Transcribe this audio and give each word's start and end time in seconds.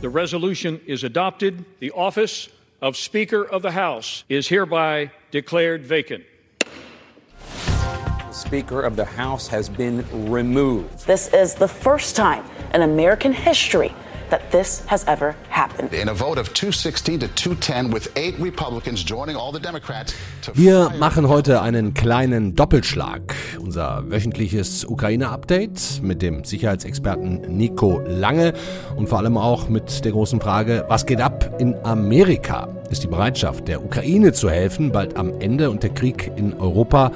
The 0.00 0.08
resolution 0.08 0.80
is 0.86 1.04
adopted. 1.04 1.64
The 1.80 1.90
office 1.90 2.48
of 2.80 2.96
Speaker 2.96 3.44
of 3.44 3.60
the 3.60 3.72
House 3.72 4.24
is 4.30 4.48
hereby 4.48 5.10
declared 5.30 5.84
vacant. 5.84 6.24
The 6.60 8.32
Speaker 8.32 8.80
of 8.80 8.96
the 8.96 9.04
House 9.04 9.48
has 9.48 9.68
been 9.68 10.06
removed. 10.30 11.06
This 11.06 11.28
is 11.34 11.54
the 11.54 11.68
first 11.68 12.16
time 12.16 12.44
in 12.72 12.80
American 12.80 13.34
history 13.34 13.94
that 14.30 14.50
this 14.50 14.86
has 14.86 15.04
ever 15.04 15.32
happened. 15.50 15.57
In 15.78 16.08
a 16.08 16.12
vote 16.12 16.40
of 16.40 16.52
216 16.54 17.20
to 17.20 17.28
210 17.28 17.92
with 17.92 18.10
eight 18.16 18.34
Republicans 18.40 19.04
joining 19.04 19.36
all 19.36 19.52
the 19.52 19.60
Democrats 19.60 20.12
to 20.42 20.50
Wir 20.54 20.90
machen 20.98 21.28
heute 21.28 21.62
einen 21.62 21.94
kleinen 21.94 22.56
Doppelschlag. 22.56 23.22
Unser 23.60 24.02
wöchentliches 24.08 24.84
Ukraine-Update 24.84 26.02
mit 26.02 26.20
dem 26.20 26.42
Sicherheitsexperten 26.42 27.56
Nico 27.56 28.00
Lange 28.04 28.54
und 28.96 29.08
vor 29.08 29.18
allem 29.18 29.38
auch 29.38 29.68
mit 29.68 30.04
der 30.04 30.10
großen 30.10 30.40
Frage, 30.40 30.84
was 30.88 31.06
geht 31.06 31.20
ab 31.20 31.54
in 31.60 31.76
Amerika? 31.84 32.68
Ist 32.90 33.04
die 33.04 33.08
Bereitschaft 33.08 33.68
der 33.68 33.84
Ukraine 33.84 34.32
zu 34.32 34.50
helfen 34.50 34.90
bald 34.90 35.16
am 35.16 35.40
Ende 35.40 35.70
und 35.70 35.84
der 35.84 35.90
Krieg 35.90 36.32
in 36.34 36.54
Europa 36.54 37.12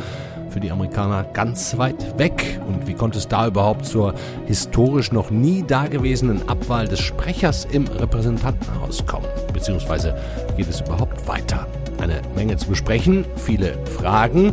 für 0.52 0.60
die 0.60 0.70
Amerikaner 0.70 1.24
ganz 1.32 1.76
weit 1.78 2.18
weg. 2.18 2.60
Und 2.68 2.86
wie 2.86 2.94
konnte 2.94 3.18
es 3.18 3.26
da 3.26 3.46
überhaupt 3.46 3.86
zur 3.86 4.14
historisch 4.46 5.10
noch 5.10 5.30
nie 5.30 5.62
dagewesenen 5.62 6.48
Abwahl 6.48 6.86
des 6.86 7.00
Sprechers 7.00 7.66
im 7.72 7.86
Repräsentantenhaus 7.86 9.04
kommen? 9.06 9.26
Beziehungsweise 9.52 10.14
geht 10.56 10.68
es 10.68 10.80
überhaupt 10.82 11.26
weiter? 11.26 11.66
Eine 12.00 12.20
Menge 12.34 12.56
zu 12.56 12.68
besprechen, 12.68 13.24
viele 13.36 13.74
Fragen. 13.86 14.52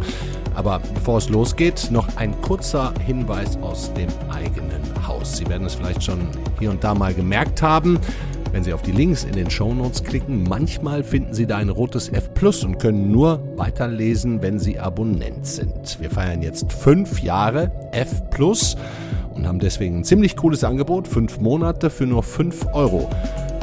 Aber 0.55 0.79
bevor 0.93 1.17
es 1.17 1.29
losgeht, 1.29 1.89
noch 1.91 2.07
ein 2.17 2.39
kurzer 2.41 2.93
Hinweis 3.05 3.57
aus 3.61 3.93
dem 3.93 4.09
eigenen 4.29 4.81
Haus. 5.07 5.37
Sie 5.37 5.47
werden 5.47 5.65
es 5.65 5.75
vielleicht 5.75 6.03
schon 6.03 6.27
hier 6.59 6.69
und 6.69 6.83
da 6.83 6.93
mal 6.93 7.13
gemerkt 7.13 7.61
haben. 7.61 7.99
Wenn 8.51 8.63
Sie 8.63 8.73
auf 8.73 8.81
die 8.81 8.91
Links 8.91 9.25
in 9.25 9.33
den 9.33 9.49
Shownotes 9.49 10.03
klicken, 10.03 10.43
manchmal 10.43 11.03
finden 11.03 11.33
Sie 11.35 11.45
da 11.45 11.57
ein 11.57 11.69
rotes 11.69 12.09
F 12.09 12.33
Plus 12.33 12.63
und 12.63 12.79
können 12.79 13.11
nur 13.11 13.43
weiterlesen, 13.57 14.41
wenn 14.41 14.57
Sie 14.57 14.79
Abonnent 14.79 15.45
sind. 15.45 15.99
Wir 15.99 16.09
feiern 16.09 16.41
jetzt 16.41 16.73
fünf 16.73 17.21
Jahre 17.21 17.71
F 17.91 18.27
Plus 18.31 18.75
und 19.35 19.47
haben 19.47 19.59
deswegen 19.59 19.99
ein 19.99 20.03
ziemlich 20.03 20.35
cooles 20.35 20.63
Angebot. 20.63 21.07
Fünf 21.07 21.39
Monate 21.39 21.91
für 21.91 22.07
nur 22.07 22.23
fünf 22.23 22.65
Euro 22.73 23.07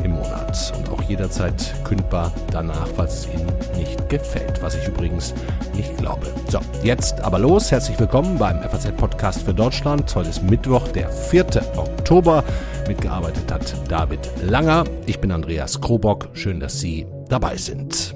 im 0.06 0.12
Monat 0.12 0.72
und 0.78 0.88
auch 0.88 1.02
jederzeit 1.02 1.74
kündbar 1.84 2.32
danach, 2.52 2.86
falls 2.94 3.14
es 3.14 3.34
Ihnen 3.34 3.52
nicht 3.76 4.08
gefällt, 4.08 4.62
was 4.62 4.76
ich 4.76 4.86
übrigens 4.86 5.34
nicht 5.74 5.96
glaube. 5.98 6.28
So, 6.48 6.60
jetzt 6.82 7.20
aber 7.20 7.40
los. 7.40 7.72
Herzlich 7.72 7.98
willkommen 7.98 8.38
beim 8.38 8.62
FAZ 8.62 8.92
Podcast 8.96 9.42
für 9.42 9.52
Deutschland. 9.52 10.14
Heute 10.14 10.30
ist 10.30 10.42
Mittwoch, 10.44 10.86
der 10.88 11.10
4. 11.10 11.46
Oktober. 11.76 12.44
Mitgearbeitet 12.86 13.50
hat 13.52 13.74
David 13.90 14.20
Langer. 14.42 14.84
Ich 15.06 15.18
bin 15.18 15.32
Andreas 15.32 15.80
Krobock. 15.80 16.28
Schön, 16.34 16.60
dass 16.60 16.78
Sie 16.78 17.06
dabei 17.28 17.56
sind. 17.56 18.14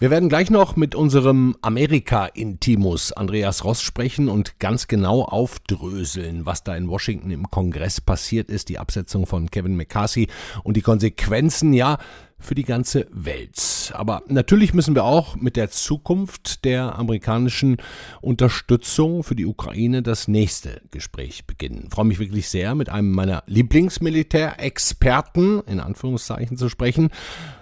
Wir 0.00 0.10
werden 0.10 0.28
gleich 0.28 0.48
noch 0.48 0.76
mit 0.76 0.94
unserem 0.94 1.56
Amerika-Intimus 1.60 3.10
Andreas 3.10 3.64
Ross 3.64 3.82
sprechen 3.82 4.28
und 4.28 4.60
ganz 4.60 4.86
genau 4.86 5.24
aufdröseln, 5.24 6.46
was 6.46 6.62
da 6.62 6.76
in 6.76 6.88
Washington 6.88 7.32
im 7.32 7.50
Kongress 7.50 8.00
passiert 8.00 8.48
ist, 8.48 8.68
die 8.68 8.78
Absetzung 8.78 9.26
von 9.26 9.50
Kevin 9.50 9.74
McCarthy 9.74 10.28
und 10.62 10.76
die 10.76 10.82
Konsequenzen, 10.82 11.72
ja, 11.72 11.98
für 12.38 12.54
die 12.54 12.62
ganze 12.62 13.08
Welt. 13.10 13.92
Aber 13.92 14.22
natürlich 14.28 14.72
müssen 14.72 14.94
wir 14.94 15.02
auch 15.02 15.34
mit 15.34 15.56
der 15.56 15.70
Zukunft 15.70 16.64
der 16.64 16.96
amerikanischen 16.96 17.78
Unterstützung 18.20 19.24
für 19.24 19.34
die 19.34 19.46
Ukraine 19.46 20.02
das 20.02 20.28
nächste 20.28 20.80
Gespräch 20.92 21.44
beginnen. 21.44 21.86
Ich 21.88 21.94
freue 21.94 22.04
mich 22.04 22.20
wirklich 22.20 22.48
sehr, 22.48 22.76
mit 22.76 22.88
einem 22.88 23.10
meiner 23.10 23.42
Lieblingsmilitärexperten 23.46 25.62
in 25.66 25.80
Anführungszeichen 25.80 26.56
zu 26.56 26.68
sprechen. 26.68 27.10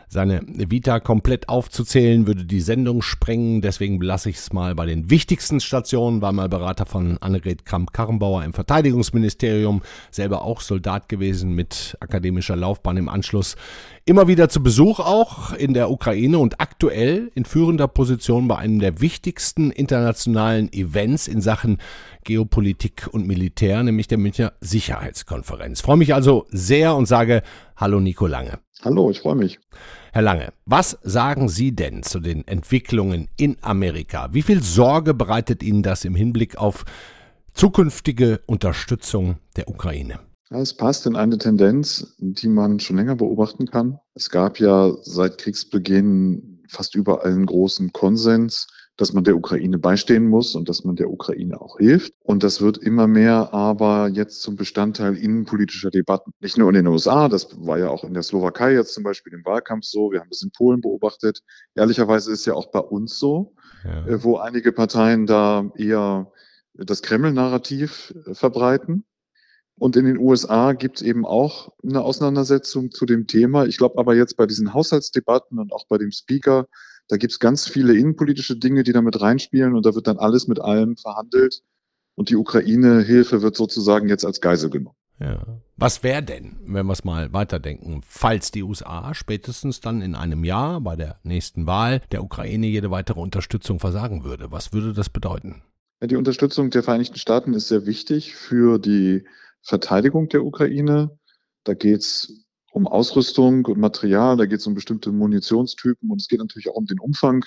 Seine 0.08 0.40
Vita 0.46 1.00
komplett 1.00 1.48
aufzuzählen, 1.48 2.26
würde 2.26 2.44
die 2.44 2.60
Sendung 2.60 3.02
sprengen. 3.02 3.60
Deswegen 3.60 3.98
belasse 3.98 4.30
ich 4.30 4.36
es 4.36 4.52
mal 4.52 4.74
bei 4.74 4.86
den 4.86 5.10
wichtigsten 5.10 5.60
Stationen. 5.60 6.22
War 6.22 6.32
mal 6.32 6.48
Berater 6.48 6.86
von 6.86 7.18
Annegret 7.18 7.64
Kramp-Karrenbauer 7.64 8.44
im 8.44 8.52
Verteidigungsministerium. 8.52 9.82
Selber 10.12 10.42
auch 10.42 10.60
Soldat 10.60 11.08
gewesen 11.08 11.54
mit 11.54 11.96
akademischer 12.00 12.54
Laufbahn 12.54 12.96
im 12.96 13.08
Anschluss. 13.08 13.56
Immer 14.04 14.28
wieder 14.28 14.48
zu 14.48 14.62
Besuch 14.62 15.00
auch 15.00 15.52
in 15.52 15.74
der 15.74 15.90
Ukraine 15.90 16.38
und 16.38 16.60
aktuell 16.60 17.32
in 17.34 17.44
führender 17.44 17.88
Position 17.88 18.46
bei 18.46 18.56
einem 18.56 18.78
der 18.78 19.00
wichtigsten 19.00 19.72
internationalen 19.72 20.72
Events 20.72 21.26
in 21.26 21.40
Sachen 21.40 21.78
Geopolitik 22.22 23.08
und 23.10 23.26
Militär, 23.26 23.82
nämlich 23.82 24.06
der 24.06 24.18
Münchner 24.18 24.52
Sicherheitskonferenz. 24.60 25.80
freue 25.80 25.96
mich 25.96 26.14
also 26.14 26.46
sehr 26.50 26.94
und 26.94 27.06
sage 27.06 27.42
Hallo 27.76 28.00
Nico 28.00 28.26
Lange. 28.26 28.65
Hallo, 28.82 29.10
ich 29.10 29.20
freue 29.20 29.36
mich. 29.36 29.58
Herr 30.12 30.22
Lange, 30.22 30.52
was 30.64 30.98
sagen 31.02 31.48
Sie 31.48 31.74
denn 31.74 32.02
zu 32.02 32.20
den 32.20 32.46
Entwicklungen 32.46 33.28
in 33.36 33.56
Amerika? 33.62 34.28
Wie 34.32 34.42
viel 34.42 34.62
Sorge 34.62 35.14
bereitet 35.14 35.62
Ihnen 35.62 35.82
das 35.82 36.04
im 36.04 36.14
Hinblick 36.14 36.56
auf 36.58 36.84
zukünftige 37.54 38.40
Unterstützung 38.46 39.36
der 39.56 39.68
Ukraine? 39.68 40.20
Es 40.50 40.74
passt 40.74 41.06
in 41.06 41.16
eine 41.16 41.38
Tendenz, 41.38 42.14
die 42.18 42.48
man 42.48 42.78
schon 42.78 42.96
länger 42.96 43.16
beobachten 43.16 43.66
kann. 43.66 43.98
Es 44.14 44.30
gab 44.30 44.60
ja 44.60 44.92
seit 45.02 45.38
Kriegsbeginn 45.38 46.62
fast 46.68 46.94
überall 46.94 47.32
einen 47.32 47.46
großen 47.46 47.92
Konsens, 47.92 48.68
dass 48.96 49.12
man 49.12 49.24
der 49.24 49.36
Ukraine 49.36 49.78
beistehen 49.78 50.26
muss 50.26 50.54
und 50.54 50.68
dass 50.68 50.84
man 50.84 50.96
der 50.96 51.10
Ukraine 51.10 51.60
auch 51.60 51.78
hilft. 51.78 52.14
Und 52.22 52.42
das 52.42 52.60
wird 52.60 52.78
immer 52.78 53.06
mehr 53.06 53.52
aber 53.52 54.08
jetzt 54.08 54.40
zum 54.42 54.56
Bestandteil 54.56 55.16
innenpolitischer 55.16 55.90
Debatten. 55.90 56.32
Nicht 56.40 56.56
nur 56.56 56.68
in 56.68 56.74
den 56.74 56.86
USA, 56.86 57.28
das 57.28 57.48
war 57.58 57.78
ja 57.78 57.88
auch 57.88 58.04
in 58.04 58.14
der 58.14 58.22
Slowakei 58.22 58.72
jetzt 58.72 58.94
zum 58.94 59.04
Beispiel 59.04 59.34
im 59.34 59.44
Wahlkampf 59.44 59.84
so, 59.84 60.12
wir 60.12 60.20
haben 60.20 60.30
das 60.30 60.42
in 60.42 60.50
Polen 60.50 60.80
beobachtet. 60.80 61.40
Ehrlicherweise 61.74 62.32
ist 62.32 62.46
ja 62.46 62.54
auch 62.54 62.70
bei 62.70 62.80
uns 62.80 63.18
so, 63.18 63.54
ja. 63.84 64.06
Äh, 64.06 64.24
wo 64.24 64.38
einige 64.38 64.72
Parteien 64.72 65.26
da 65.26 65.70
eher 65.76 66.32
das 66.74 67.02
Kreml-Narrativ 67.02 68.14
äh, 68.26 68.34
verbreiten. 68.34 69.04
Und 69.78 69.96
in 69.96 70.06
den 70.06 70.18
USA 70.18 70.72
gibt 70.72 70.96
es 70.96 71.02
eben 71.02 71.26
auch 71.26 71.72
eine 71.82 72.02
Auseinandersetzung 72.02 72.90
zu 72.90 73.04
dem 73.04 73.26
Thema. 73.26 73.66
Ich 73.66 73.76
glaube 73.76 73.98
aber 73.98 74.14
jetzt 74.14 74.36
bei 74.36 74.46
diesen 74.46 74.72
Haushaltsdebatten 74.72 75.58
und 75.58 75.72
auch 75.72 75.86
bei 75.86 75.98
dem 75.98 76.10
Speaker, 76.10 76.66
da 77.08 77.16
gibt 77.16 77.32
es 77.32 77.38
ganz 77.38 77.68
viele 77.68 77.94
innenpolitische 77.94 78.56
Dinge, 78.56 78.82
die 78.82 78.92
damit 78.92 79.20
reinspielen 79.20 79.74
und 79.74 79.84
da 79.84 79.94
wird 79.94 80.06
dann 80.06 80.18
alles 80.18 80.48
mit 80.48 80.60
allem 80.60 80.96
verhandelt. 80.96 81.62
Und 82.14 82.30
die 82.30 82.36
Ukraine-Hilfe 82.36 83.42
wird 83.42 83.56
sozusagen 83.56 84.08
jetzt 84.08 84.24
als 84.24 84.40
Geisel 84.40 84.70
genommen. 84.70 84.96
Ja. 85.18 85.44
Was 85.76 86.02
wäre 86.02 86.22
denn, 86.22 86.56
wenn 86.64 86.86
wir 86.86 86.92
es 86.92 87.04
mal 87.04 87.32
weiterdenken, 87.32 88.00
falls 88.06 88.50
die 88.50 88.62
USA 88.62 89.14
spätestens 89.14 89.80
dann 89.80 90.00
in 90.00 90.14
einem 90.14 90.44
Jahr 90.44 90.80
bei 90.80 90.96
der 90.96 91.18
nächsten 91.22 91.66
Wahl 91.66 92.00
der 92.12 92.22
Ukraine 92.22 92.66
jede 92.66 92.90
weitere 92.90 93.20
Unterstützung 93.20 93.78
versagen 93.78 94.24
würde? 94.24 94.50
Was 94.50 94.72
würde 94.72 94.94
das 94.94 95.10
bedeuten? 95.10 95.62
Ja, 96.00 96.06
die 96.06 96.16
Unterstützung 96.16 96.70
der 96.70 96.82
Vereinigten 96.82 97.18
Staaten 97.18 97.54
ist 97.54 97.68
sehr 97.68 97.86
wichtig 97.86 98.34
für 98.34 98.78
die 98.78 99.24
Verteidigung 99.66 100.28
der 100.28 100.44
Ukraine. 100.44 101.18
Da 101.64 101.74
geht 101.74 102.00
es 102.00 102.44
um 102.70 102.86
Ausrüstung 102.86 103.64
und 103.64 103.78
Material, 103.78 104.36
da 104.36 104.46
geht 104.46 104.60
es 104.60 104.66
um 104.66 104.74
bestimmte 104.74 105.10
Munitionstypen 105.10 106.10
und 106.10 106.20
es 106.20 106.28
geht 106.28 106.38
natürlich 106.38 106.68
auch 106.68 106.76
um 106.76 106.86
den 106.86 107.00
Umfang. 107.00 107.44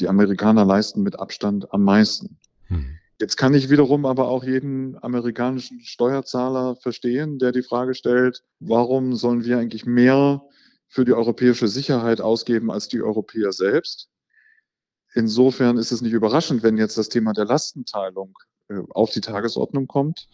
Die 0.00 0.08
Amerikaner 0.08 0.64
leisten 0.64 1.02
mit 1.02 1.18
Abstand 1.18 1.72
am 1.72 1.84
meisten. 1.84 2.38
Hm. 2.66 2.98
Jetzt 3.20 3.36
kann 3.36 3.54
ich 3.54 3.68
wiederum 3.70 4.06
aber 4.06 4.28
auch 4.28 4.42
jeden 4.42 5.00
amerikanischen 5.02 5.80
Steuerzahler 5.80 6.74
verstehen, 6.76 7.38
der 7.38 7.52
die 7.52 7.62
Frage 7.62 7.94
stellt, 7.94 8.42
warum 8.58 9.14
sollen 9.14 9.44
wir 9.44 9.58
eigentlich 9.58 9.84
mehr 9.84 10.42
für 10.88 11.04
die 11.04 11.12
europäische 11.12 11.68
Sicherheit 11.68 12.20
ausgeben 12.20 12.70
als 12.70 12.88
die 12.88 13.02
Europäer 13.02 13.52
selbst? 13.52 14.08
Insofern 15.12 15.76
ist 15.76 15.92
es 15.92 16.00
nicht 16.00 16.14
überraschend, 16.14 16.62
wenn 16.62 16.78
jetzt 16.78 16.96
das 16.96 17.10
Thema 17.10 17.32
der 17.32 17.44
Lastenteilung 17.44 18.36
auf 18.90 19.10
die 19.10 19.20
Tagesordnung 19.20 19.86
kommt. 19.86 20.28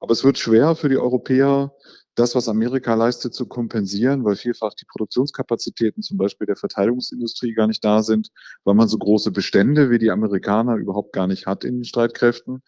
Aber 0.00 0.12
es 0.12 0.24
wird 0.24 0.38
schwer 0.38 0.74
für 0.74 0.88
die 0.88 0.98
Europäer, 0.98 1.72
das, 2.14 2.34
was 2.34 2.48
Amerika 2.48 2.94
leistet, 2.94 3.34
zu 3.34 3.46
kompensieren, 3.46 4.24
weil 4.24 4.34
vielfach 4.34 4.74
die 4.74 4.86
Produktionskapazitäten 4.86 6.02
zum 6.02 6.18
Beispiel 6.18 6.46
der 6.46 6.56
Verteidigungsindustrie 6.56 7.54
gar 7.54 7.68
nicht 7.68 7.84
da 7.84 8.02
sind, 8.02 8.30
weil 8.64 8.74
man 8.74 8.88
so 8.88 8.98
große 8.98 9.30
Bestände 9.30 9.90
wie 9.90 9.98
die 9.98 10.10
Amerikaner 10.10 10.76
überhaupt 10.76 11.12
gar 11.12 11.28
nicht 11.28 11.46
hat 11.46 11.64
in 11.64 11.76
den 11.76 11.84
Streitkräften. 11.84 12.62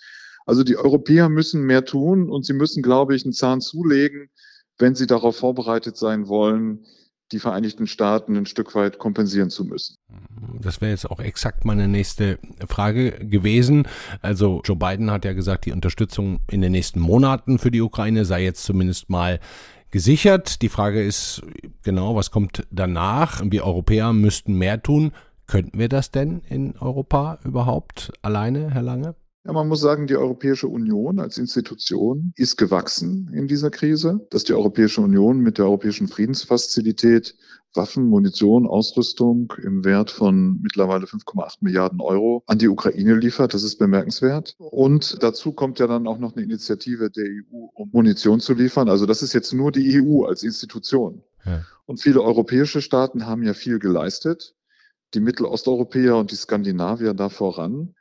Also 0.46 0.62
die 0.62 0.76
Europäer 0.76 1.28
müssen 1.28 1.62
mehr 1.62 1.84
tun 1.84 2.30
und 2.30 2.46
sie 2.46 2.52
müssen, 2.52 2.82
glaube 2.82 3.16
ich, 3.16 3.24
einen 3.24 3.32
Zahn 3.32 3.60
zulegen, 3.60 4.30
wenn 4.78 4.94
sie 4.94 5.06
darauf 5.06 5.36
vorbereitet 5.36 5.96
sein 5.96 6.28
wollen, 6.28 6.86
die 7.32 7.38
Vereinigten 7.38 7.86
Staaten 7.86 8.36
ein 8.36 8.46
Stück 8.46 8.74
weit 8.74 8.98
kompensieren 8.98 9.50
zu 9.50 9.64
müssen. 9.64 9.96
Das 10.60 10.80
wäre 10.80 10.90
jetzt 10.90 11.10
auch 11.10 11.20
exakt 11.20 11.64
meine 11.64 11.88
nächste 11.88 12.38
Frage 12.68 13.12
gewesen. 13.12 13.86
Also 14.22 14.60
Joe 14.64 14.76
Biden 14.76 15.10
hat 15.10 15.24
ja 15.24 15.32
gesagt, 15.32 15.66
die 15.66 15.72
Unterstützung 15.72 16.40
in 16.50 16.60
den 16.60 16.72
nächsten 16.72 17.00
Monaten 17.00 17.58
für 17.58 17.70
die 17.70 17.80
Ukraine 17.80 18.24
sei 18.24 18.44
jetzt 18.44 18.64
zumindest 18.64 19.10
mal 19.10 19.40
gesichert. 19.90 20.62
Die 20.62 20.68
Frage 20.68 21.02
ist 21.02 21.42
genau, 21.82 22.14
was 22.14 22.30
kommt 22.30 22.66
danach? 22.70 23.42
Wir 23.44 23.64
Europäer 23.64 24.12
müssten 24.12 24.54
mehr 24.54 24.82
tun. 24.82 25.12
Könnten 25.46 25.78
wir 25.78 25.88
das 25.88 26.10
denn 26.10 26.42
in 26.48 26.76
Europa 26.78 27.38
überhaupt 27.44 28.12
alleine, 28.22 28.70
Herr 28.70 28.82
Lange? 28.82 29.16
Ja, 29.44 29.52
man 29.52 29.68
muss 29.68 29.80
sagen, 29.80 30.06
die 30.06 30.16
Europäische 30.16 30.68
Union 30.68 31.18
als 31.18 31.38
Institution 31.38 32.32
ist 32.36 32.56
gewachsen 32.56 33.30
in 33.32 33.48
dieser 33.48 33.70
Krise, 33.70 34.26
dass 34.30 34.44
die 34.44 34.52
Europäische 34.52 35.00
Union 35.00 35.38
mit 35.40 35.56
der 35.56 35.64
Europäischen 35.64 36.08
Friedensfazilität 36.08 37.34
Waffen, 37.74 38.06
Munition, 38.06 38.66
Ausrüstung 38.66 39.52
im 39.62 39.84
Wert 39.84 40.10
von 40.10 40.60
mittlerweile 40.60 41.06
5,8 41.06 41.58
Milliarden 41.60 42.00
Euro 42.00 42.42
an 42.46 42.58
die 42.58 42.68
Ukraine 42.68 43.14
liefert. 43.14 43.54
Das 43.54 43.62
ist 43.62 43.78
bemerkenswert. 43.78 44.56
Und 44.58 45.22
dazu 45.22 45.52
kommt 45.52 45.78
ja 45.78 45.86
dann 45.86 46.06
auch 46.06 46.18
noch 46.18 46.34
eine 46.34 46.44
Initiative 46.44 47.10
der 47.10 47.24
EU, 47.24 47.68
um 47.74 47.90
Munition 47.92 48.40
zu 48.40 48.54
liefern. 48.54 48.88
Also 48.88 49.06
das 49.06 49.22
ist 49.22 49.32
jetzt 49.32 49.52
nur 49.52 49.70
die 49.70 50.02
EU 50.02 50.24
als 50.24 50.42
Institution. 50.42 51.22
Ja. 51.44 51.64
Und 51.86 52.00
viele 52.00 52.22
europäische 52.22 52.82
Staaten 52.82 53.26
haben 53.26 53.42
ja 53.44 53.54
viel 53.54 53.78
geleistet. 53.78 54.54
Die 55.14 55.20
Mittelosteuropäer 55.20 56.16
und 56.16 56.30
die 56.30 56.36
Skandinavier 56.36 57.14
da 57.14 57.28
voran. 57.28 57.94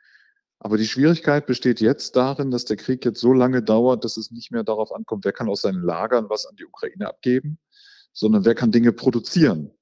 Aber 0.62 0.76
die 0.76 0.86
Schwierigkeit 0.86 1.46
besteht 1.46 1.80
jetzt 1.80 2.16
darin, 2.16 2.50
dass 2.50 2.66
der 2.66 2.76
Krieg 2.76 3.04
jetzt 3.04 3.20
so 3.20 3.32
lange 3.32 3.62
dauert, 3.62 4.04
dass 4.04 4.18
es 4.18 4.30
nicht 4.30 4.52
mehr 4.52 4.62
darauf 4.62 4.92
ankommt, 4.92 5.24
wer 5.24 5.32
kann 5.32 5.48
aus 5.48 5.62
seinen 5.62 5.82
Lagern 5.82 6.28
was 6.28 6.44
an 6.44 6.54
die 6.56 6.66
Ukraine 6.66 7.08
abgeben, 7.08 7.58
sondern 8.12 8.44
wer 8.44 8.54
kann 8.54 8.72
Dinge 8.72 8.92
produzieren. 8.92 9.72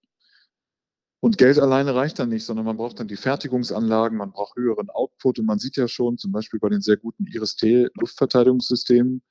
Und 1.20 1.36
Geld 1.36 1.58
alleine 1.58 1.94
reicht 1.94 2.18
dann 2.20 2.28
nicht, 2.28 2.44
sondern 2.44 2.64
man 2.64 2.76
braucht 2.76 3.00
dann 3.00 3.08
die 3.08 3.16
Fertigungsanlagen, 3.16 4.16
man 4.16 4.30
braucht 4.30 4.56
höheren 4.56 4.88
Output. 4.88 5.40
Und 5.40 5.46
man 5.46 5.58
sieht 5.58 5.76
ja 5.76 5.88
schon, 5.88 6.16
zum 6.16 6.30
Beispiel 6.30 6.60
bei 6.60 6.68
den 6.68 6.80
sehr 6.80 6.96
guten 6.96 7.26
IRIS-T-Luftverteidigungssystemen, 7.26 9.22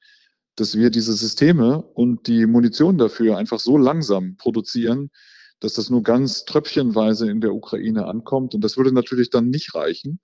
dass 0.55 0.75
wir 0.75 0.89
diese 0.89 1.13
Systeme 1.13 1.81
und 1.81 2.27
die 2.27 2.45
Munition 2.45 2.97
dafür 2.97 3.38
einfach 3.38 3.59
so 3.59 3.77
langsam 3.77 4.35
produzieren, 4.35 5.11
dass 5.59 5.73
das 5.73 5.89
nur 5.89 6.03
ganz 6.03 6.44
tröpfchenweise 6.44 7.29
in 7.29 7.39
der 7.39 7.53
Ukraine 7.53 8.05
ankommt. 8.05 8.53
Und 8.53 8.63
das 8.63 8.75
würde 8.75 8.91
natürlich 8.91 9.29
dann 9.29 9.49
nicht 9.49 9.73
reichen. 9.73 10.19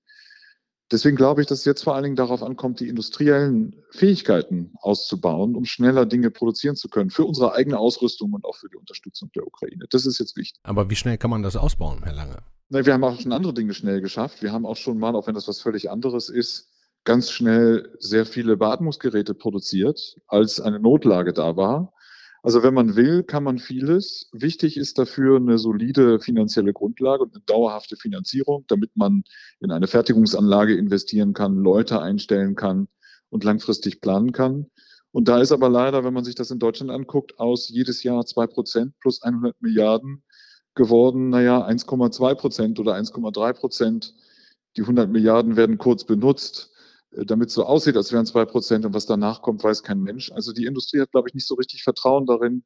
Deswegen 0.93 1.15
glaube 1.15 1.41
ich, 1.41 1.47
dass 1.47 1.59
es 1.59 1.65
jetzt 1.65 1.83
vor 1.83 1.95
allen 1.95 2.03
Dingen 2.03 2.15
darauf 2.15 2.43
ankommt, 2.43 2.79
die 2.79 2.87
industriellen 2.87 3.75
Fähigkeiten 3.89 4.73
auszubauen, 4.79 5.55
um 5.55 5.65
schneller 5.65 6.05
Dinge 6.05 6.29
produzieren 6.29 6.75
zu 6.75 6.87
können 6.87 7.09
für 7.09 7.25
unsere 7.25 7.55
eigene 7.55 7.79
Ausrüstung 7.79 8.31
und 8.31 8.45
auch 8.45 8.55
für 8.55 8.69
die 8.69 8.75
Unterstützung 8.75 9.31
der 9.35 9.47
Ukraine. 9.47 9.85
Das 9.89 10.05
ist 10.05 10.19
jetzt 10.19 10.37
wichtig. 10.37 10.61
Aber 10.61 10.91
wie 10.91 10.95
schnell 10.95 11.17
kann 11.17 11.31
man 11.31 11.41
das 11.41 11.55
ausbauen, 11.55 12.01
Herr 12.03 12.13
Lange? 12.13 12.37
Na, 12.69 12.85
wir 12.85 12.93
haben 12.93 13.03
auch 13.03 13.19
schon 13.19 13.31
andere 13.31 13.55
Dinge 13.55 13.73
schnell 13.73 14.01
geschafft. 14.01 14.43
Wir 14.43 14.51
haben 14.51 14.67
auch 14.67 14.75
schon 14.77 14.99
mal, 14.99 15.15
auch 15.15 15.25
wenn 15.25 15.33
das 15.33 15.47
was 15.47 15.59
völlig 15.61 15.89
anderes 15.89 16.29
ist, 16.29 16.69
ganz 17.05 17.31
schnell 17.31 17.89
sehr 17.97 18.27
viele 18.27 18.55
Beatmungsgeräte 18.55 19.33
produziert, 19.33 20.21
als 20.27 20.61
eine 20.61 20.79
Notlage 20.79 21.33
da 21.33 21.57
war. 21.57 21.93
Also 22.43 22.61
wenn 22.61 22.73
man 22.73 22.97
will, 22.97 23.23
kann 23.23 23.45
man 23.45 23.57
vieles. 23.57 24.29
Wichtig 24.33 24.75
ist 24.75 24.99
dafür 24.99 25.37
eine 25.37 25.57
solide 25.57 26.19
finanzielle 26.19 26.73
Grundlage 26.73 27.23
und 27.23 27.33
eine 27.33 27.43
dauerhafte 27.45 27.95
Finanzierung, 27.95 28.65
damit 28.67 28.91
man 28.95 29.23
in 29.61 29.71
eine 29.71 29.87
Fertigungsanlage 29.87 30.75
investieren 30.75 31.31
kann, 31.31 31.55
Leute 31.55 32.01
einstellen 32.01 32.55
kann 32.55 32.89
und 33.29 33.45
langfristig 33.45 34.01
planen 34.01 34.33
kann. 34.33 34.69
Und 35.11 35.29
da 35.29 35.39
ist 35.39 35.53
aber 35.53 35.69
leider, 35.69 36.03
wenn 36.03 36.13
man 36.13 36.25
sich 36.25 36.35
das 36.35 36.51
in 36.51 36.59
Deutschland 36.59 36.91
anguckt, 36.91 37.39
aus 37.39 37.69
jedes 37.69 38.03
Jahr 38.03 38.25
zwei 38.25 38.45
Prozent 38.45 38.93
plus 38.99 39.21
100 39.21 39.61
Milliarden 39.61 40.21
geworden, 40.75 41.29
naja, 41.29 41.65
1,2 41.65 42.35
Prozent 42.35 42.77
oder 42.77 42.95
1,3 42.95 43.53
Prozent. 43.53 44.15
Die 44.75 44.81
100 44.81 45.09
Milliarden 45.09 45.55
werden 45.55 45.77
kurz 45.77 46.03
benutzt. 46.03 46.72
Äh, 47.15 47.25
damit 47.25 47.51
so 47.51 47.65
aussieht, 47.65 47.97
als 47.97 48.11
wären 48.11 48.25
zwei 48.25 48.45
Prozent 48.45 48.85
und 48.85 48.93
was 48.93 49.05
danach 49.05 49.41
kommt, 49.41 49.63
weiß 49.63 49.83
kein 49.83 50.01
Mensch. 50.01 50.31
Also 50.31 50.53
die 50.53 50.65
Industrie 50.65 51.01
hat, 51.01 51.11
glaube 51.11 51.29
ich, 51.29 51.35
nicht 51.35 51.47
so 51.47 51.55
richtig 51.55 51.83
Vertrauen 51.83 52.25
darin, 52.25 52.63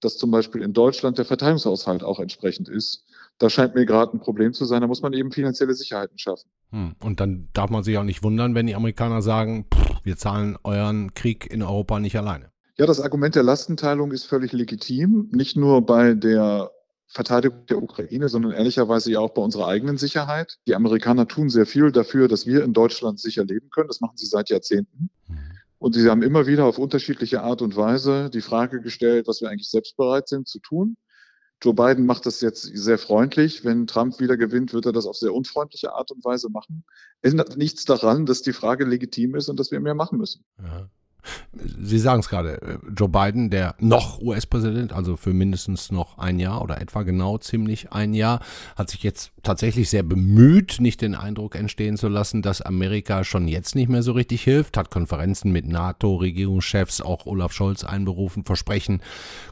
dass 0.00 0.16
zum 0.16 0.30
Beispiel 0.30 0.62
in 0.62 0.72
Deutschland 0.72 1.18
der 1.18 1.24
Verteidigungshaushalt 1.24 2.04
auch 2.04 2.20
entsprechend 2.20 2.68
ist. 2.68 3.04
Da 3.38 3.50
scheint 3.50 3.74
mir 3.74 3.84
gerade 3.84 4.16
ein 4.16 4.20
Problem 4.20 4.52
zu 4.52 4.64
sein. 4.64 4.80
Da 4.80 4.86
muss 4.86 5.02
man 5.02 5.12
eben 5.12 5.32
finanzielle 5.32 5.74
Sicherheiten 5.74 6.18
schaffen. 6.18 6.48
Hm. 6.70 6.94
Und 7.02 7.20
dann 7.20 7.48
darf 7.52 7.70
man 7.70 7.82
sich 7.82 7.98
auch 7.98 8.04
nicht 8.04 8.22
wundern, 8.22 8.54
wenn 8.54 8.66
die 8.66 8.74
Amerikaner 8.74 9.22
sagen, 9.22 9.66
pff, 9.72 10.04
wir 10.04 10.16
zahlen 10.16 10.56
euren 10.62 11.14
Krieg 11.14 11.50
in 11.50 11.62
Europa 11.62 11.98
nicht 11.98 12.16
alleine. 12.16 12.50
Ja, 12.76 12.86
das 12.86 13.00
Argument 13.00 13.34
der 13.34 13.42
Lastenteilung 13.42 14.12
ist 14.12 14.24
völlig 14.24 14.52
legitim. 14.52 15.28
Nicht 15.32 15.56
nur 15.56 15.84
bei 15.84 16.14
der 16.14 16.70
Verteidigung 17.08 17.64
der 17.66 17.82
Ukraine, 17.82 18.28
sondern 18.28 18.52
ehrlicherweise 18.52 19.10
ja 19.10 19.20
auch 19.20 19.30
bei 19.30 19.42
unserer 19.42 19.66
eigenen 19.66 19.96
Sicherheit. 19.96 20.58
Die 20.66 20.74
Amerikaner 20.74 21.26
tun 21.26 21.48
sehr 21.48 21.66
viel 21.66 21.90
dafür, 21.90 22.28
dass 22.28 22.46
wir 22.46 22.62
in 22.62 22.74
Deutschland 22.74 23.18
sicher 23.18 23.44
leben 23.44 23.70
können. 23.70 23.88
Das 23.88 24.00
machen 24.00 24.16
sie 24.16 24.26
seit 24.26 24.50
Jahrzehnten. 24.50 25.10
Mhm. 25.26 25.38
Und 25.78 25.94
sie 25.94 26.08
haben 26.10 26.22
immer 26.22 26.46
wieder 26.46 26.64
auf 26.66 26.78
unterschiedliche 26.78 27.42
Art 27.42 27.62
und 27.62 27.76
Weise 27.76 28.30
die 28.30 28.40
Frage 28.40 28.80
gestellt, 28.80 29.26
was 29.26 29.40
wir 29.40 29.48
eigentlich 29.48 29.70
selbst 29.70 29.96
bereit 29.96 30.28
sind 30.28 30.48
zu 30.48 30.58
tun. 30.58 30.96
Joe 31.62 31.74
Biden 31.74 32.06
macht 32.06 32.26
das 32.26 32.40
jetzt 32.40 32.62
sehr 32.62 32.98
freundlich. 32.98 33.64
Wenn 33.64 33.86
Trump 33.86 34.20
wieder 34.20 34.36
gewinnt, 34.36 34.72
wird 34.72 34.86
er 34.86 34.92
das 34.92 35.06
auf 35.06 35.16
sehr 35.16 35.34
unfreundliche 35.34 35.92
Art 35.92 36.12
und 36.12 36.24
Weise 36.24 36.50
machen. 36.50 36.84
Ändert 37.22 37.56
nichts 37.56 37.84
daran, 37.84 38.26
dass 38.26 38.42
die 38.42 38.52
Frage 38.52 38.84
legitim 38.84 39.34
ist 39.34 39.48
und 39.48 39.58
dass 39.58 39.70
wir 39.70 39.80
mehr 39.80 39.94
machen 39.94 40.18
müssen. 40.18 40.44
Ja. 40.62 40.88
Sie 41.52 41.98
sagen 41.98 42.20
es 42.20 42.28
gerade, 42.28 42.62
äh, 42.62 42.78
Joe 42.96 43.08
Biden, 43.08 43.50
der 43.50 43.74
noch 43.78 44.20
US-Präsident, 44.20 44.92
also 44.92 45.16
für 45.16 45.32
mindestens 45.32 45.90
noch 45.90 46.18
ein 46.18 46.38
Jahr 46.38 46.62
oder 46.62 46.80
etwa 46.80 47.02
genau 47.02 47.38
ziemlich 47.38 47.92
ein 47.92 48.14
Jahr, 48.14 48.40
hat 48.76 48.90
sich 48.90 49.02
jetzt 49.02 49.32
tatsächlich 49.42 49.90
sehr 49.90 50.02
bemüht, 50.02 50.76
nicht 50.80 51.02
den 51.02 51.14
Eindruck 51.14 51.54
entstehen 51.54 51.96
zu 51.96 52.08
lassen, 52.08 52.42
dass 52.42 52.62
Amerika 52.62 53.24
schon 53.24 53.48
jetzt 53.48 53.74
nicht 53.74 53.88
mehr 53.88 54.02
so 54.02 54.12
richtig 54.12 54.42
hilft, 54.42 54.76
hat 54.76 54.90
Konferenzen 54.90 55.52
mit 55.52 55.66
NATO-Regierungschefs, 55.66 57.00
auch 57.00 57.26
Olaf 57.26 57.52
Scholz 57.52 57.84
einberufen, 57.84 58.44
versprechen, 58.44 59.00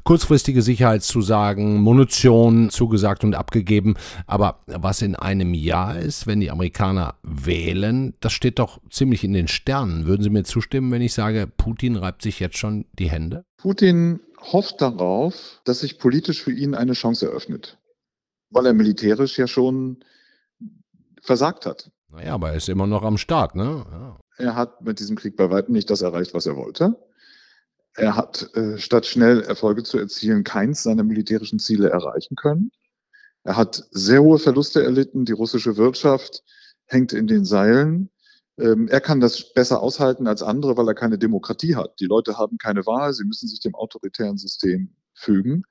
kurzfristige 0.05 0.63
Sicherheitszusagen, 0.63 1.81
Munition 1.81 2.71
zugesagt 2.71 3.25
und 3.25 3.35
abgegeben. 3.35 3.95
Aber 4.27 4.61
was 4.67 5.03
in 5.03 5.17
einem 5.17 5.55
Jahr 5.55 5.99
ist, 5.99 6.27
wenn 6.27 6.41
die 6.41 6.51
Amerikaner 6.51 7.15
wählen, 7.23 8.15
das 8.21 8.33
steht 8.33 8.59
doch 8.59 8.81
ziemlich 8.91 9.25
in 9.25 9.33
den 9.33 9.49
Sternen. 9.49 10.07
Würden 10.07 10.23
Sie 10.23 10.31
mir 10.31 10.45
zustimmen, 10.45 10.91
wenn 10.91 11.03
ich 11.03 11.13
sage, 11.13 11.49
Putin 11.56 11.97
reibt 11.97 12.23
sich 12.23 12.41
jetzt 12.41 12.58
schon 12.58 12.87
die 12.99 13.11
Hände? 13.11 13.44
Putin 13.56 14.20
hofft 14.41 14.81
darauf, 14.81 15.61
dass 15.64 15.81
sich 15.81 15.99
politisch 15.99 16.43
für 16.43 16.53
ihn 16.53 16.75
eine 16.75 16.93
Chance 16.93 17.26
eröffnet, 17.26 17.79
weil 18.50 18.67
er 18.67 18.75
militärisch 18.75 19.38
ja 19.38 19.47
schon 19.47 20.05
versagt 21.20 21.67
hat. 21.67 21.91
Naja, 22.08 22.35
aber 22.35 22.50
er 22.50 22.56
ist 22.56 22.69
immer 22.69 22.87
noch 22.87 23.03
am 23.03 23.19
Start, 23.19 23.55
ne? 23.55 23.85
Ja. 23.91 24.20
Er 24.38 24.55
hat 24.55 24.82
mit 24.82 25.00
diesem 25.00 25.17
Krieg 25.17 25.37
bei 25.37 25.50
weitem 25.50 25.75
nicht 25.75 25.91
das 25.91 26.03
erreicht, 26.03 26.35
was 26.35 26.47
er 26.47 26.56
wollte. 26.56 26.97
Er 27.94 28.14
hat, 28.14 28.55
äh, 28.55 28.79
statt 28.79 29.06
schnell 29.06 29.41
Erfolge 29.41 29.82
zu 29.82 29.99
erzielen, 29.99 30.44
keins 30.44 30.82
seiner 30.82 31.03
militärischen 31.03 31.58
Ziele 31.58 31.88
erreichen 31.88 32.37
können. 32.37 32.70
Er 33.43 33.56
hat 33.56 33.85
sehr 33.91 34.23
hohe 34.23 34.38
Verluste 34.38 34.82
erlitten. 34.82 35.25
Die 35.25 35.32
russische 35.32 35.76
Wirtschaft 35.76 36.43
hängt 36.87 37.12
in 37.12 37.26
den 37.26 37.44
Seilen. 37.44 38.11
Ähm, 38.58 38.88
er 38.88 39.00
kann 39.00 39.20
das 39.20 39.53
besser 39.53 39.82
aushalten 39.82 40.26
als 40.26 40.43
andere, 40.43 40.76
weil 40.76 40.88
er 40.88 40.94
keine 40.94 41.19
Demokratie 41.19 41.76
hat. 41.76 42.00
Die 42.00 42.06
Leute 42.06 42.38
haben 42.38 42.58
keine 42.58 42.86
Wahl, 42.86 43.13
sie 43.13 43.25
müssen 43.25 43.48
sich 43.48 43.60
dem 43.60 43.75
autoritären 43.75 44.39
System 44.39 44.94
fügen. 45.15 45.65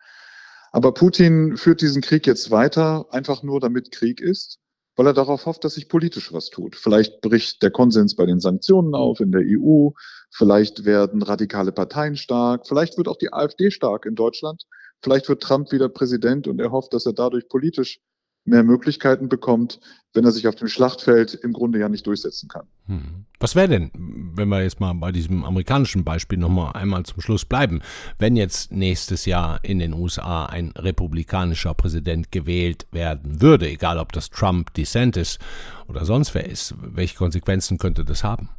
Aber 0.71 0.93
Putin 0.93 1.57
führt 1.57 1.81
diesen 1.81 2.01
Krieg 2.01 2.27
jetzt 2.27 2.51
weiter, 2.51 3.07
einfach 3.11 3.43
nur 3.43 3.59
damit 3.59 3.91
Krieg 3.91 4.19
ist, 4.21 4.59
weil 4.95 5.07
er 5.07 5.13
darauf 5.13 5.45
hofft, 5.45 5.63
dass 5.63 5.75
sich 5.75 5.89
politisch 5.89 6.33
was 6.33 6.49
tut. 6.49 6.75
Vielleicht 6.75 7.21
bricht 7.21 7.63
der 7.63 7.71
Konsens 7.71 8.15
bei 8.15 8.25
den 8.25 8.39
Sanktionen 8.39 8.93
auf 8.93 9.19
in 9.19 9.31
der 9.31 9.43
EU, 9.45 9.91
vielleicht 10.31 10.85
werden 10.85 11.21
radikale 11.21 11.71
Parteien 11.71 12.15
stark, 12.17 12.67
vielleicht 12.67 12.97
wird 12.97 13.07
auch 13.07 13.17
die 13.17 13.33
AfD 13.33 13.71
stark 13.71 14.05
in 14.05 14.15
Deutschland, 14.15 14.63
vielleicht 15.01 15.27
wird 15.29 15.41
Trump 15.41 15.71
wieder 15.71 15.89
Präsident 15.89 16.47
und 16.47 16.59
er 16.59 16.71
hofft, 16.71 16.93
dass 16.93 17.05
er 17.05 17.13
dadurch 17.13 17.47
politisch 17.47 18.01
mehr 18.45 18.63
Möglichkeiten 18.63 19.27
bekommt, 19.27 19.79
wenn 20.13 20.23
er 20.23 20.31
sich 20.31 20.47
auf 20.47 20.55
dem 20.55 20.67
Schlachtfeld 20.67 21.33
im 21.33 21.51
Grunde 21.51 21.79
ja 21.79 21.89
nicht 21.89 22.05
durchsetzen 22.05 22.47
kann. 22.47 22.67
Hm. 22.85 23.25
Was 23.39 23.55
wäre 23.55 23.67
denn, 23.67 23.91
wenn 23.93 24.47
wir 24.49 24.61
jetzt 24.61 24.79
mal 24.79 24.93
bei 24.93 25.11
diesem 25.11 25.43
amerikanischen 25.43 26.03
Beispiel 26.03 26.37
nochmal 26.37 26.73
einmal 26.73 27.03
zum 27.03 27.21
Schluss 27.21 27.43
bleiben, 27.43 27.81
wenn 28.19 28.35
jetzt 28.35 28.71
nächstes 28.71 29.25
Jahr 29.25 29.59
in 29.63 29.79
den 29.79 29.93
USA 29.93 30.45
ein 30.45 30.71
republikanischer 30.77 31.73
Präsident 31.73 32.31
gewählt 32.31 32.85
werden 32.91 33.41
würde, 33.41 33.67
egal 33.67 33.97
ob 33.97 34.13
das 34.13 34.29
Trump, 34.29 34.73
DeSantis 34.75 35.39
oder 35.87 36.05
sonst 36.05 36.35
wer 36.35 36.47
ist, 36.47 36.75
welche 36.79 37.17
Konsequenzen 37.17 37.79
könnte 37.79 38.05
das 38.05 38.23
haben? 38.23 38.49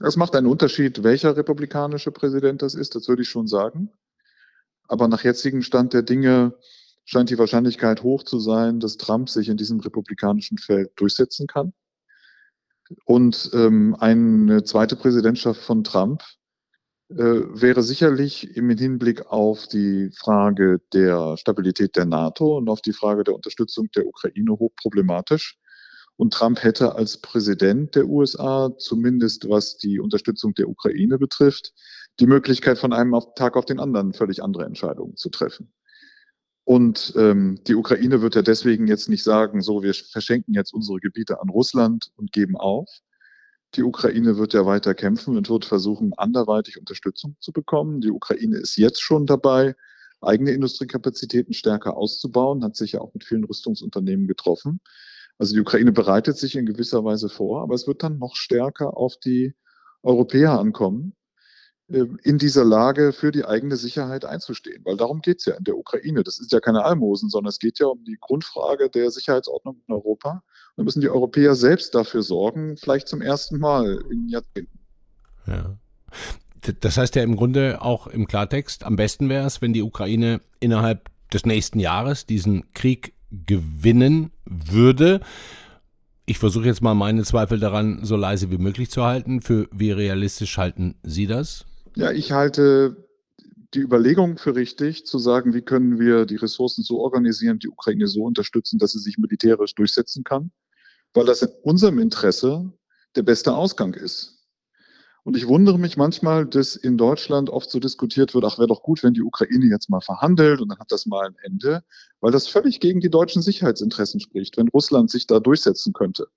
Es 0.00 0.16
macht 0.16 0.36
einen 0.36 0.46
Unterschied, 0.46 1.02
welcher 1.02 1.36
republikanische 1.36 2.12
Präsident 2.12 2.62
das 2.62 2.74
ist, 2.74 2.94
das 2.94 3.08
würde 3.08 3.22
ich 3.22 3.28
schon 3.28 3.46
sagen. 3.46 3.90
Aber 4.86 5.08
nach 5.08 5.24
jetzigem 5.24 5.62
Stand 5.62 5.92
der 5.94 6.02
Dinge 6.02 6.54
scheint 7.04 7.30
die 7.30 7.38
Wahrscheinlichkeit 7.38 8.02
hoch 8.02 8.22
zu 8.22 8.38
sein, 8.38 8.80
dass 8.80 8.96
Trump 8.96 9.28
sich 9.28 9.48
in 9.48 9.56
diesem 9.56 9.80
republikanischen 9.80 10.58
Feld 10.58 10.90
durchsetzen 10.96 11.46
kann. 11.46 11.72
Und 13.04 13.50
ähm, 13.54 13.96
eine 13.98 14.64
zweite 14.64 14.96
Präsidentschaft 14.96 15.60
von 15.60 15.84
Trump 15.84 16.22
äh, 17.10 17.16
wäre 17.16 17.82
sicherlich 17.82 18.56
im 18.56 18.70
Hinblick 18.70 19.26
auf 19.26 19.66
die 19.66 20.10
Frage 20.16 20.80
der 20.92 21.36
Stabilität 21.36 21.96
der 21.96 22.06
NATO 22.06 22.56
und 22.56 22.68
auf 22.68 22.80
die 22.80 22.92
Frage 22.92 23.24
der 23.24 23.34
Unterstützung 23.34 23.88
der 23.94 24.06
Ukraine 24.06 24.52
hochproblematisch. 24.52 25.58
Und 26.16 26.32
Trump 26.32 26.62
hätte 26.62 26.94
als 26.94 27.20
Präsident 27.20 27.94
der 27.94 28.06
USA, 28.06 28.70
zumindest 28.78 29.48
was 29.48 29.76
die 29.76 29.98
Unterstützung 29.98 30.54
der 30.54 30.68
Ukraine 30.68 31.18
betrifft, 31.18 31.72
die 32.20 32.26
Möglichkeit, 32.26 32.78
von 32.78 32.92
einem 32.92 33.18
Tag 33.34 33.56
auf 33.56 33.64
den 33.64 33.80
anderen 33.80 34.12
völlig 34.12 34.42
andere 34.42 34.64
Entscheidungen 34.64 35.16
zu 35.16 35.28
treffen. 35.28 35.72
Und 36.64 37.12
ähm, 37.16 37.60
die 37.66 37.74
Ukraine 37.74 38.22
wird 38.22 38.36
ja 38.36 38.42
deswegen 38.42 38.86
jetzt 38.86 39.08
nicht 39.08 39.22
sagen, 39.22 39.60
so, 39.60 39.82
wir 39.82 39.94
verschenken 39.94 40.54
jetzt 40.54 40.72
unsere 40.72 40.98
Gebiete 40.98 41.40
an 41.40 41.50
Russland 41.50 42.10
und 42.16 42.32
geben 42.32 42.56
auf, 42.56 42.88
Die 43.74 43.82
Ukraine 43.82 44.36
wird 44.38 44.54
ja 44.54 44.66
weiter 44.66 44.94
kämpfen 44.94 45.36
und 45.36 45.50
wird 45.50 45.64
versuchen, 45.64 46.12
anderweitig 46.16 46.78
Unterstützung 46.78 47.36
zu 47.40 47.52
bekommen. 47.52 48.00
Die 48.00 48.10
Ukraine 48.10 48.58
ist 48.58 48.76
jetzt 48.76 49.02
schon 49.02 49.26
dabei, 49.26 49.74
eigene 50.20 50.52
Industriekapazitäten 50.52 51.54
stärker 51.54 51.96
auszubauen, 51.96 52.64
hat 52.64 52.76
sich 52.76 52.92
ja 52.92 53.00
auch 53.00 53.12
mit 53.14 53.24
vielen 53.24 53.44
Rüstungsunternehmen 53.44 54.26
getroffen. 54.28 54.80
Also 55.38 55.54
die 55.54 55.60
Ukraine 55.60 55.92
bereitet 55.92 56.38
sich 56.38 56.54
in 56.56 56.66
gewisser 56.66 57.04
Weise 57.04 57.28
vor, 57.28 57.62
aber 57.62 57.74
es 57.74 57.86
wird 57.86 58.02
dann 58.02 58.18
noch 58.18 58.36
stärker 58.36 58.96
auf 58.96 59.16
die 59.18 59.54
Europäer 60.02 60.58
ankommen, 60.58 61.14
in 61.88 62.38
dieser 62.38 62.64
Lage 62.64 63.12
für 63.12 63.30
die 63.30 63.44
eigene 63.44 63.76
Sicherheit 63.76 64.24
einzustehen. 64.24 64.82
Weil 64.84 64.96
darum 64.96 65.20
geht 65.20 65.40
es 65.40 65.44
ja 65.44 65.54
in 65.54 65.64
der 65.64 65.76
Ukraine. 65.76 66.22
Das 66.22 66.38
ist 66.40 66.50
ja 66.50 66.60
keine 66.60 66.84
Almosen, 66.84 67.28
sondern 67.28 67.50
es 67.50 67.58
geht 67.58 67.78
ja 67.78 67.86
um 67.86 68.02
die 68.04 68.16
Grundfrage 68.20 68.88
der 68.88 69.10
Sicherheitsordnung 69.10 69.82
in 69.86 69.94
Europa. 69.94 70.30
Und 70.30 70.42
da 70.78 70.82
müssen 70.84 71.02
die 71.02 71.10
Europäer 71.10 71.54
selbst 71.54 71.94
dafür 71.94 72.22
sorgen, 72.22 72.76
vielleicht 72.78 73.06
zum 73.06 73.20
ersten 73.20 73.58
Mal 73.58 74.02
in 74.10 74.28
Jahrzehnten. 74.28 74.78
Ja. 75.46 75.76
Das 76.80 76.96
heißt 76.96 77.14
ja 77.16 77.22
im 77.22 77.36
Grunde 77.36 77.82
auch 77.82 78.06
im 78.06 78.26
Klartext, 78.26 78.84
am 78.84 78.96
besten 78.96 79.28
wäre 79.28 79.46
es, 79.46 79.60
wenn 79.60 79.74
die 79.74 79.82
Ukraine 79.82 80.40
innerhalb 80.60 81.10
des 81.34 81.44
nächsten 81.44 81.78
Jahres 81.78 82.24
diesen 82.24 82.72
Krieg 82.72 83.12
gewinnen 83.30 84.30
würde. 84.46 85.20
Ich 86.24 86.38
versuche 86.38 86.64
jetzt 86.64 86.80
mal 86.80 86.94
meine 86.94 87.24
Zweifel 87.24 87.60
daran 87.60 88.02
so 88.02 88.16
leise 88.16 88.50
wie 88.50 88.56
möglich 88.56 88.90
zu 88.90 89.04
halten. 89.04 89.42
Für 89.42 89.68
wie 89.70 89.90
realistisch 89.90 90.56
halten 90.56 90.94
Sie 91.02 91.26
das? 91.26 91.66
Ja, 91.96 92.10
ich 92.10 92.32
halte 92.32 93.08
die 93.74 93.80
Überlegung 93.80 94.36
für 94.38 94.56
richtig, 94.56 95.06
zu 95.06 95.18
sagen, 95.18 95.54
wie 95.54 95.62
können 95.62 95.98
wir 95.98 96.26
die 96.26 96.36
Ressourcen 96.36 96.82
so 96.82 97.00
organisieren, 97.00 97.58
die 97.58 97.68
Ukraine 97.68 98.08
so 98.08 98.24
unterstützen, 98.24 98.78
dass 98.78 98.92
sie 98.92 98.98
sich 98.98 99.18
militärisch 99.18 99.74
durchsetzen 99.74 100.24
kann, 100.24 100.50
weil 101.12 101.24
das 101.24 101.42
in 101.42 101.50
unserem 101.62 101.98
Interesse 101.98 102.72
der 103.14 103.22
beste 103.22 103.54
Ausgang 103.54 103.94
ist. 103.94 104.34
Und 105.22 105.36
ich 105.36 105.48
wundere 105.48 105.78
mich 105.78 105.96
manchmal, 105.96 106.46
dass 106.46 106.76
in 106.76 106.98
Deutschland 106.98 107.48
oft 107.48 107.70
so 107.70 107.78
diskutiert 107.78 108.34
wird, 108.34 108.44
ach, 108.44 108.58
wäre 108.58 108.68
doch 108.68 108.82
gut, 108.82 109.02
wenn 109.02 109.14
die 109.14 109.22
Ukraine 109.22 109.66
jetzt 109.66 109.88
mal 109.88 110.02
verhandelt 110.02 110.60
und 110.60 110.68
dann 110.68 110.78
hat 110.78 110.92
das 110.92 111.06
mal 111.06 111.26
ein 111.26 111.36
Ende, 111.42 111.82
weil 112.20 112.30
das 112.30 112.46
völlig 112.46 112.80
gegen 112.80 113.00
die 113.00 113.08
deutschen 113.08 113.40
Sicherheitsinteressen 113.40 114.20
spricht, 114.20 114.56
wenn 114.56 114.68
Russland 114.68 115.10
sich 115.10 115.26
da 115.26 115.40
durchsetzen 115.40 115.92
könnte. 115.92 116.28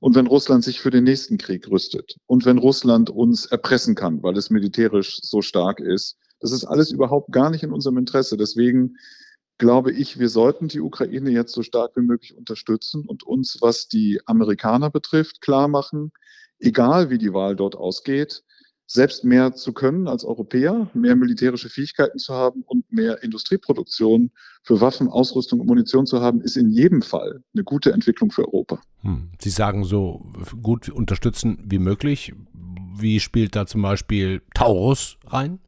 Und 0.00 0.14
wenn 0.14 0.26
Russland 0.26 0.64
sich 0.64 0.80
für 0.80 0.90
den 0.90 1.04
nächsten 1.04 1.38
Krieg 1.38 1.68
rüstet 1.68 2.16
und 2.26 2.44
wenn 2.44 2.58
Russland 2.58 3.10
uns 3.10 3.46
erpressen 3.46 3.94
kann, 3.94 4.22
weil 4.22 4.36
es 4.36 4.50
militärisch 4.50 5.18
so 5.22 5.42
stark 5.42 5.80
ist, 5.80 6.16
das 6.40 6.52
ist 6.52 6.64
alles 6.64 6.92
überhaupt 6.92 7.32
gar 7.32 7.50
nicht 7.50 7.64
in 7.64 7.72
unserem 7.72 7.98
Interesse. 7.98 8.36
Deswegen 8.36 8.96
glaube 9.58 9.92
ich, 9.92 10.18
wir 10.18 10.28
sollten 10.28 10.68
die 10.68 10.80
Ukraine 10.80 11.30
jetzt 11.30 11.52
so 11.52 11.62
stark 11.62 11.96
wie 11.96 12.02
möglich 12.02 12.36
unterstützen 12.36 13.04
und 13.06 13.24
uns, 13.24 13.58
was 13.60 13.88
die 13.88 14.20
Amerikaner 14.24 14.90
betrifft, 14.90 15.40
klar 15.40 15.66
machen, 15.66 16.12
egal 16.60 17.10
wie 17.10 17.18
die 17.18 17.32
Wahl 17.32 17.56
dort 17.56 17.74
ausgeht, 17.74 18.44
selbst 18.90 19.22
mehr 19.22 19.52
zu 19.52 19.74
können 19.74 20.08
als 20.08 20.24
Europäer, 20.24 20.90
mehr 20.94 21.14
militärische 21.14 21.68
Fähigkeiten 21.68 22.18
zu 22.18 22.32
haben 22.32 22.62
und 22.62 22.90
mehr 22.90 23.22
Industrieproduktion 23.22 24.30
für 24.62 24.80
Waffen, 24.80 25.08
Ausrüstung 25.08 25.60
und 25.60 25.66
Munition 25.66 26.06
zu 26.06 26.22
haben, 26.22 26.40
ist 26.40 26.56
in 26.56 26.70
jedem 26.70 27.02
Fall 27.02 27.42
eine 27.52 27.64
gute 27.64 27.92
Entwicklung 27.92 28.30
für 28.30 28.46
Europa. 28.46 28.80
Hm. 29.02 29.28
Sie 29.38 29.50
sagen 29.50 29.84
so 29.84 30.32
gut 30.62 30.88
unterstützen 30.88 31.58
wie 31.68 31.78
möglich. 31.78 32.32
Wie 32.96 33.20
spielt 33.20 33.54
da 33.54 33.66
zum 33.66 33.82
Beispiel 33.82 34.40
Taurus 34.54 35.18
rein? 35.26 35.60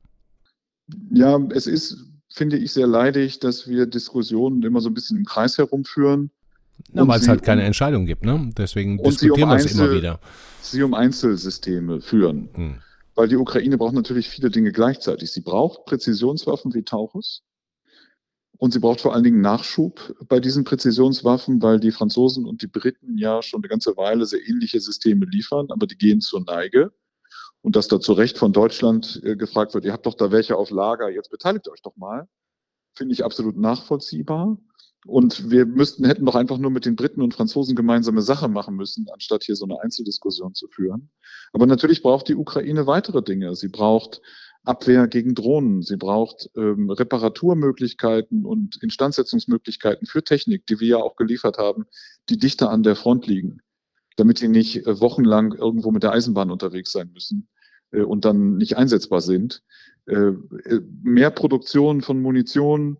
Ja, 1.10 1.38
es 1.50 1.66
ist, 1.66 1.98
finde 2.32 2.56
ich, 2.56 2.72
sehr 2.72 2.86
leidig, 2.86 3.38
dass 3.38 3.68
wir 3.68 3.84
Diskussionen 3.84 4.62
immer 4.62 4.80
so 4.80 4.88
ein 4.88 4.94
bisschen 4.94 5.18
im 5.18 5.26
Kreis 5.26 5.58
herumführen. 5.58 6.30
Na, 6.90 7.06
weil 7.06 7.20
es 7.20 7.28
halt 7.28 7.42
keine 7.42 7.64
Entscheidung 7.64 8.06
gibt, 8.06 8.24
ne? 8.24 8.50
Deswegen 8.56 8.96
diskutieren 8.96 9.50
um 9.50 9.50
wir 9.50 9.56
es 9.56 9.72
immer 9.72 9.92
wieder. 9.92 10.20
Sie 10.62 10.82
um 10.82 10.94
Einzelsysteme 10.94 12.00
führen. 12.00 12.48
Hm. 12.54 12.76
Weil 13.14 13.28
die 13.28 13.36
Ukraine 13.36 13.76
braucht 13.76 13.94
natürlich 13.94 14.28
viele 14.28 14.50
Dinge 14.50 14.72
gleichzeitig. 14.72 15.32
Sie 15.32 15.40
braucht 15.40 15.84
Präzisionswaffen 15.84 16.74
wie 16.74 16.82
Taurus. 16.82 17.42
Und 18.58 18.72
sie 18.72 18.78
braucht 18.78 19.00
vor 19.00 19.14
allen 19.14 19.24
Dingen 19.24 19.40
Nachschub 19.40 20.14
bei 20.28 20.38
diesen 20.38 20.64
Präzisionswaffen, 20.64 21.62
weil 21.62 21.80
die 21.80 21.92
Franzosen 21.92 22.44
und 22.44 22.60
die 22.60 22.66
Briten 22.66 23.16
ja 23.16 23.42
schon 23.42 23.62
eine 23.62 23.68
ganze 23.68 23.96
Weile 23.96 24.26
sehr 24.26 24.46
ähnliche 24.46 24.80
Systeme 24.80 25.24
liefern, 25.24 25.68
aber 25.70 25.86
die 25.86 25.96
gehen 25.96 26.20
zur 26.20 26.42
Neige. 26.42 26.92
Und 27.62 27.76
dass 27.76 27.88
da 27.88 28.00
zu 28.00 28.12
Recht 28.12 28.36
von 28.36 28.52
Deutschland 28.52 29.20
äh, 29.24 29.36
gefragt 29.36 29.72
wird, 29.72 29.86
ihr 29.86 29.92
habt 29.92 30.04
doch 30.04 30.14
da 30.14 30.30
welche 30.30 30.56
auf 30.56 30.70
Lager, 30.70 31.08
jetzt 31.08 31.30
beteiligt 31.30 31.68
euch 31.68 31.80
doch 31.82 31.96
mal, 31.96 32.28
finde 32.94 33.14
ich 33.14 33.24
absolut 33.24 33.56
nachvollziehbar. 33.56 34.58
Und 35.06 35.50
wir 35.50 35.64
müssten, 35.64 36.04
hätten 36.04 36.26
doch 36.26 36.34
einfach 36.34 36.58
nur 36.58 36.70
mit 36.70 36.84
den 36.84 36.94
Briten 36.94 37.22
und 37.22 37.32
Franzosen 37.32 37.74
gemeinsame 37.74 38.20
Sache 38.20 38.48
machen 38.48 38.76
müssen, 38.76 39.06
anstatt 39.12 39.44
hier 39.44 39.56
so 39.56 39.64
eine 39.64 39.80
Einzeldiskussion 39.80 40.54
zu 40.54 40.68
führen. 40.68 41.10
Aber 41.52 41.66
natürlich 41.66 42.02
braucht 42.02 42.28
die 42.28 42.36
Ukraine 42.36 42.86
weitere 42.86 43.22
Dinge. 43.22 43.54
Sie 43.54 43.68
braucht 43.68 44.20
Abwehr 44.64 45.08
gegen 45.08 45.34
Drohnen. 45.34 45.82
Sie 45.82 45.96
braucht 45.96 46.50
ähm, 46.54 46.90
Reparaturmöglichkeiten 46.90 48.44
und 48.44 48.76
Instandsetzungsmöglichkeiten 48.82 50.06
für 50.06 50.22
Technik, 50.22 50.66
die 50.66 50.80
wir 50.80 50.88
ja 50.88 50.96
auch 50.98 51.16
geliefert 51.16 51.56
haben, 51.56 51.86
die 52.28 52.36
dichter 52.36 52.70
an 52.70 52.82
der 52.82 52.96
Front 52.96 53.26
liegen, 53.26 53.62
damit 54.16 54.42
die 54.42 54.48
nicht 54.48 54.86
äh, 54.86 55.00
wochenlang 55.00 55.54
irgendwo 55.54 55.90
mit 55.92 56.02
der 56.02 56.12
Eisenbahn 56.12 56.50
unterwegs 56.50 56.92
sein 56.92 57.10
müssen 57.12 57.48
äh, 57.92 58.02
und 58.02 58.26
dann 58.26 58.58
nicht 58.58 58.76
einsetzbar 58.76 59.22
sind. 59.22 59.62
Äh, 60.06 60.14
äh 60.14 60.80
mehr 61.02 61.30
Produktion 61.30 62.02
von 62.02 62.20
Munition, 62.20 62.98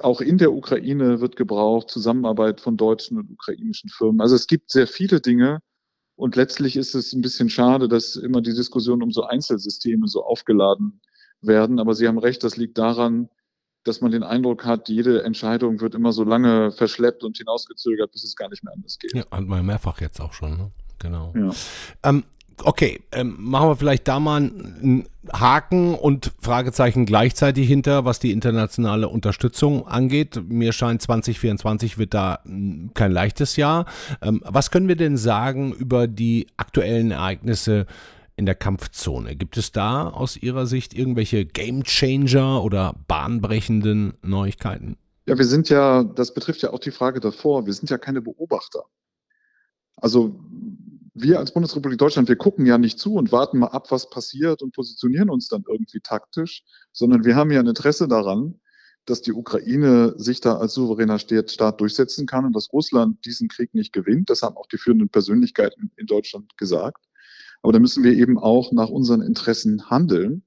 auch 0.00 0.20
in 0.20 0.38
der 0.38 0.52
Ukraine 0.52 1.20
wird 1.20 1.36
gebraucht, 1.36 1.90
Zusammenarbeit 1.90 2.60
von 2.60 2.76
deutschen 2.76 3.18
und 3.18 3.30
ukrainischen 3.30 3.90
Firmen. 3.90 4.20
Also 4.20 4.34
es 4.34 4.46
gibt 4.46 4.70
sehr 4.70 4.86
viele 4.86 5.20
Dinge. 5.20 5.60
Und 6.16 6.34
letztlich 6.34 6.76
ist 6.76 6.94
es 6.94 7.12
ein 7.12 7.20
bisschen 7.20 7.48
schade, 7.48 7.88
dass 7.88 8.16
immer 8.16 8.42
die 8.42 8.54
Diskussion 8.54 9.02
um 9.02 9.12
so 9.12 9.22
Einzelsysteme 9.22 10.08
so 10.08 10.24
aufgeladen 10.24 11.00
werden. 11.40 11.78
Aber 11.78 11.94
Sie 11.94 12.08
haben 12.08 12.18
recht, 12.18 12.42
das 12.42 12.56
liegt 12.56 12.76
daran, 12.76 13.28
dass 13.84 14.00
man 14.00 14.10
den 14.10 14.24
Eindruck 14.24 14.64
hat, 14.64 14.88
jede 14.88 15.22
Entscheidung 15.22 15.80
wird 15.80 15.94
immer 15.94 16.12
so 16.12 16.24
lange 16.24 16.72
verschleppt 16.72 17.22
und 17.22 17.38
hinausgezögert, 17.38 18.10
bis 18.12 18.24
es 18.24 18.34
gar 18.34 18.48
nicht 18.48 18.64
mehr 18.64 18.74
anders 18.74 18.98
geht. 18.98 19.14
Ja, 19.14 19.24
hat 19.30 19.46
man 19.46 19.64
mehrfach 19.64 20.00
jetzt 20.00 20.20
auch 20.20 20.32
schon, 20.32 20.56
ne? 20.56 20.72
Genau. 20.98 21.32
Ja. 21.36 21.50
Ähm, 22.02 22.24
okay, 22.64 23.00
ähm, 23.12 23.36
machen 23.38 23.68
wir 23.68 23.76
vielleicht 23.76 24.08
da 24.08 24.20
mal 24.20 24.36
einen 24.36 25.08
Haken 25.32 25.94
und 25.94 26.32
Fragezeichen 26.40 27.06
gleichzeitig 27.06 27.68
hinter, 27.68 28.04
was 28.04 28.18
die 28.18 28.32
internationale 28.32 29.08
Unterstützung 29.08 29.86
angeht. 29.86 30.40
Mir 30.48 30.72
scheint 30.72 31.02
2024 31.02 31.98
wird 31.98 32.14
da 32.14 32.40
hm, 32.44 32.90
kein 32.94 33.12
leichtes 33.12 33.56
Jahr. 33.56 33.86
Ähm, 34.22 34.42
was 34.44 34.70
können 34.70 34.88
wir 34.88 34.96
denn 34.96 35.16
sagen 35.16 35.72
über 35.72 36.06
die 36.06 36.46
aktuellen 36.56 37.10
Ereignisse 37.10 37.86
in 38.36 38.46
der 38.46 38.54
Kampfzone? 38.54 39.36
Gibt 39.36 39.56
es 39.56 39.72
da 39.72 40.08
aus 40.08 40.36
Ihrer 40.36 40.66
Sicht 40.66 40.94
irgendwelche 40.94 41.44
Gamechanger 41.44 42.62
oder 42.62 42.94
bahnbrechenden 43.08 44.14
Neuigkeiten? 44.22 44.96
Ja, 45.26 45.36
wir 45.36 45.44
sind 45.44 45.68
ja, 45.68 46.04
das 46.04 46.32
betrifft 46.32 46.62
ja 46.62 46.72
auch 46.72 46.78
die 46.78 46.90
Frage 46.90 47.20
davor, 47.20 47.66
wir 47.66 47.74
sind 47.74 47.90
ja 47.90 47.98
keine 47.98 48.22
Beobachter. 48.22 48.84
Also 49.96 50.40
wir 51.22 51.38
als 51.38 51.52
Bundesrepublik 51.52 51.98
Deutschland, 51.98 52.28
wir 52.28 52.36
gucken 52.36 52.66
ja 52.66 52.78
nicht 52.78 52.98
zu 52.98 53.14
und 53.14 53.32
warten 53.32 53.58
mal 53.58 53.68
ab, 53.68 53.90
was 53.90 54.10
passiert 54.10 54.62
und 54.62 54.74
positionieren 54.74 55.30
uns 55.30 55.48
dann 55.48 55.64
irgendwie 55.68 56.00
taktisch, 56.00 56.64
sondern 56.92 57.24
wir 57.24 57.36
haben 57.36 57.50
ja 57.50 57.60
ein 57.60 57.66
Interesse 57.66 58.08
daran, 58.08 58.60
dass 59.04 59.22
die 59.22 59.32
Ukraine 59.32 60.14
sich 60.18 60.40
da 60.40 60.58
als 60.58 60.74
souveräner 60.74 61.18
Staat 61.18 61.80
durchsetzen 61.80 62.26
kann 62.26 62.44
und 62.44 62.54
dass 62.54 62.72
Russland 62.72 63.24
diesen 63.24 63.48
Krieg 63.48 63.74
nicht 63.74 63.92
gewinnt. 63.92 64.28
Das 64.28 64.42
haben 64.42 64.56
auch 64.56 64.66
die 64.66 64.76
führenden 64.76 65.08
Persönlichkeiten 65.08 65.90
in 65.96 66.06
Deutschland 66.06 66.56
gesagt. 66.58 67.04
Aber 67.62 67.72
da 67.72 67.78
müssen 67.78 68.04
wir 68.04 68.12
eben 68.12 68.38
auch 68.38 68.70
nach 68.72 68.90
unseren 68.90 69.22
Interessen 69.22 69.88
handeln. 69.88 70.42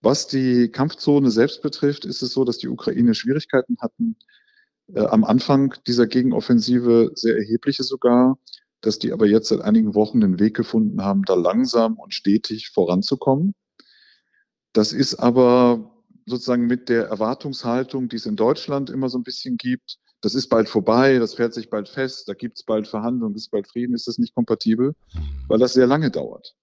Was 0.00 0.26
die 0.26 0.68
Kampfzone 0.68 1.30
selbst 1.30 1.62
betrifft, 1.62 2.04
ist 2.04 2.22
es 2.22 2.32
so, 2.32 2.44
dass 2.44 2.58
die 2.58 2.68
Ukraine 2.68 3.14
Schwierigkeiten 3.14 3.76
hatten, 3.80 4.16
äh, 4.94 5.00
am 5.00 5.22
Anfang 5.22 5.74
dieser 5.86 6.06
Gegenoffensive 6.06 7.12
sehr 7.14 7.36
erhebliche 7.36 7.84
sogar, 7.84 8.38
dass 8.82 8.98
die 8.98 9.12
aber 9.12 9.26
jetzt 9.26 9.48
seit 9.48 9.62
einigen 9.62 9.94
Wochen 9.94 10.20
den 10.20 10.38
Weg 10.38 10.54
gefunden 10.54 11.02
haben, 11.02 11.22
da 11.22 11.34
langsam 11.34 11.98
und 11.98 12.12
stetig 12.12 12.70
voranzukommen. 12.74 13.54
Das 14.72 14.92
ist 14.92 15.14
aber 15.14 15.92
sozusagen 16.26 16.66
mit 16.66 16.88
der 16.88 17.06
Erwartungshaltung, 17.06 18.08
die 18.08 18.16
es 18.16 18.26
in 18.26 18.36
Deutschland 18.36 18.90
immer 18.90 19.08
so 19.08 19.18
ein 19.18 19.24
bisschen 19.24 19.56
gibt, 19.56 19.98
das 20.22 20.36
ist 20.36 20.48
bald 20.48 20.68
vorbei, 20.68 21.18
das 21.18 21.34
fährt 21.34 21.52
sich 21.52 21.68
bald 21.68 21.88
fest, 21.88 22.28
da 22.28 22.34
gibt 22.34 22.56
es 22.56 22.64
bald 22.64 22.86
Verhandlungen, 22.86 23.34
ist 23.34 23.50
bald 23.50 23.68
Frieden, 23.68 23.94
ist 23.94 24.06
das 24.06 24.18
nicht 24.18 24.34
kompatibel, 24.34 24.94
mhm. 25.14 25.44
weil 25.48 25.58
das 25.58 25.72
sehr 25.72 25.88
lange 25.88 26.10
dauert. 26.10 26.54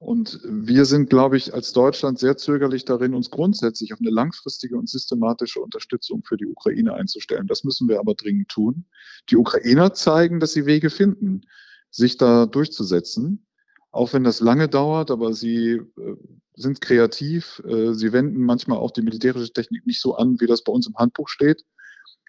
Und 0.00 0.40
wir 0.42 0.86
sind, 0.86 1.10
glaube 1.10 1.36
ich, 1.36 1.52
als 1.52 1.74
Deutschland 1.74 2.18
sehr 2.18 2.38
zögerlich 2.38 2.86
darin, 2.86 3.12
uns 3.12 3.30
grundsätzlich 3.30 3.92
auf 3.92 4.00
eine 4.00 4.08
langfristige 4.08 4.78
und 4.78 4.88
systematische 4.88 5.60
Unterstützung 5.60 6.22
für 6.24 6.38
die 6.38 6.46
Ukraine 6.46 6.94
einzustellen. 6.94 7.46
Das 7.46 7.64
müssen 7.64 7.86
wir 7.86 8.00
aber 8.00 8.14
dringend 8.14 8.48
tun. 8.48 8.86
Die 9.28 9.36
Ukrainer 9.36 9.92
zeigen, 9.92 10.40
dass 10.40 10.54
sie 10.54 10.64
Wege 10.64 10.88
finden, 10.88 11.42
sich 11.90 12.16
da 12.16 12.46
durchzusetzen. 12.46 13.46
Auch 13.90 14.14
wenn 14.14 14.24
das 14.24 14.40
lange 14.40 14.70
dauert, 14.70 15.10
aber 15.10 15.34
sie 15.34 15.72
äh, 15.72 16.16
sind 16.54 16.80
kreativ. 16.80 17.62
Äh, 17.66 17.92
sie 17.92 18.14
wenden 18.14 18.40
manchmal 18.40 18.78
auch 18.78 18.92
die 18.92 19.02
militärische 19.02 19.52
Technik 19.52 19.84
nicht 19.84 20.00
so 20.00 20.14
an, 20.14 20.40
wie 20.40 20.46
das 20.46 20.64
bei 20.64 20.72
uns 20.72 20.86
im 20.86 20.96
Handbuch 20.96 21.28
steht, 21.28 21.66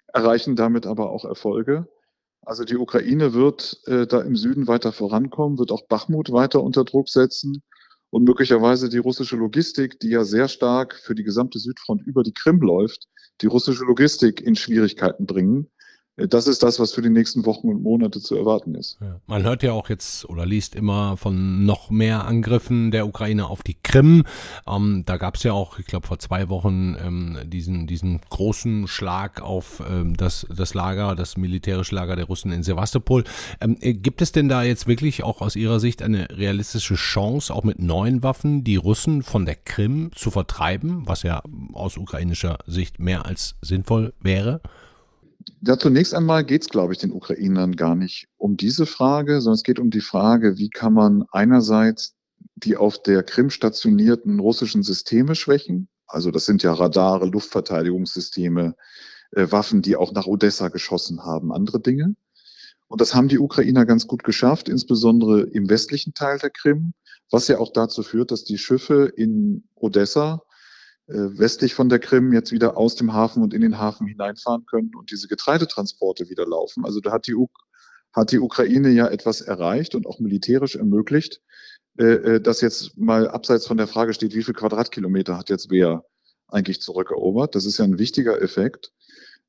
erreichen 0.08 0.56
damit 0.56 0.84
aber 0.84 1.10
auch 1.10 1.24
Erfolge. 1.24 1.88
Also 2.44 2.64
die 2.64 2.76
Ukraine 2.76 3.34
wird 3.34 3.80
äh, 3.86 4.06
da 4.06 4.20
im 4.20 4.36
Süden 4.36 4.66
weiter 4.66 4.92
vorankommen, 4.92 5.58
wird 5.58 5.70
auch 5.70 5.86
Bachmut 5.86 6.32
weiter 6.32 6.62
unter 6.62 6.84
Druck 6.84 7.08
setzen 7.08 7.62
und 8.10 8.24
möglicherweise 8.24 8.88
die 8.88 8.98
russische 8.98 9.36
Logistik, 9.36 10.00
die 10.00 10.10
ja 10.10 10.24
sehr 10.24 10.48
stark 10.48 10.94
für 10.96 11.14
die 11.14 11.22
gesamte 11.22 11.58
Südfront 11.60 12.02
über 12.02 12.22
die 12.22 12.34
Krim 12.34 12.60
läuft, 12.60 13.06
die 13.40 13.46
russische 13.46 13.84
Logistik 13.84 14.40
in 14.40 14.56
Schwierigkeiten 14.56 15.24
bringen. 15.24 15.70
Das 16.16 16.46
ist 16.46 16.62
das, 16.62 16.78
was 16.78 16.92
für 16.92 17.00
die 17.00 17.08
nächsten 17.08 17.46
Wochen 17.46 17.68
und 17.68 17.82
Monate 17.82 18.20
zu 18.20 18.36
erwarten 18.36 18.74
ist. 18.74 18.98
Ja. 19.00 19.18
Man 19.26 19.44
hört 19.44 19.62
ja 19.62 19.72
auch 19.72 19.88
jetzt 19.88 20.28
oder 20.28 20.44
liest 20.44 20.74
immer 20.74 21.16
von 21.16 21.64
noch 21.64 21.90
mehr 21.90 22.26
Angriffen 22.26 22.90
der 22.90 23.06
Ukraine 23.06 23.46
auf 23.46 23.62
die 23.62 23.78
Krim. 23.82 24.24
Ähm, 24.66 25.04
da 25.06 25.16
gab 25.16 25.36
es 25.36 25.42
ja 25.42 25.54
auch, 25.54 25.78
ich 25.78 25.86
glaube, 25.86 26.06
vor 26.06 26.18
zwei 26.18 26.50
Wochen 26.50 26.96
ähm, 27.02 27.38
diesen, 27.44 27.86
diesen 27.86 28.20
großen 28.28 28.88
Schlag 28.88 29.40
auf 29.40 29.82
ähm, 29.88 30.14
das, 30.14 30.46
das 30.54 30.74
Lager, 30.74 31.14
das 31.16 31.38
militärische 31.38 31.94
Lager 31.94 32.14
der 32.14 32.26
Russen 32.26 32.52
in 32.52 32.62
Sevastopol. 32.62 33.24
Ähm, 33.62 33.78
äh, 33.80 33.94
gibt 33.94 34.20
es 34.20 34.32
denn 34.32 34.50
da 34.50 34.62
jetzt 34.62 34.86
wirklich 34.86 35.24
auch 35.24 35.40
aus 35.40 35.56
Ihrer 35.56 35.80
Sicht 35.80 36.02
eine 36.02 36.28
realistische 36.30 36.96
Chance, 36.96 37.54
auch 37.54 37.64
mit 37.64 37.78
neuen 37.80 38.22
Waffen 38.22 38.64
die 38.64 38.76
Russen 38.76 39.22
von 39.22 39.46
der 39.46 39.56
Krim 39.56 40.10
zu 40.14 40.30
vertreiben, 40.30 41.04
was 41.06 41.22
ja 41.22 41.42
aus 41.72 41.96
ukrainischer 41.96 42.58
Sicht 42.66 42.98
mehr 42.98 43.24
als 43.24 43.54
sinnvoll 43.62 44.12
wäre? 44.20 44.60
Ja, 45.64 45.78
zunächst 45.78 46.12
einmal 46.12 46.44
geht 46.44 46.62
es, 46.62 46.68
glaube 46.68 46.92
ich, 46.92 46.98
den 46.98 47.12
Ukrainern 47.12 47.76
gar 47.76 47.94
nicht 47.94 48.26
um 48.36 48.56
diese 48.56 48.84
Frage, 48.84 49.40
sondern 49.40 49.54
es 49.54 49.62
geht 49.62 49.78
um 49.78 49.90
die 49.90 50.00
Frage, 50.00 50.58
wie 50.58 50.70
kann 50.70 50.92
man 50.92 51.24
einerseits 51.30 52.16
die 52.56 52.76
auf 52.76 53.00
der 53.00 53.22
Krim 53.22 53.48
stationierten 53.48 54.40
russischen 54.40 54.82
Systeme 54.82 55.36
schwächen. 55.36 55.88
Also 56.08 56.32
das 56.32 56.46
sind 56.46 56.64
ja 56.64 56.72
Radare, 56.72 57.26
Luftverteidigungssysteme, 57.26 58.74
äh, 59.30 59.46
Waffen, 59.52 59.82
die 59.82 59.94
auch 59.94 60.12
nach 60.12 60.26
Odessa 60.26 60.66
geschossen 60.66 61.24
haben, 61.24 61.52
andere 61.52 61.80
Dinge. 61.80 62.16
Und 62.88 63.00
das 63.00 63.14
haben 63.14 63.28
die 63.28 63.38
Ukrainer 63.38 63.86
ganz 63.86 64.08
gut 64.08 64.24
geschafft, 64.24 64.68
insbesondere 64.68 65.42
im 65.42 65.70
westlichen 65.70 66.12
Teil 66.12 66.38
der 66.38 66.50
Krim, 66.50 66.92
was 67.30 67.46
ja 67.46 67.58
auch 67.58 67.72
dazu 67.72 68.02
führt, 68.02 68.32
dass 68.32 68.42
die 68.42 68.58
Schiffe 68.58 69.12
in 69.16 69.62
Odessa 69.76 70.42
westlich 71.06 71.74
von 71.74 71.88
der 71.88 71.98
Krim 71.98 72.32
jetzt 72.32 72.52
wieder 72.52 72.76
aus 72.76 72.94
dem 72.94 73.12
Hafen 73.12 73.42
und 73.42 73.54
in 73.54 73.60
den 73.60 73.78
Hafen 73.78 74.06
hineinfahren 74.06 74.66
können 74.66 74.92
und 74.96 75.10
diese 75.10 75.28
Getreidetransporte 75.28 76.28
wieder 76.28 76.46
laufen. 76.46 76.84
Also 76.84 77.00
da 77.00 77.12
hat 77.12 77.26
die, 77.26 77.34
U 77.34 77.48
hat 78.12 78.30
die 78.30 78.38
Ukraine 78.38 78.90
ja 78.90 79.08
etwas 79.08 79.40
erreicht 79.40 79.94
und 79.94 80.06
auch 80.06 80.20
militärisch 80.20 80.76
ermöglicht, 80.76 81.40
äh, 81.98 82.04
äh, 82.04 82.40
dass 82.40 82.60
jetzt 82.60 82.96
mal 82.96 83.28
abseits 83.28 83.66
von 83.66 83.76
der 83.76 83.86
Frage 83.86 84.14
steht, 84.14 84.34
wie 84.34 84.42
viel 84.42 84.54
Quadratkilometer 84.54 85.36
hat 85.36 85.50
jetzt 85.50 85.70
wer 85.70 86.04
eigentlich 86.48 86.80
zurückerobert. 86.80 87.54
Das 87.54 87.66
ist 87.66 87.78
ja 87.78 87.84
ein 87.84 87.98
wichtiger 87.98 88.40
Effekt. 88.40 88.92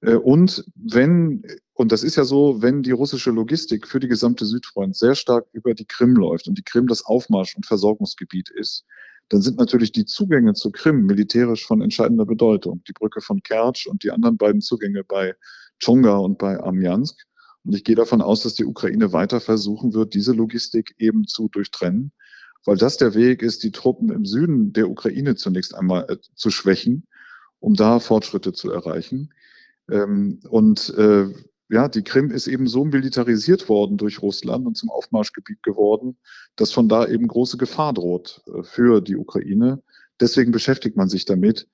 Und 0.02 0.66
wenn, 0.76 1.44
und 1.74 1.94
das 1.94 2.04
ist 2.04 2.18
ja 2.18 2.26
so, 2.26 2.62
wenn 2.62 2.84
die 2.84 2.92
russische 2.92 3.32
Logistik 3.32 3.88
für 3.88 4.02
die 4.02 4.10
gesamte 4.10 4.46
Südfront 4.46 4.98
sehr 4.98 5.16
stark 5.16 5.46
über 5.54 5.74
die 5.74 5.86
Krim 5.86 6.16
läuft 6.16 6.50
und 6.50 6.58
die 6.58 6.64
Krim 6.64 6.88
das 6.88 7.06
Aufmarsch- 7.06 7.56
und 7.56 7.66
Versorgungsgebiet 7.66 8.50
ist, 8.50 8.84
dann 9.30 9.42
sind 9.42 9.58
natürlich 9.58 9.92
die 9.92 10.06
Zugänge 10.06 10.54
zur 10.54 10.72
Krim 10.72 11.06
militärisch 11.06 11.66
von 11.66 11.82
entscheidender 11.82 12.26
Bedeutung. 12.26 12.84
Die 12.88 12.94
Brücke 12.94 13.22
von 13.22 13.42
Kertsch 13.42 13.88
und 13.88 14.04
die 14.04 14.12
anderen 14.12 14.38
beiden 14.38 14.62
Zugänge 14.62 15.04
bei 15.04 15.36
Chonga 15.84 16.18
und 16.18 16.38
bei 16.38 16.60
Amjansk. 16.60 17.18
Und 17.64 17.76
ich 17.76 17.84
gehe 17.84 17.96
davon 17.96 18.22
aus, 18.22 18.44
dass 18.44 18.56
die 18.56 18.66
Ukraine 18.66 19.14
weiter 19.14 19.40
versuchen 19.40 19.94
wird, 19.94 20.14
diese 20.14 20.34
Logistik 20.34 20.96
eben 20.98 21.26
zu 21.28 21.48
durchtrennen, 21.48 22.12
weil 22.66 22.78
das 22.78 22.98
der 22.98 23.14
Weg 23.16 23.42
ist, 23.42 23.64
die 23.64 23.72
Truppen 23.72 24.10
im 24.10 24.26
Süden 24.26 24.74
der 24.74 24.90
Ukraine 24.90 25.36
zunächst 25.36 25.74
einmal 25.74 26.06
äh, 26.10 26.18
zu 26.36 26.50
schwächen, 26.50 27.08
um 27.60 27.74
da 27.76 28.00
Fortschritte 28.00 28.54
zu 28.54 28.72
erreichen. 28.72 29.34
Ähm, 29.90 30.42
und 30.50 30.94
äh, 30.98 31.34
ja, 31.70 31.88
die 31.88 32.04
Krim 32.04 32.30
ist 32.30 32.48
eben 32.48 32.68
so 32.68 32.86
militarisiert 32.86 33.70
worden 33.70 33.98
durch 33.98 34.22
Russland 34.22 34.66
und 34.68 34.78
zum 34.78 34.90
Aufmarschgebiet 34.90 35.64
geworden, 35.64 36.18
dass 36.56 36.72
von 36.72 36.90
da 36.90 37.08
eben 37.08 37.28
große 37.28 37.58
Gefahr 37.58 37.94
droht 37.94 38.42
äh, 38.48 38.64
für 38.64 39.02
die 39.02 39.16
Ukraine. 39.16 39.82
Deswegen 40.20 40.52
beschäftigt 40.52 40.98
man 40.98 41.10
sich 41.10 41.26
damit. 41.26 41.68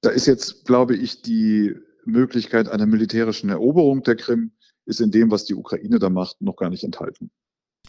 Da 0.00 0.10
ist 0.10 0.26
jetzt, 0.26 0.64
glaube 0.64 0.96
ich, 0.96 1.22
die 1.22 1.74
Möglichkeit 2.04 2.68
einer 2.68 2.86
militärischen 2.86 3.50
Eroberung 3.50 4.02
der 4.02 4.16
Krim 4.16 4.52
ist 4.84 5.00
in 5.00 5.10
dem, 5.10 5.30
was 5.30 5.44
die 5.44 5.54
Ukraine 5.54 5.98
da 5.98 6.10
macht, 6.10 6.40
noch 6.40 6.56
gar 6.56 6.70
nicht 6.70 6.84
enthalten. 6.84 7.30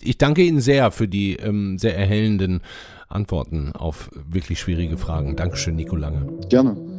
Ich 0.01 0.17
danke 0.17 0.43
Ihnen 0.43 0.59
sehr 0.59 0.91
für 0.91 1.07
die 1.07 1.35
ähm, 1.35 1.77
sehr 1.77 1.97
erhellenden 1.97 2.61
Antworten 3.07 3.71
auf 3.73 4.09
wirklich 4.13 4.59
schwierige 4.59 4.97
Fragen. 4.97 5.35
Dankeschön, 5.35 5.75
Nico 5.75 5.95
Lange. 5.95 6.39
Gerne. 6.49 6.92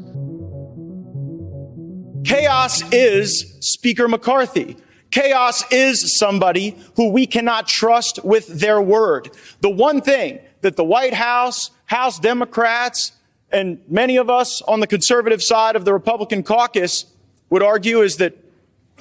Chaos 2.24 2.82
is 2.90 3.56
Speaker 3.60 4.08
McCarthy. 4.08 4.78
Chaos 5.10 5.62
is 5.70 6.18
somebody 6.18 6.76
who 6.96 7.10
we 7.10 7.26
cannot 7.26 7.68
trust 7.68 8.24
with 8.24 8.46
their 8.48 8.80
word. 8.80 9.30
The 9.60 9.68
one 9.68 10.00
thing 10.00 10.38
that 10.62 10.76
the 10.76 10.84
White 10.84 11.12
House, 11.12 11.70
House 11.84 12.18
Democrats, 12.18 13.12
and 13.52 13.78
many 13.88 14.16
of 14.16 14.30
us 14.30 14.62
on 14.62 14.80
the 14.80 14.86
conservative 14.86 15.42
side 15.42 15.76
of 15.76 15.84
the 15.84 15.92
Republican 15.92 16.42
caucus 16.42 17.04
would 17.50 17.62
argue 17.62 18.00
is 18.00 18.16
that 18.16 18.34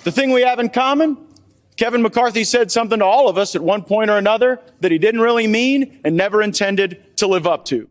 the 0.03 0.12
thing 0.12 0.31
we 0.31 0.41
have 0.41 0.59
in 0.59 0.69
common, 0.69 1.17
Kevin 1.77 2.01
McCarthy 2.01 2.43
said 2.43 2.71
something 2.71 2.99
to 2.99 3.05
all 3.05 3.29
of 3.29 3.38
us 3.38 3.55
at 3.55 3.63
one 3.63 3.83
point 3.83 4.09
or 4.09 4.17
another 4.17 4.59
that 4.81 4.91
he 4.91 4.97
didn't 4.97 5.21
really 5.21 5.47
mean 5.47 6.01
and 6.03 6.17
never 6.17 6.41
intended 6.41 7.17
to 7.17 7.27
live 7.27 7.47
up 7.47 7.63
to. 7.65 7.89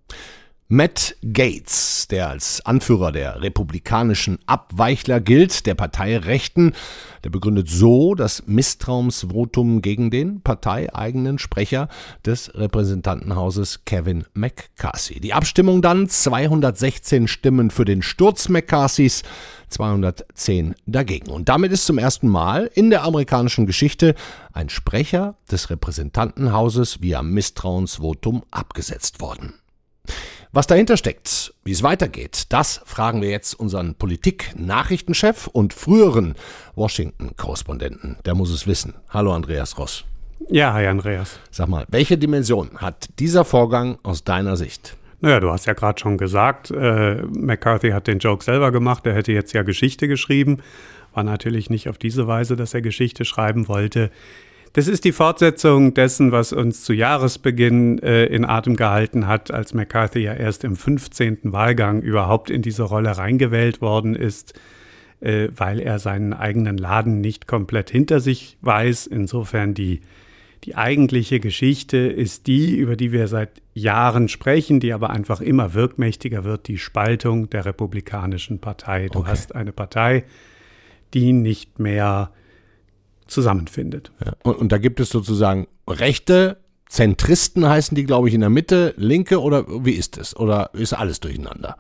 Matt 0.74 1.16
Gates, 1.22 2.08
der 2.08 2.30
als 2.30 2.64
Anführer 2.64 3.12
der 3.12 3.42
republikanischen 3.42 4.38
Abweichler 4.46 5.20
gilt, 5.20 5.66
der 5.66 5.74
Partei 5.74 6.16
Rechten, 6.16 6.72
der 7.24 7.28
begründet 7.28 7.68
so 7.68 8.14
das 8.14 8.44
Misstrauensvotum 8.46 9.82
gegen 9.82 10.10
den 10.10 10.40
parteieigenen 10.40 11.38
Sprecher 11.38 11.88
des 12.24 12.54
Repräsentantenhauses 12.54 13.84
Kevin 13.84 14.24
McCarthy. 14.32 15.20
Die 15.20 15.34
Abstimmung 15.34 15.82
dann 15.82 16.08
216 16.08 17.28
Stimmen 17.28 17.70
für 17.70 17.84
den 17.84 18.00
Sturz 18.00 18.48
McCarthys, 18.48 19.24
210 19.68 20.74
dagegen. 20.86 21.30
Und 21.30 21.50
damit 21.50 21.70
ist 21.72 21.84
zum 21.84 21.98
ersten 21.98 22.28
Mal 22.28 22.70
in 22.72 22.88
der 22.88 23.04
amerikanischen 23.04 23.66
Geschichte 23.66 24.14
ein 24.54 24.70
Sprecher 24.70 25.36
des 25.50 25.68
Repräsentantenhauses 25.68 27.02
via 27.02 27.20
Misstrauensvotum 27.22 28.42
abgesetzt 28.50 29.20
worden. 29.20 29.52
Was 30.54 30.66
dahinter 30.66 30.98
steckt, 30.98 31.54
wie 31.64 31.72
es 31.72 31.82
weitergeht, 31.82 32.44
das 32.50 32.82
fragen 32.84 33.22
wir 33.22 33.30
jetzt 33.30 33.54
unseren 33.54 33.94
Politik-Nachrichtenchef 33.94 35.46
und 35.46 35.72
früheren 35.72 36.34
Washington-Korrespondenten. 36.74 38.18
Der 38.26 38.34
muss 38.34 38.50
es 38.50 38.66
wissen. 38.66 38.92
Hallo 39.08 39.32
Andreas 39.32 39.78
Ross. 39.78 40.04
Ja, 40.50 40.74
hi 40.74 40.86
Andreas. 40.88 41.40
Sag 41.50 41.68
mal, 41.68 41.86
welche 41.88 42.18
Dimension 42.18 42.76
hat 42.76 43.08
dieser 43.18 43.46
Vorgang 43.46 43.96
aus 44.02 44.24
deiner 44.24 44.58
Sicht? 44.58 44.98
Naja, 45.22 45.40
du 45.40 45.50
hast 45.50 45.64
ja 45.64 45.72
gerade 45.72 45.98
schon 45.98 46.18
gesagt, 46.18 46.70
äh, 46.70 47.22
McCarthy 47.22 47.92
hat 47.92 48.06
den 48.06 48.18
Joke 48.18 48.44
selber 48.44 48.72
gemacht, 48.72 49.06
er 49.06 49.14
hätte 49.14 49.32
jetzt 49.32 49.54
ja 49.54 49.62
Geschichte 49.62 50.06
geschrieben. 50.06 50.58
War 51.14 51.24
natürlich 51.24 51.70
nicht 51.70 51.88
auf 51.88 51.96
diese 51.96 52.26
Weise, 52.26 52.56
dass 52.56 52.74
er 52.74 52.82
Geschichte 52.82 53.24
schreiben 53.24 53.68
wollte. 53.68 54.10
Das 54.74 54.88
ist 54.88 55.04
die 55.04 55.12
Fortsetzung 55.12 55.92
dessen, 55.92 56.32
was 56.32 56.54
uns 56.54 56.82
zu 56.82 56.94
Jahresbeginn 56.94 57.98
äh, 57.98 58.24
in 58.24 58.46
Atem 58.46 58.76
gehalten 58.76 59.26
hat, 59.26 59.50
als 59.50 59.74
McCarthy 59.74 60.20
ja 60.20 60.32
erst 60.32 60.64
im 60.64 60.76
15. 60.76 61.52
Wahlgang 61.52 62.00
überhaupt 62.00 62.48
in 62.48 62.62
diese 62.62 62.84
Rolle 62.84 63.18
reingewählt 63.18 63.82
worden 63.82 64.16
ist, 64.16 64.54
äh, 65.20 65.48
weil 65.54 65.78
er 65.78 65.98
seinen 65.98 66.32
eigenen 66.32 66.78
Laden 66.78 67.20
nicht 67.20 67.46
komplett 67.46 67.90
hinter 67.90 68.20
sich 68.20 68.56
weiß. 68.62 69.08
Insofern 69.08 69.74
die, 69.74 70.00
die 70.64 70.74
eigentliche 70.74 71.38
Geschichte 71.38 71.98
ist 71.98 72.46
die, 72.46 72.74
über 72.74 72.96
die 72.96 73.12
wir 73.12 73.28
seit 73.28 73.50
Jahren 73.74 74.28
sprechen, 74.28 74.80
die 74.80 74.94
aber 74.94 75.10
einfach 75.10 75.42
immer 75.42 75.74
wirkmächtiger 75.74 76.44
wird, 76.44 76.66
die 76.66 76.78
Spaltung 76.78 77.50
der 77.50 77.66
Republikanischen 77.66 78.58
Partei. 78.58 79.08
Du 79.12 79.18
okay. 79.18 79.28
hast 79.28 79.54
eine 79.54 79.72
Partei, 79.72 80.24
die 81.12 81.34
nicht 81.34 81.78
mehr 81.78 82.32
zusammenfindet. 83.32 84.12
Ja, 84.24 84.32
und, 84.42 84.58
und 84.58 84.72
da 84.72 84.78
gibt 84.78 85.00
es 85.00 85.10
sozusagen 85.10 85.66
Rechte, 85.88 86.58
Zentristen 86.88 87.66
heißen 87.66 87.94
die, 87.94 88.04
glaube 88.04 88.28
ich, 88.28 88.34
in 88.34 88.42
der 88.42 88.50
Mitte, 88.50 88.92
Linke 88.98 89.40
oder 89.40 89.64
wie 89.66 89.92
ist 89.92 90.18
es? 90.18 90.36
Oder 90.36 90.70
ist 90.74 90.92
alles 90.92 91.20
durcheinander? 91.20 91.76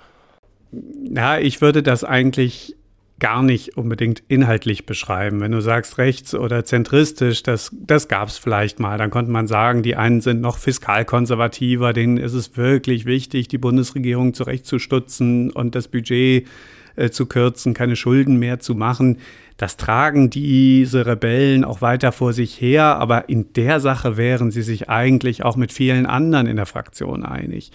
Ja, 1.14 1.38
ich 1.38 1.60
würde 1.60 1.82
das 1.82 2.02
eigentlich 2.02 2.76
gar 3.18 3.42
nicht 3.42 3.76
unbedingt 3.76 4.22
inhaltlich 4.28 4.86
beschreiben. 4.86 5.40
Wenn 5.40 5.52
du 5.52 5.60
sagst 5.60 5.98
rechts 5.98 6.34
oder 6.34 6.64
zentristisch, 6.64 7.42
das, 7.42 7.70
das 7.72 8.08
gab 8.08 8.28
es 8.28 8.38
vielleicht 8.38 8.80
mal. 8.80 8.98
Dann 8.98 9.10
konnte 9.10 9.30
man 9.30 9.46
sagen, 9.46 9.82
die 9.82 9.96
einen 9.96 10.20
sind 10.20 10.40
noch 10.40 10.58
fiskalkonservativer, 10.58 11.92
denen 11.92 12.16
ist 12.16 12.32
es 12.32 12.56
wirklich 12.56 13.04
wichtig, 13.04 13.48
die 13.48 13.58
Bundesregierung 13.58 14.34
zurechtzustutzen 14.34 15.52
und 15.52 15.74
das 15.74 15.88
Budget 15.88 16.48
äh, 16.96 17.10
zu 17.10 17.26
kürzen, 17.26 17.74
keine 17.74 17.96
Schulden 17.96 18.36
mehr 18.36 18.60
zu 18.60 18.74
machen. 18.74 19.18
Das 19.56 19.76
tragen 19.76 20.28
diese 20.28 21.06
Rebellen 21.06 21.62
auch 21.62 21.82
weiter 21.82 22.10
vor 22.10 22.32
sich 22.32 22.60
her, 22.60 22.96
aber 22.96 23.28
in 23.28 23.52
der 23.52 23.78
Sache 23.78 24.16
wären 24.16 24.50
sie 24.50 24.62
sich 24.62 24.88
eigentlich 24.88 25.44
auch 25.44 25.56
mit 25.56 25.72
vielen 25.72 26.04
anderen 26.06 26.46
in 26.46 26.56
der 26.56 26.66
Fraktion 26.66 27.24
einig. 27.24 27.70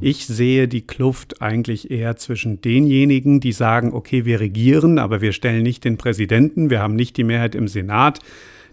Ich 0.00 0.26
sehe 0.26 0.68
die 0.68 0.86
Kluft 0.86 1.42
eigentlich 1.42 1.90
eher 1.90 2.16
zwischen 2.16 2.60
denjenigen, 2.60 3.40
die 3.40 3.52
sagen, 3.52 3.92
okay, 3.92 4.24
wir 4.24 4.38
regieren, 4.38 4.98
aber 4.98 5.20
wir 5.22 5.32
stellen 5.32 5.64
nicht 5.64 5.84
den 5.84 5.96
Präsidenten, 5.96 6.70
wir 6.70 6.80
haben 6.80 6.94
nicht 6.94 7.16
die 7.16 7.24
Mehrheit 7.24 7.56
im 7.56 7.66
Senat. 7.66 8.20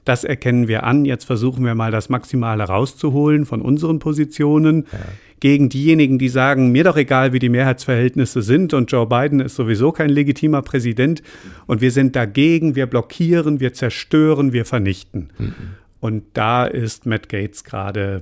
Das 0.05 0.23
erkennen 0.23 0.67
wir 0.67 0.83
an. 0.83 1.05
Jetzt 1.05 1.25
versuchen 1.25 1.63
wir 1.63 1.75
mal 1.75 1.91
das 1.91 2.09
Maximale 2.09 2.63
rauszuholen 2.63 3.45
von 3.45 3.61
unseren 3.61 3.99
Positionen. 3.99 4.87
Ja. 4.91 4.99
Gegen 5.41 5.69
diejenigen, 5.69 6.19
die 6.19 6.29
sagen, 6.29 6.71
mir 6.71 6.83
doch 6.83 6.95
egal, 6.95 7.33
wie 7.33 7.39
die 7.39 7.49
Mehrheitsverhältnisse 7.49 8.43
sind 8.43 8.73
und 8.75 8.91
Joe 8.91 9.07
Biden 9.07 9.39
ist 9.39 9.55
sowieso 9.55 9.91
kein 9.91 10.09
legitimer 10.09 10.61
Präsident 10.61 11.23
und 11.65 11.81
wir 11.81 11.91
sind 11.91 12.15
dagegen, 12.15 12.75
wir 12.75 12.85
blockieren, 12.85 13.59
wir 13.59 13.73
zerstören, 13.73 14.53
wir 14.53 14.65
vernichten. 14.65 15.31
Mhm. 15.39 15.53
Und 15.99 16.23
da 16.33 16.65
ist 16.65 17.07
Matt 17.07 17.27
Gates 17.27 17.63
gerade 17.63 18.21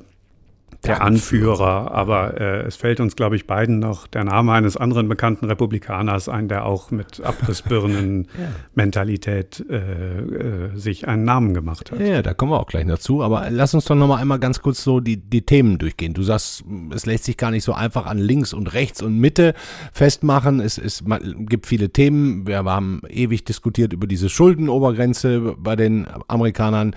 der 0.85 1.01
Anführer, 1.01 1.91
aber 1.91 2.39
äh, 2.39 2.61
es 2.61 2.77
fällt 2.77 3.01
uns, 3.01 3.17
glaube 3.17 3.35
ich, 3.35 3.45
beiden 3.45 3.79
noch 3.79 4.07
der 4.07 4.23
Name 4.23 4.53
eines 4.53 4.77
anderen 4.77 5.09
bekannten 5.09 5.43
Republikaners 5.45 6.29
ein, 6.29 6.47
der 6.47 6.65
auch 6.65 6.89
mit 6.89 7.21
Abrissbirnen-Mentalität 7.21 9.65
ja. 9.69 9.75
äh, 9.75 10.19
äh, 10.19 10.69
sich 10.75 11.05
einen 11.07 11.23
Namen 11.25 11.53
gemacht 11.53 11.91
hat. 11.91 11.99
Ja, 11.99 12.21
da 12.21 12.33
kommen 12.33 12.53
wir 12.53 12.61
auch 12.61 12.67
gleich 12.67 12.87
dazu. 12.87 13.21
Aber 13.23 13.47
lass 13.49 13.73
uns 13.73 13.83
doch 13.85 13.95
noch 13.95 14.07
mal 14.07 14.21
einmal 14.21 14.39
ganz 14.39 14.61
kurz 14.61 14.81
so 14.81 15.01
die, 15.01 15.17
die 15.17 15.41
Themen 15.41 15.79
durchgehen. 15.79 16.13
Du 16.13 16.23
sagst, 16.23 16.63
es 16.95 17.05
lässt 17.05 17.25
sich 17.25 17.35
gar 17.35 17.51
nicht 17.51 17.65
so 17.65 17.73
einfach 17.73 18.05
an 18.05 18.17
links 18.17 18.53
und 18.53 18.73
rechts 18.73 19.01
und 19.01 19.19
Mitte 19.19 19.55
festmachen. 19.91 20.61
Es, 20.61 20.77
es 20.77 21.03
gibt 21.39 21.65
viele 21.65 21.89
Themen. 21.89 22.47
Wir 22.47 22.63
haben 22.63 23.01
ewig 23.09 23.43
diskutiert 23.43 23.91
über 23.91 24.07
diese 24.07 24.29
Schuldenobergrenze 24.29 25.55
bei 25.57 25.75
den 25.75 26.07
Amerikanern 26.29 26.95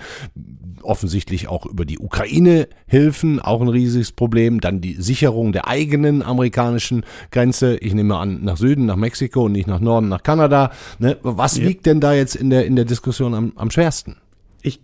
offensichtlich 0.83 1.47
auch 1.47 1.65
über 1.65 1.85
die 1.85 1.99
Ukraine-Hilfen, 1.99 3.39
auch 3.39 3.61
ein 3.61 3.69
riesiges 3.73 4.11
Problem. 4.11 4.61
Dann 4.61 4.81
die 4.81 4.93
Sicherung 4.93 5.51
der 5.51 5.67
eigenen 5.67 6.21
amerikanischen 6.21 7.03
Grenze. 7.31 7.77
Ich 7.77 7.93
nehme 7.93 8.17
an, 8.17 8.43
nach 8.43 8.57
Süden, 8.57 8.85
nach 8.85 8.95
Mexiko 8.95 9.45
und 9.45 9.51
nicht 9.51 9.67
nach 9.67 9.79
Norden, 9.79 10.09
nach 10.09 10.23
Kanada. 10.23 10.71
Ne? 10.99 11.17
Was 11.23 11.57
ja. 11.57 11.67
wiegt 11.67 11.85
denn 11.85 11.99
da 11.99 12.13
jetzt 12.13 12.35
in 12.35 12.49
der, 12.49 12.65
in 12.65 12.75
der 12.75 12.85
Diskussion 12.85 13.33
am, 13.33 13.53
am 13.55 13.71
schwersten? 13.71 14.17
Ich 14.61 14.79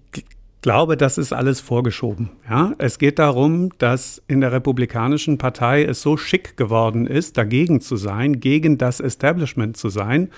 glaube, 0.62 0.98
das 0.98 1.18
ist 1.18 1.34
alles 1.34 1.62
vorgeschoben. 1.62 2.32
Ja? 2.50 2.74
Es 2.78 3.00
geht 3.00 3.20
darum, 3.20 3.70
dass 3.78 4.22
in 4.28 4.42
der 4.42 4.52
Republikanischen 4.52 5.38
Partei 5.38 5.84
es 5.84 6.02
so 6.02 6.18
schick 6.18 6.58
geworden 6.58 7.08
ist, 7.08 7.38
dagegen 7.38 7.82
zu 7.82 7.96
sein, 7.96 8.40
gegen 8.40 8.78
das 8.78 9.00
Establishment 9.00 9.78
zu 9.78 9.90
sein 9.90 10.30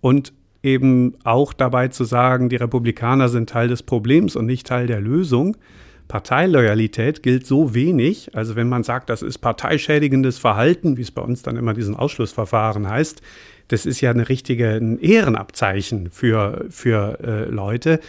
und 0.00 0.32
eben 0.62 1.14
auch 1.24 1.52
dabei 1.52 1.88
zu 1.88 2.04
sagen, 2.04 2.48
die 2.48 2.56
Republikaner 2.56 3.28
sind 3.28 3.48
Teil 3.48 3.68
des 3.68 3.82
Problems 3.82 4.36
und 4.36 4.46
nicht 4.46 4.66
Teil 4.66 4.86
der 4.86 5.00
Lösung. 5.00 5.56
Parteiloyalität 6.10 7.22
gilt 7.22 7.46
so 7.46 7.72
wenig. 7.72 8.34
Also 8.34 8.56
wenn 8.56 8.68
man 8.68 8.82
sagt, 8.82 9.08
das 9.08 9.22
ist 9.22 9.38
parteischädigendes 9.38 10.38
Verhalten, 10.38 10.96
wie 10.96 11.02
es 11.02 11.12
bei 11.12 11.22
uns 11.22 11.42
dann 11.42 11.56
immer 11.56 11.72
diesen 11.72 11.94
Ausschlussverfahren 11.94 12.88
heißt, 12.88 13.22
das 13.68 13.86
ist 13.86 14.00
ja 14.00 14.10
eine 14.10 14.28
richtige 14.28 14.70
ein 14.70 14.98
Ehrenabzeichen 14.98 16.10
für, 16.10 16.66
für 16.68 17.20
äh, 17.22 17.44
Leute, 17.44 18.00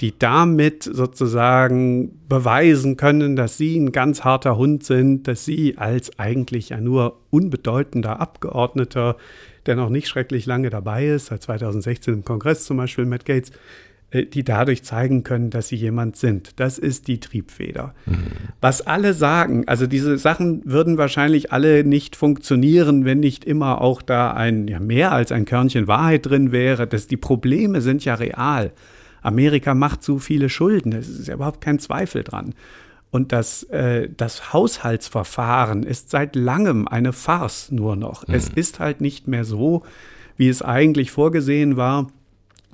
die 0.00 0.18
damit 0.18 0.84
sozusagen 0.84 2.26
beweisen 2.26 2.96
können, 2.96 3.36
dass 3.36 3.58
sie 3.58 3.78
ein 3.78 3.92
ganz 3.92 4.24
harter 4.24 4.56
Hund 4.56 4.82
sind, 4.82 5.28
dass 5.28 5.44
sie 5.44 5.76
als 5.76 6.18
eigentlich 6.18 6.70
ja 6.70 6.80
nur 6.80 7.18
unbedeutender 7.28 8.20
Abgeordneter 8.20 9.16
der 9.66 9.76
noch 9.76 9.90
nicht 9.90 10.08
schrecklich 10.08 10.46
lange 10.46 10.70
dabei 10.70 11.06
ist, 11.06 11.26
seit 11.26 11.42
2016 11.42 12.14
im 12.14 12.24
Kongress 12.24 12.64
zum 12.64 12.78
Beispiel, 12.78 13.04
Matt 13.04 13.26
Gates, 13.26 13.52
die 14.12 14.42
dadurch 14.42 14.82
zeigen 14.82 15.22
können, 15.22 15.50
dass 15.50 15.68
sie 15.68 15.76
jemand 15.76 16.16
sind. 16.16 16.58
Das 16.58 16.78
ist 16.78 17.06
die 17.06 17.20
Triebfeder. 17.20 17.94
Mhm. 18.06 18.22
Was 18.60 18.84
alle 18.84 19.14
sagen, 19.14 19.68
also 19.68 19.86
diese 19.86 20.18
Sachen 20.18 20.62
würden 20.64 20.98
wahrscheinlich 20.98 21.52
alle 21.52 21.84
nicht 21.84 22.16
funktionieren, 22.16 23.04
wenn 23.04 23.20
nicht 23.20 23.44
immer 23.44 23.80
auch 23.80 24.02
da 24.02 24.32
ein, 24.32 24.66
ja, 24.66 24.80
mehr 24.80 25.12
als 25.12 25.30
ein 25.30 25.44
Körnchen 25.44 25.86
Wahrheit 25.86 26.26
drin 26.26 26.50
wäre. 26.50 26.88
Dass 26.88 27.06
die 27.06 27.16
Probleme 27.16 27.80
sind 27.80 28.04
ja 28.04 28.14
real. 28.14 28.72
Amerika 29.22 29.74
macht 29.74 30.02
zu 30.02 30.18
viele 30.18 30.48
Schulden. 30.48 30.92
Es 30.92 31.08
ist 31.08 31.28
ja 31.28 31.34
überhaupt 31.34 31.60
kein 31.60 31.78
Zweifel 31.78 32.24
dran. 32.24 32.54
Und 33.12 33.32
das, 33.32 33.64
äh, 33.64 34.08
das 34.16 34.52
Haushaltsverfahren 34.52 35.84
ist 35.84 36.10
seit 36.10 36.34
langem 36.34 36.88
eine 36.88 37.12
Farce 37.12 37.70
nur 37.70 37.94
noch. 37.94 38.26
Mhm. 38.26 38.34
Es 38.34 38.48
ist 38.48 38.80
halt 38.80 39.00
nicht 39.00 39.28
mehr 39.28 39.44
so, 39.44 39.84
wie 40.36 40.48
es 40.48 40.62
eigentlich 40.62 41.10
vorgesehen 41.10 41.76
war, 41.76 42.08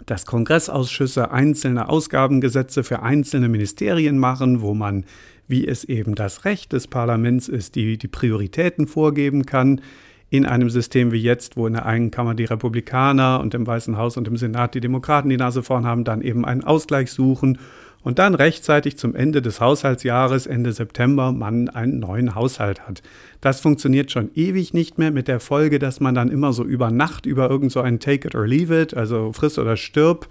dass 0.04 0.26
Kongressausschüsse 0.26 1.30
einzelne 1.30 1.88
Ausgabengesetze 1.88 2.84
für 2.84 3.02
einzelne 3.02 3.48
Ministerien 3.48 4.18
machen, 4.18 4.60
wo 4.60 4.74
man, 4.74 5.04
wie 5.48 5.66
es 5.66 5.84
eben 5.84 6.14
das 6.14 6.44
Recht 6.44 6.72
des 6.72 6.86
Parlaments 6.86 7.48
ist, 7.48 7.74
die, 7.74 7.96
die 7.96 8.08
Prioritäten 8.08 8.86
vorgeben 8.86 9.46
kann. 9.46 9.80
In 10.28 10.44
einem 10.44 10.70
System 10.70 11.12
wie 11.12 11.22
jetzt, 11.22 11.56
wo 11.56 11.66
in 11.66 11.74
der 11.74 11.86
einen 11.86 12.10
Kammer 12.10 12.34
die 12.34 12.44
Republikaner 12.44 13.40
und 13.40 13.54
im 13.54 13.66
Weißen 13.66 13.96
Haus 13.96 14.16
und 14.16 14.26
im 14.26 14.36
Senat 14.36 14.74
die 14.74 14.80
Demokraten 14.80 15.28
die 15.28 15.36
Nase 15.36 15.62
vorn 15.62 15.86
haben, 15.86 16.04
dann 16.04 16.20
eben 16.20 16.44
einen 16.44 16.64
Ausgleich 16.64 17.12
suchen 17.12 17.58
und 18.06 18.20
dann 18.20 18.36
rechtzeitig 18.36 18.96
zum 18.96 19.16
Ende 19.16 19.42
des 19.42 19.60
Haushaltsjahres, 19.60 20.46
Ende 20.46 20.70
September, 20.70 21.32
man 21.32 21.68
einen 21.68 21.98
neuen 21.98 22.36
Haushalt 22.36 22.86
hat. 22.86 23.02
Das 23.40 23.58
funktioniert 23.58 24.12
schon 24.12 24.30
ewig 24.36 24.72
nicht 24.72 24.96
mehr 24.96 25.10
mit 25.10 25.26
der 25.26 25.40
Folge, 25.40 25.80
dass 25.80 25.98
man 25.98 26.14
dann 26.14 26.30
immer 26.30 26.52
so 26.52 26.62
über 26.62 26.92
Nacht 26.92 27.26
über 27.26 27.50
irgend 27.50 27.72
so 27.72 27.80
ein 27.80 27.98
Take 27.98 28.28
it 28.28 28.36
or 28.36 28.46
leave 28.46 28.80
it, 28.80 28.96
also 28.96 29.32
friss 29.32 29.58
oder 29.58 29.76
stirb, 29.76 30.28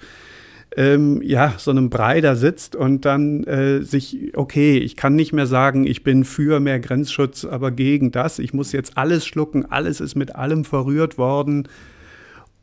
ähm, 0.77 1.21
ja, 1.21 1.53
so 1.57 1.69
einem 1.69 1.89
Brei 1.89 2.21
sitzt 2.35 2.77
und 2.77 3.03
dann 3.03 3.43
äh, 3.43 3.81
sich, 3.81 4.31
okay, 4.35 4.77
ich 4.77 4.95
kann 4.95 5.17
nicht 5.17 5.33
mehr 5.33 5.45
sagen, 5.45 5.85
ich 5.85 6.01
bin 6.01 6.23
für 6.23 6.61
mehr 6.61 6.79
Grenzschutz, 6.79 7.43
aber 7.43 7.71
gegen 7.71 8.09
das. 8.09 8.39
Ich 8.39 8.53
muss 8.53 8.71
jetzt 8.71 8.97
alles 8.97 9.25
schlucken, 9.25 9.65
alles 9.69 9.99
ist 9.99 10.15
mit 10.15 10.33
allem 10.37 10.63
verrührt 10.63 11.17
worden. 11.17 11.67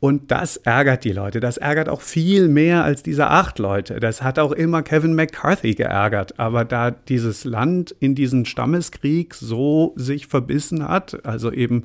Und 0.02 0.32
das 0.32 0.56
ärgert 0.56 1.04
die 1.04 1.12
Leute. 1.12 1.38
Das 1.38 1.58
ärgert 1.58 1.88
auch 1.88 2.00
viel 2.00 2.48
mehr 2.48 2.82
als 2.82 3.04
diese 3.04 3.28
acht 3.28 3.60
Leute. 3.60 4.00
Das 4.00 4.20
hat 4.20 4.40
auch 4.40 4.50
immer 4.50 4.82
Kevin 4.82 5.14
McCarthy 5.14 5.74
geärgert. 5.74 6.40
Aber 6.40 6.64
da 6.64 6.90
dieses 6.90 7.44
Land 7.44 7.94
in 8.00 8.16
diesen 8.16 8.44
Stammeskrieg 8.44 9.32
so 9.32 9.92
sich 9.94 10.26
verbissen 10.26 10.88
hat, 10.88 11.24
also 11.24 11.52
eben 11.52 11.84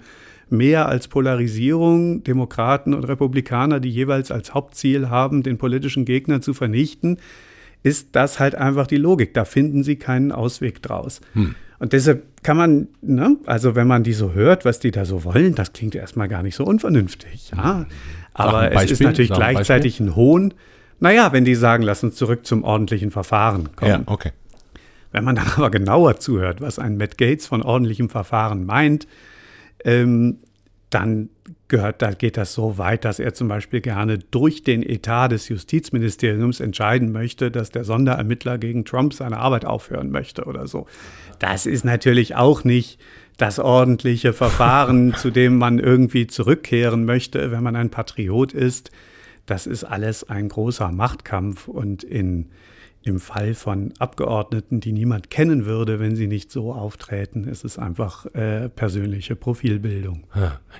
mehr 0.50 0.90
als 0.90 1.08
Polarisierung, 1.08 2.24
Demokraten 2.24 2.96
und 2.96 3.04
Republikaner, 3.04 3.80
die 3.80 3.92
jeweils 3.92 4.32
als 4.32 4.56
Hauptziel 4.56 5.12
haben, 5.12 5.44
den 5.44 5.60
politischen 5.60 6.04
Gegner 6.04 6.42
zu 6.42 6.56
vernichten, 6.56 7.20
ist 7.84 8.16
das 8.16 8.40
halt 8.40 8.56
einfach 8.56 8.88
die 8.88 8.98
Logik. 8.98 9.36
Da 9.36 9.46
finden 9.46 9.84
sie 9.84 9.98
keinen 9.98 10.32
Ausweg 10.32 10.82
draus. 10.82 11.22
Hm. 11.34 11.54
Und 11.80 11.94
deshalb 11.94 12.44
kann 12.44 12.58
man, 12.58 12.88
ne, 13.02 13.38
also 13.46 13.76
wenn 13.76 13.88
man 13.88 14.04
die 14.04 14.13
so 14.13 14.34
hört, 14.34 14.66
was 14.66 14.80
die 14.80 14.92
da 14.92 15.06
so 15.06 15.24
wollen, 15.24 15.54
das 15.56 15.74
klingt 15.74 15.96
erstmal 15.96 16.28
gar 16.28 16.44
nicht 16.44 16.56
so 16.56 16.63
unvernünftig. 16.63 17.52
Ja. 17.56 17.86
Aber 18.34 18.72
es 18.72 18.92
ist 18.92 19.02
natürlich 19.02 19.32
gleichzeitig 19.32 20.00
ein, 20.00 20.10
ein 20.10 20.16
Hohn. 20.16 20.54
Naja, 21.00 21.32
wenn 21.34 21.46
die 21.46 21.56
sagen, 21.56 21.84
lass 21.84 22.04
uns 22.04 22.16
zurück 22.16 22.46
zum 22.46 22.63
ordentlichen 22.63 23.12
Verfahren 23.12 23.76
kommen. 23.76 23.92
Ja, 23.92 24.02
okay. 24.06 24.32
Wenn 25.12 25.24
man 25.24 25.36
dann 25.38 25.48
aber 25.56 25.70
genauer 25.70 26.20
zuhört, 26.20 26.62
was 26.62 26.80
ein 26.80 26.98
Matt 26.98 27.18
Gates 27.18 27.48
von 27.48 27.62
ordentlichem 27.62 28.10
Verfahren 28.10 28.66
meint, 28.66 29.08
ähm, 29.84 30.40
dann 30.90 31.30
gehört, 31.68 32.02
da 32.02 32.12
geht 32.12 32.38
das 32.38 32.54
so 32.54 32.78
weit, 32.78 33.06
dass 33.06 33.20
er 33.20 33.34
zum 33.34 33.48
Beispiel 33.48 33.82
gerne 33.82 34.20
durch 34.20 34.64
den 34.64 34.84
Etat 34.84 35.30
des 35.30 35.50
Justizministeriums 35.50 36.60
entscheiden 36.60 37.12
möchte, 37.12 37.52
dass 37.52 37.72
der 37.72 37.84
Sonderermittler 37.84 38.58
gegen 38.58 38.86
Trump 38.86 39.14
seine 39.14 39.38
Arbeit 39.38 39.66
aufhören 39.66 40.10
möchte 40.10 40.46
oder 40.46 40.68
so. 40.68 40.88
Das 41.40 41.66
ist 41.66 41.86
natürlich 41.86 42.36
auch 42.36 42.64
nicht 42.64 43.00
das 43.38 43.60
ordentliche 43.60 44.34
Verfahren, 44.34 45.14
zu 45.18 45.30
dem 45.30 45.58
man 45.58 45.80
irgendwie 45.80 46.28
zurückkehren 46.28 47.06
möchte, 47.06 47.52
wenn 47.52 47.64
man 47.64 47.76
ein 47.76 47.90
Patriot 47.90 48.54
ist. 48.54 48.92
Das 49.46 49.68
ist 49.68 49.84
alles 49.84 50.30
ein 50.30 50.50
großer 50.50 50.92
Machtkampf 50.92 51.68
und 51.68 52.04
in 52.04 52.48
im 53.08 53.20
Fall 53.20 53.54
von 53.54 53.93
Abgeordneten, 54.00 54.80
die 54.80 54.91
niemand 54.91 55.30
kennen 55.30 55.65
würde, 55.65 56.00
wenn 56.00 56.15
sie 56.15 56.28
nicht 56.28 56.52
so 56.52 56.74
auftreten, 56.74 57.46
ist 57.46 57.63
es 57.63 57.78
einfach 57.78 58.26
äh, 58.34 58.70
persönliche 58.70 59.36
Profilbildung. 59.36 60.26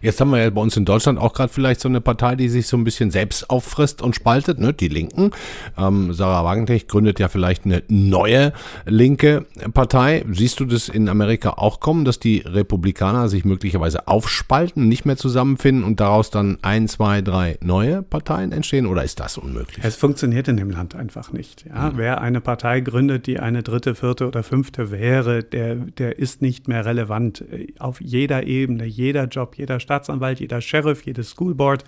Jetzt 0.02 0.22
haben 0.22 0.32
wir 0.32 0.42
ja 0.42 0.50
bei 0.50 0.62
uns 0.62 0.78
in 0.78 0.86
Deutschland 0.86 1.20
auch 1.20 1.34
gerade 1.34 1.52
vielleicht 1.52 1.82
so 1.82 1.90
eine 1.90 2.02
Partei, 2.02 2.36
die 2.36 2.50
sich 2.50 2.68
so 2.68 2.78
ein 2.78 2.84
bisschen 2.84 3.12
selbst 3.12 3.50
auffrisst 3.50 4.02
und 4.02 4.16
spaltet, 4.16 4.60
ne? 4.60 4.74
die 4.74 4.88
Linken. 4.88 5.32
Ähm, 5.78 6.14
Sarah 6.14 6.44
Wagenknecht 6.44 6.88
gründet 6.88 7.20
ja 7.20 7.28
vielleicht 7.28 7.66
eine 7.66 7.84
neue 7.88 8.54
linke 8.86 9.46
Partei. 9.74 10.24
Siehst 10.32 10.60
du 10.60 10.66
das 10.66 10.90
in 10.90 11.10
Amerika 11.10 11.52
auch 11.52 11.80
kommen, 11.80 12.06
dass 12.06 12.20
die 12.20 12.40
Republikaner 12.40 13.30
sich 13.30 13.46
möglicherweise 13.46 14.08
aufspalten, 14.08 14.88
nicht 14.88 15.06
mehr 15.06 15.18
zusammenfinden 15.18 15.84
und 15.84 16.00
daraus 16.00 16.30
dann 16.30 16.58
ein, 16.62 16.88
zwei, 16.88 17.22
drei 17.22 17.58
neue 17.62 18.04
Parteien 18.04 18.52
entstehen 18.52 18.86
oder 18.86 19.04
ist 19.04 19.20
das 19.20 19.38
unmöglich? 19.38 19.84
Es 19.84 19.96
funktioniert 19.96 20.48
in 20.48 20.58
dem 20.58 20.70
Land 20.70 20.96
einfach 20.96 21.32
nicht. 21.32 21.66
Ja? 21.66 21.92
Mhm. 21.92 21.98
Wer 21.98 22.17
eine 22.22 22.42
Partei 22.42 22.82
gründet, 22.82 23.28
die 23.28 23.40
eine 23.40 23.64
dritte, 23.64 23.96
vierte 23.96 24.28
oder 24.28 24.44
fünfte 24.44 24.92
wäre, 24.92 25.44
der, 25.44 25.76
der 25.76 26.20
ist 26.20 26.42
nicht 26.42 26.68
mehr 26.68 26.86
relevant. 26.86 27.44
Auf 27.80 28.02
jeder 28.02 28.44
Ebene, 28.44 28.86
jeder 28.86 29.26
Job, 29.26 29.56
jeder 29.58 29.80
Staatsanwalt, 29.80 30.40
jeder 30.40 30.62
Sheriff, 30.62 31.04
jedes 31.04 31.32
Schoolboard. 31.32 31.84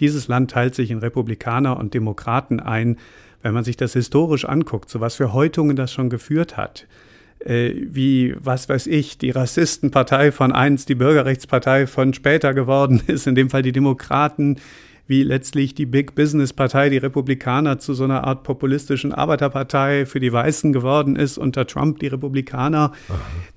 Dieses 0.00 0.28
Land 0.28 0.50
teilt 0.50 0.74
sich 0.74 0.90
in 0.90 0.98
Republikaner 0.98 1.76
und 1.76 1.94
Demokraten 1.94 2.60
ein. 2.60 2.98
Wenn 3.42 3.54
man 3.54 3.64
sich 3.64 3.76
das 3.76 3.92
historisch 3.92 4.46
anguckt, 4.46 4.88
zu 4.88 5.00
was 5.00 5.16
für 5.16 5.32
Häutungen 5.32 5.76
das 5.76 5.92
schon 5.92 6.08
geführt 6.08 6.56
hat, 6.56 6.86
äh, 7.44 7.74
wie, 7.76 8.34
was 8.38 8.68
weiß 8.68 8.86
ich, 8.86 9.18
die 9.18 9.30
Rassistenpartei 9.30 10.32
von 10.32 10.52
einst 10.52 10.88
die 10.88 10.94
Bürgerrechtspartei 10.94 11.86
von 11.86 12.14
später 12.14 12.54
geworden 12.54 13.02
ist, 13.06 13.26
in 13.26 13.34
dem 13.34 13.50
Fall 13.50 13.62
die 13.62 13.72
Demokraten, 13.72 14.56
wie 15.06 15.22
letztlich 15.22 15.74
die 15.74 15.86
Big 15.86 16.14
Business 16.14 16.52
Partei, 16.52 16.88
die 16.88 16.96
Republikaner, 16.96 17.78
zu 17.78 17.94
so 17.94 18.04
einer 18.04 18.24
Art 18.24 18.42
populistischen 18.42 19.12
Arbeiterpartei 19.12 20.06
für 20.06 20.20
die 20.20 20.32
Weißen 20.32 20.72
geworden 20.72 21.16
ist, 21.16 21.36
unter 21.36 21.66
Trump 21.66 21.98
die 21.98 22.06
Republikaner. 22.06 22.92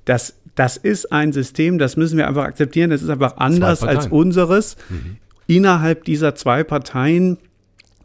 Das, 0.06 0.36
das 0.56 0.78
ist 0.78 1.12
ein 1.12 1.32
System, 1.32 1.78
das 1.78 1.96
müssen 1.96 2.18
wir 2.18 2.28
einfach 2.28 2.44
akzeptieren. 2.44 2.90
Das 2.90 3.02
ist 3.02 3.10
einfach 3.10 3.38
anders 3.38 3.84
als 3.84 4.08
unseres. 4.08 4.76
Mhm. 4.90 5.18
Innerhalb 5.48 6.04
dieser 6.04 6.36
zwei 6.36 6.64
Parteien 6.64 7.38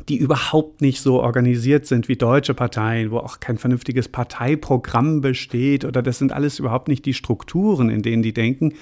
die 0.09 0.17
überhaupt 0.17 0.81
nicht 0.81 1.01
so 1.01 1.21
organisiert 1.21 1.87
sind 1.87 2.09
wie 2.09 2.17
deutsche 2.17 2.55
Parteien, 2.55 3.11
wo 3.11 3.19
auch 3.19 3.41
kein 3.41 3.59
vernünftiges 3.59 4.09
Parteiprogramm 4.09 5.21
besteht 5.21 5.85
oder 5.85 6.03
das 6.03 6.19
sind 6.19 6.33
alles 6.33 6.59
überhaupt 6.59 6.89
nicht 6.89 7.05
die 7.05 7.15
Strukturen, 7.15 7.89
in 7.89 8.03
denen 8.03 8.23
die 8.23 8.33
denken, 8.33 8.75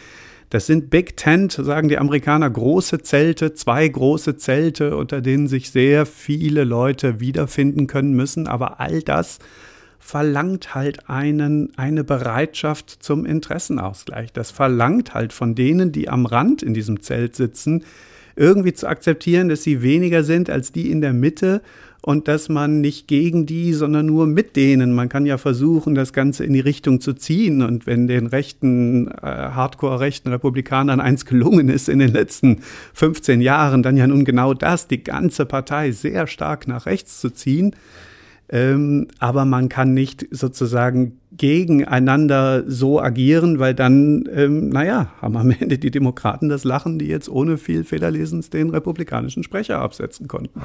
das 0.50 0.66
sind 0.66 0.90
Big 0.90 1.16
Tent, 1.16 1.52
sagen 1.52 1.88
die 1.88 1.98
Amerikaner, 1.98 2.50
große 2.50 3.02
Zelte, 3.02 3.54
zwei 3.54 3.86
große 3.86 4.36
Zelte, 4.36 4.96
unter 4.96 5.20
denen 5.20 5.46
sich 5.46 5.70
sehr 5.70 6.06
viele 6.06 6.64
Leute 6.64 7.20
wiederfinden 7.20 7.86
können 7.86 8.14
müssen. 8.14 8.48
Aber 8.48 8.80
all 8.80 9.00
das 9.00 9.38
verlangt 10.00 10.74
halt 10.74 11.08
einen, 11.08 11.72
eine 11.76 12.02
Bereitschaft 12.02 12.90
zum 12.90 13.26
Interessenausgleich. 13.26 14.32
Das 14.32 14.50
verlangt 14.50 15.14
halt 15.14 15.32
von 15.32 15.54
denen, 15.54 15.92
die 15.92 16.08
am 16.08 16.26
Rand 16.26 16.64
in 16.64 16.74
diesem 16.74 17.00
Zelt 17.00 17.36
sitzen, 17.36 17.84
irgendwie 18.34 18.72
zu 18.72 18.88
akzeptieren, 18.88 19.48
dass 19.48 19.62
sie 19.62 19.82
weniger 19.82 20.24
sind 20.24 20.50
als 20.50 20.72
die 20.72 20.90
in 20.90 21.00
der 21.00 21.12
Mitte 21.12 21.62
und 22.02 22.28
dass 22.28 22.48
man 22.48 22.80
nicht 22.80 23.08
gegen 23.08 23.44
die, 23.44 23.74
sondern 23.74 24.06
nur 24.06 24.26
mit 24.26 24.56
denen. 24.56 24.94
Man 24.94 25.08
kann 25.08 25.26
ja 25.26 25.36
versuchen, 25.36 25.94
das 25.94 26.12
Ganze 26.12 26.44
in 26.44 26.54
die 26.54 26.60
Richtung 26.60 27.00
zu 27.00 27.12
ziehen. 27.12 27.62
Und 27.62 27.86
wenn 27.86 28.06
den 28.06 28.26
rechten, 28.26 29.08
äh, 29.08 29.20
hardcore-rechten 29.20 30.32
Republikanern 30.32 31.00
eins 31.00 31.26
gelungen 31.26 31.68
ist 31.68 31.88
in 31.88 31.98
den 31.98 32.12
letzten 32.12 32.60
15 32.94 33.40
Jahren, 33.40 33.82
dann 33.82 33.96
ja 33.96 34.06
nun 34.06 34.24
genau 34.24 34.54
das, 34.54 34.88
die 34.88 35.04
ganze 35.04 35.44
Partei 35.44 35.92
sehr 35.92 36.26
stark 36.26 36.66
nach 36.66 36.86
rechts 36.86 37.20
zu 37.20 37.30
ziehen. 37.30 37.76
Ähm, 38.52 39.06
aber 39.20 39.44
man 39.44 39.68
kann 39.68 39.94
nicht 39.94 40.26
sozusagen 40.32 41.20
gegeneinander 41.36 42.64
so 42.66 43.00
agieren, 43.00 43.60
weil 43.60 43.74
dann, 43.74 44.28
ähm, 44.32 44.70
naja, 44.70 45.12
haben 45.20 45.36
am 45.36 45.50
Ende 45.50 45.78
die 45.78 45.92
Demokraten 45.92 46.48
das 46.48 46.64
Lachen, 46.64 46.98
die 46.98 47.06
jetzt 47.06 47.28
ohne 47.28 47.58
viel 47.58 47.84
Federlesens 47.84 48.50
den 48.50 48.70
republikanischen 48.70 49.44
Sprecher 49.44 49.78
absetzen 49.78 50.26
konnten. 50.26 50.60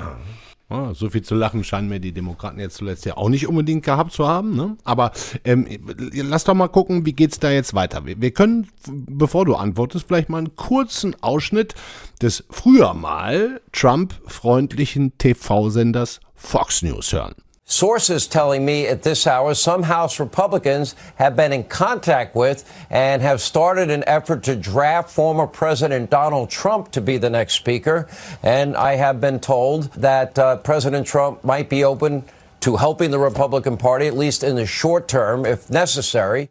Oh, 0.68 0.94
so 0.94 1.12
viel 1.12 1.22
zu 1.22 1.36
lachen 1.36 1.64
scheinen 1.64 1.90
mir 1.90 2.00
die 2.00 2.12
Demokraten 2.12 2.60
jetzt 2.60 2.78
zuletzt 2.78 3.06
ja 3.06 3.18
auch 3.18 3.30
nicht 3.30 3.48
unbedingt 3.48 3.86
gehabt 3.86 4.12
zu 4.12 4.28
haben. 4.28 4.56
Ne? 4.56 4.78
Aber 4.84 5.12
ähm, 5.44 5.68
lass 6.14 6.44
doch 6.44 6.56
mal 6.56 6.70
gucken, 6.70 7.06
wie 7.06 7.14
geht's 7.14 7.40
da 7.40 7.52
jetzt 7.52 7.76
weiter. 7.76 8.06
Wir, 8.08 8.20
wir 8.20 8.32
können, 8.32 8.68
bevor 8.88 9.46
du 9.46 9.56
antwortest, 9.56 10.08
vielleicht 10.08 10.30
mal 10.30 10.40
einen 10.40 10.56
kurzen 10.56 11.16
Ausschnitt 11.22 11.76
des 12.20 12.46
früher 12.50 12.96
mal 12.96 13.62
Trump-freundlichen 13.74 15.16
TV-Senders 15.20 16.20
Fox 16.34 16.82
News 16.82 17.14
hören. 17.14 17.36
Sources 17.68 18.28
telling 18.28 18.64
me 18.64 18.86
at 18.86 19.02
this 19.02 19.26
hour 19.26 19.56
some 19.56 19.82
House 19.82 20.20
Republicans 20.20 20.94
have 21.16 21.36
been 21.36 21.52
in 21.52 21.64
contact 21.64 22.36
with 22.36 22.64
and 22.92 23.24
have 23.24 23.42
started 23.42 23.90
an 23.90 24.04
effort 24.06 24.44
to 24.44 24.56
draft 24.56 25.10
former 25.10 25.48
President 25.48 26.12
Donald 26.12 26.52
Trump 26.52 26.92
to 26.92 27.02
be 27.02 27.18
the 27.18 27.30
next 27.32 27.56
speaker. 27.56 28.08
And 28.44 28.78
I 28.78 28.98
have 28.98 29.20
been 29.20 29.40
told 29.40 29.92
that 29.94 30.38
uh, 30.38 30.58
President 30.58 31.08
Trump 31.08 31.44
might 31.44 31.68
be 31.68 31.84
open 31.84 32.24
to 32.60 32.76
helping 32.76 33.10
the 33.10 33.20
Republican 33.20 33.78
Party, 33.78 34.06
at 34.06 34.16
least 34.16 34.44
in 34.44 34.56
the 34.56 34.68
short 34.68 35.08
term, 35.08 35.44
if 35.44 35.68
necessary. 35.68 36.50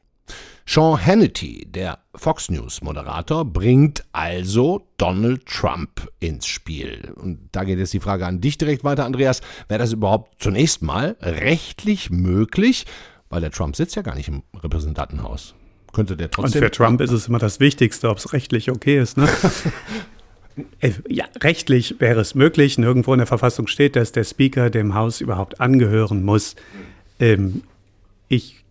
Sean 0.67 1.05
Hannity, 1.05 1.67
der 1.71 1.99
Fox 2.15 2.49
News 2.51 2.81
Moderator, 2.81 3.45
bringt 3.45 4.05
also 4.13 4.87
Donald 4.97 5.45
Trump 5.47 6.09
ins 6.21 6.47
Spiel. 6.47 7.13
Und 7.17 7.51
da 7.53 7.65
geht 7.65 7.79
jetzt 7.79 7.93
die 7.93 8.01
Frage 8.01 8.27
an 8.27 8.41
dich 8.41 8.57
direkt 8.57 8.83
weiter, 8.83 9.05
Andreas. 9.05 9.43
Wäre 9.69 9.79
das 9.79 9.93
überhaupt 9.93 10.43
zunächst 10.43 10.81
mal 10.81 11.17
rechtlich 11.21 12.11
möglich? 12.11 12.87
Weil 13.29 13.43
der 13.43 13.51
Trump 13.51 13.77
sitzt 13.77 13.95
ja 13.95 14.03
gar 14.03 14.15
nicht 14.15 14.29
im 14.29 14.43
Repräsentantenhaus. 14.55 15.55
Könnte 15.93 16.17
der 16.17 16.31
trotzdem. 16.31 16.63
Und 16.63 16.67
für 16.67 16.71
Trump 16.71 17.01
ist 17.01 17.13
es 17.13 17.29
immer 17.29 17.39
das 17.39 17.61
Wichtigste, 17.61 18.09
ob 18.09 18.19
es 18.19 18.33
rechtlich 18.33 18.71
okay 18.71 18.99
ist. 18.99 19.17
Ne? 19.17 19.29
Äh, 20.79 20.93
ja, 21.09 21.25
rechtlich 21.43 21.97
wäre 21.99 22.21
es 22.21 22.37
möglich. 22.37 22.79
Nirgendwo 22.79 23.13
in 23.13 23.19
der 23.19 23.27
Verfassung 23.27 23.67
steht, 23.67 23.97
dass 23.97 24.13
der 24.13 24.23
Speaker 24.23 24.71
dem 24.71 24.95
Haus 24.95 25.21
überhaupt 25.21 25.61
angehören 25.61 26.23
muss. 26.23 26.55
Ähm, 27.19 27.63
ich 28.29 28.64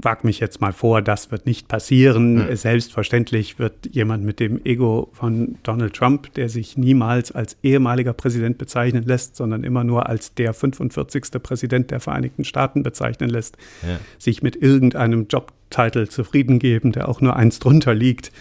wage 0.00 0.26
mich 0.26 0.40
jetzt 0.40 0.60
mal 0.60 0.72
vor, 0.72 1.02
das 1.02 1.30
wird 1.30 1.46
nicht 1.46 1.68
passieren. 1.68 2.48
Mhm. 2.48 2.56
Selbstverständlich 2.56 3.58
wird 3.58 3.74
jemand 3.90 4.24
mit 4.24 4.40
dem 4.40 4.64
Ego 4.64 5.10
von 5.12 5.56
Donald 5.62 5.94
Trump, 5.94 6.32
der 6.34 6.48
sich 6.48 6.76
niemals 6.76 7.32
als 7.32 7.56
ehemaliger 7.62 8.12
Präsident 8.12 8.58
bezeichnen 8.58 9.04
lässt, 9.04 9.36
sondern 9.36 9.64
immer 9.64 9.84
nur 9.84 10.08
als 10.08 10.34
der 10.34 10.54
45. 10.54 11.42
Präsident 11.42 11.90
der 11.90 12.00
Vereinigten 12.00 12.44
Staaten 12.44 12.82
bezeichnen 12.82 13.28
lässt, 13.28 13.56
ja. 13.82 13.98
sich 14.18 14.42
mit 14.42 14.56
irgendeinem 14.56 15.26
Jobtitel 15.28 16.08
zufrieden 16.08 16.58
geben, 16.58 16.92
der 16.92 17.08
auch 17.08 17.20
nur 17.20 17.36
eins 17.36 17.58
drunter 17.58 17.94
liegt. 17.94 18.32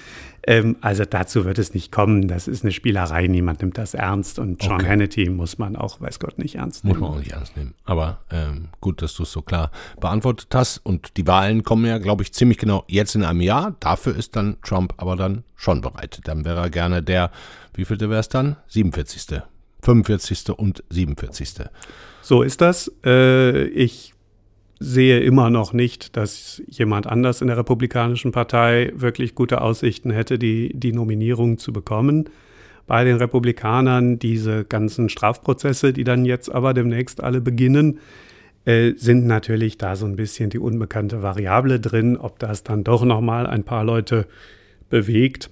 Ähm, 0.48 0.78
also 0.80 1.04
dazu 1.04 1.44
wird 1.44 1.60
es 1.60 1.74
nicht 1.74 1.92
kommen. 1.92 2.30
Das 2.30 2.48
ist 2.48 2.64
eine 2.64 2.72
Spielerei. 2.72 3.28
Niemand 3.28 3.62
nimmt 3.62 3.78
das 3.78 3.94
ernst. 3.94 4.40
Und 4.40 4.64
John 4.64 4.76
okay. 4.76 4.88
Hannity 4.88 5.30
muss 5.30 5.58
man 5.58 5.76
auch, 5.76 6.00
weiß 6.00 6.20
Gott, 6.20 6.40
nicht 6.40 6.56
ernst 6.56 6.86
nehmen. 6.86 7.00
Muss 7.00 7.02
man 7.02 7.18
auch 7.18 7.20
nicht 7.20 7.34
ernst 7.34 7.58
nehmen. 7.58 7.74
Aber 7.84 8.20
ähm, 8.32 8.70
gut, 8.80 9.02
dass 9.02 9.14
du 9.14 9.24
es 9.24 9.32
so 9.34 9.42
klar 9.42 9.72
beantwortet 10.00 10.48
hast. 10.54 10.78
Und 10.78 11.18
die 11.18 11.28
Wahlen 11.28 11.64
kommen 11.64 11.86
ja, 11.86 11.98
glaube 11.98 12.24
ich, 12.24 12.34
ziemlich 12.34 12.58
genau 12.58 12.86
jetzt 12.88 13.14
in 13.14 13.26
einem 13.26 13.42
Jahr. 13.42 13.76
Dafür 13.82 14.16
ist 14.16 14.38
dann 14.38 14.56
Trump 14.64 14.94
aber 14.96 15.18
dann 15.18 15.44
schon 15.56 15.82
bereit. 15.82 16.22
Dann 16.24 16.46
wäre 16.46 16.62
er 16.62 16.70
gerne 16.70 17.04
der, 17.04 17.30
wie 17.74 17.84
vielte 17.84 18.10
wäre 18.10 18.22
es 18.22 18.30
dann? 18.30 18.56
47. 18.70 19.42
45. 19.82 20.50
und 20.58 20.82
47. 20.90 21.68
So 22.22 22.42
ist 22.42 22.62
das. 22.62 22.90
Äh, 23.06 23.66
ich 23.68 24.14
sehe 24.80 25.20
immer 25.20 25.50
noch 25.50 25.74
nicht, 25.74 26.16
dass 26.16 26.62
jemand 26.68 27.08
anders 27.08 27.42
in 27.42 27.48
der 27.48 27.58
Republikanischen 27.58 28.32
Partei 28.32 28.92
wirklich 28.96 29.36
gute 29.36 29.62
Aussichten 29.62 30.12
hätte, 30.12 30.38
die, 30.38 30.72
die 30.74 30.94
Nominierung 30.94 31.58
zu 31.58 31.74
bekommen. 31.74 32.30
Bei 32.86 33.04
den 33.04 33.18
Republikanern 33.18 34.20
diese 34.20 34.64
ganzen 34.64 35.10
Strafprozesse, 35.10 35.94
die 35.94 36.04
dann 36.04 36.26
jetzt 36.26 36.50
aber 36.50 36.74
demnächst 36.74 37.22
alle 37.22 37.42
beginnen, 37.42 38.00
äh, 38.66 38.94
sind 38.96 39.26
natürlich 39.26 39.78
da 39.78 39.96
so 39.96 40.06
ein 40.06 40.16
bisschen 40.16 40.50
die 40.50 40.60
unbekannte 40.60 41.22
Variable 41.22 41.80
drin, 41.80 42.18
ob 42.18 42.40
das 42.40 42.64
dann 42.64 42.84
doch 42.84 43.04
noch 43.04 43.22
mal 43.22 43.48
ein 43.48 43.64
paar 43.64 43.84
Leute 43.84 44.28
bewegt. 44.90 45.50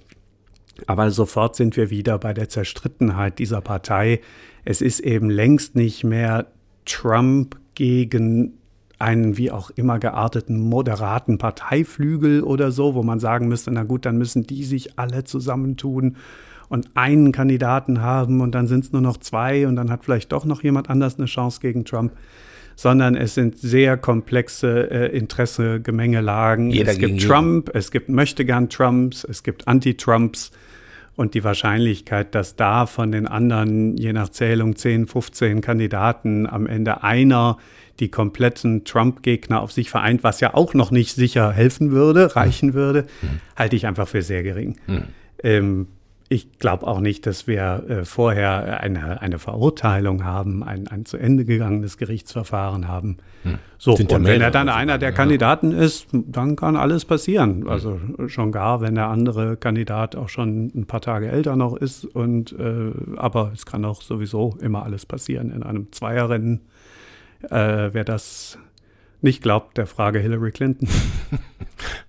Aber 0.86 1.10
sofort 1.10 1.56
sind 1.56 1.76
wir 1.76 1.90
wieder 1.90 2.18
bei 2.18 2.34
der 2.34 2.48
Zerstrittenheit 2.48 3.38
dieser 3.38 3.60
Partei. 3.60 4.20
Es 4.64 4.82
ist 4.82 5.00
eben 5.00 5.30
längst 5.30 5.74
nicht 5.74 6.04
mehr 6.04 6.46
Trump 6.84 7.56
gegen 7.74 8.55
einen 8.98 9.36
wie 9.36 9.50
auch 9.50 9.70
immer 9.70 9.98
gearteten 9.98 10.60
moderaten 10.60 11.38
Parteiflügel 11.38 12.42
oder 12.42 12.70
so, 12.70 12.94
wo 12.94 13.02
man 13.02 13.20
sagen 13.20 13.48
müsste, 13.48 13.70
na 13.70 13.82
gut, 13.82 14.06
dann 14.06 14.16
müssen 14.16 14.46
die 14.46 14.64
sich 14.64 14.98
alle 14.98 15.24
zusammentun 15.24 16.16
und 16.68 16.90
einen 16.94 17.32
Kandidaten 17.32 18.00
haben 18.00 18.40
und 18.40 18.54
dann 18.54 18.66
sind 18.66 18.84
es 18.84 18.92
nur 18.92 19.02
noch 19.02 19.18
zwei 19.18 19.66
und 19.68 19.76
dann 19.76 19.90
hat 19.90 20.04
vielleicht 20.04 20.32
doch 20.32 20.44
noch 20.44 20.62
jemand 20.62 20.90
anders 20.90 21.18
eine 21.18 21.26
Chance 21.26 21.60
gegen 21.60 21.84
Trump 21.84 22.12
sondern 22.76 23.16
es 23.16 23.34
sind 23.34 23.58
sehr 23.58 23.96
komplexe 23.96 24.90
äh, 24.90 25.16
Interesse-Gemengelagen. 25.16 26.70
Es 26.70 26.98
gibt 26.98 27.22
Trump, 27.22 27.68
jeden. 27.68 27.78
es 27.78 27.90
gibt 27.90 28.10
Möchtegern-Trumps, 28.10 29.24
es 29.24 29.42
gibt 29.42 29.66
Anti-Trumps 29.66 30.52
und 31.16 31.34
die 31.34 31.42
Wahrscheinlichkeit, 31.42 32.34
dass 32.34 32.56
da 32.56 32.86
von 32.86 33.10
den 33.10 33.26
anderen, 33.26 33.96
je 33.96 34.12
nach 34.12 34.28
Zählung 34.28 34.76
10, 34.76 35.06
15 35.06 35.60
Kandidaten 35.62 36.46
am 36.46 36.66
Ende 36.66 37.02
einer 37.02 37.56
die 37.98 38.10
kompletten 38.10 38.84
Trump-Gegner 38.84 39.60
auf 39.62 39.72
sich 39.72 39.88
vereint, 39.88 40.22
was 40.22 40.40
ja 40.40 40.52
auch 40.52 40.74
noch 40.74 40.90
nicht 40.90 41.14
sicher 41.14 41.50
helfen 41.50 41.92
würde, 41.92 42.36
reichen 42.36 42.74
würde, 42.74 43.06
mhm. 43.22 43.40
halte 43.56 43.76
ich 43.76 43.86
einfach 43.86 44.06
für 44.06 44.20
sehr 44.20 44.42
gering. 44.42 44.76
Mhm. 44.86 45.04
Ähm, 45.42 45.86
ich 46.28 46.58
glaube 46.58 46.86
auch 46.86 47.00
nicht, 47.00 47.26
dass 47.26 47.46
wir 47.46 47.84
äh, 47.88 48.04
vorher 48.04 48.80
eine, 48.80 49.20
eine 49.20 49.38
Verurteilung 49.38 50.24
haben, 50.24 50.62
ein, 50.62 50.88
ein 50.88 51.04
zu 51.04 51.16
Ende 51.16 51.44
gegangenes 51.44 51.98
Gerichtsverfahren 51.98 52.88
haben. 52.88 53.18
Hm. 53.42 53.58
So, 53.78 53.94
und 53.94 54.24
wenn 54.24 54.40
er 54.40 54.50
dann 54.50 54.68
einer 54.68 54.98
der 54.98 55.10
ja. 55.10 55.14
Kandidaten 55.14 55.72
ist, 55.72 56.08
dann 56.12 56.56
kann 56.56 56.76
alles 56.76 57.04
passieren. 57.04 57.62
Hm. 57.62 57.68
Also 57.68 58.00
schon 58.26 58.52
gar, 58.52 58.80
wenn 58.80 58.94
der 58.94 59.08
andere 59.08 59.56
Kandidat 59.56 60.16
auch 60.16 60.28
schon 60.28 60.72
ein 60.74 60.86
paar 60.86 61.00
Tage 61.00 61.28
älter 61.28 61.56
noch 61.56 61.76
ist. 61.76 62.04
Und 62.04 62.52
äh, 62.58 62.92
aber 63.16 63.52
es 63.54 63.66
kann 63.66 63.84
auch 63.84 64.02
sowieso 64.02 64.56
immer 64.60 64.84
alles 64.84 65.06
passieren 65.06 65.50
in 65.50 65.62
einem 65.62 65.92
Zweierrennen 65.92 66.62
äh, 67.50 67.90
wer 67.92 68.04
das 68.04 68.58
nicht 69.20 69.42
glaubt, 69.42 69.76
der 69.78 69.86
frage 69.86 70.18
Hillary 70.18 70.52
Clinton. 70.52 70.88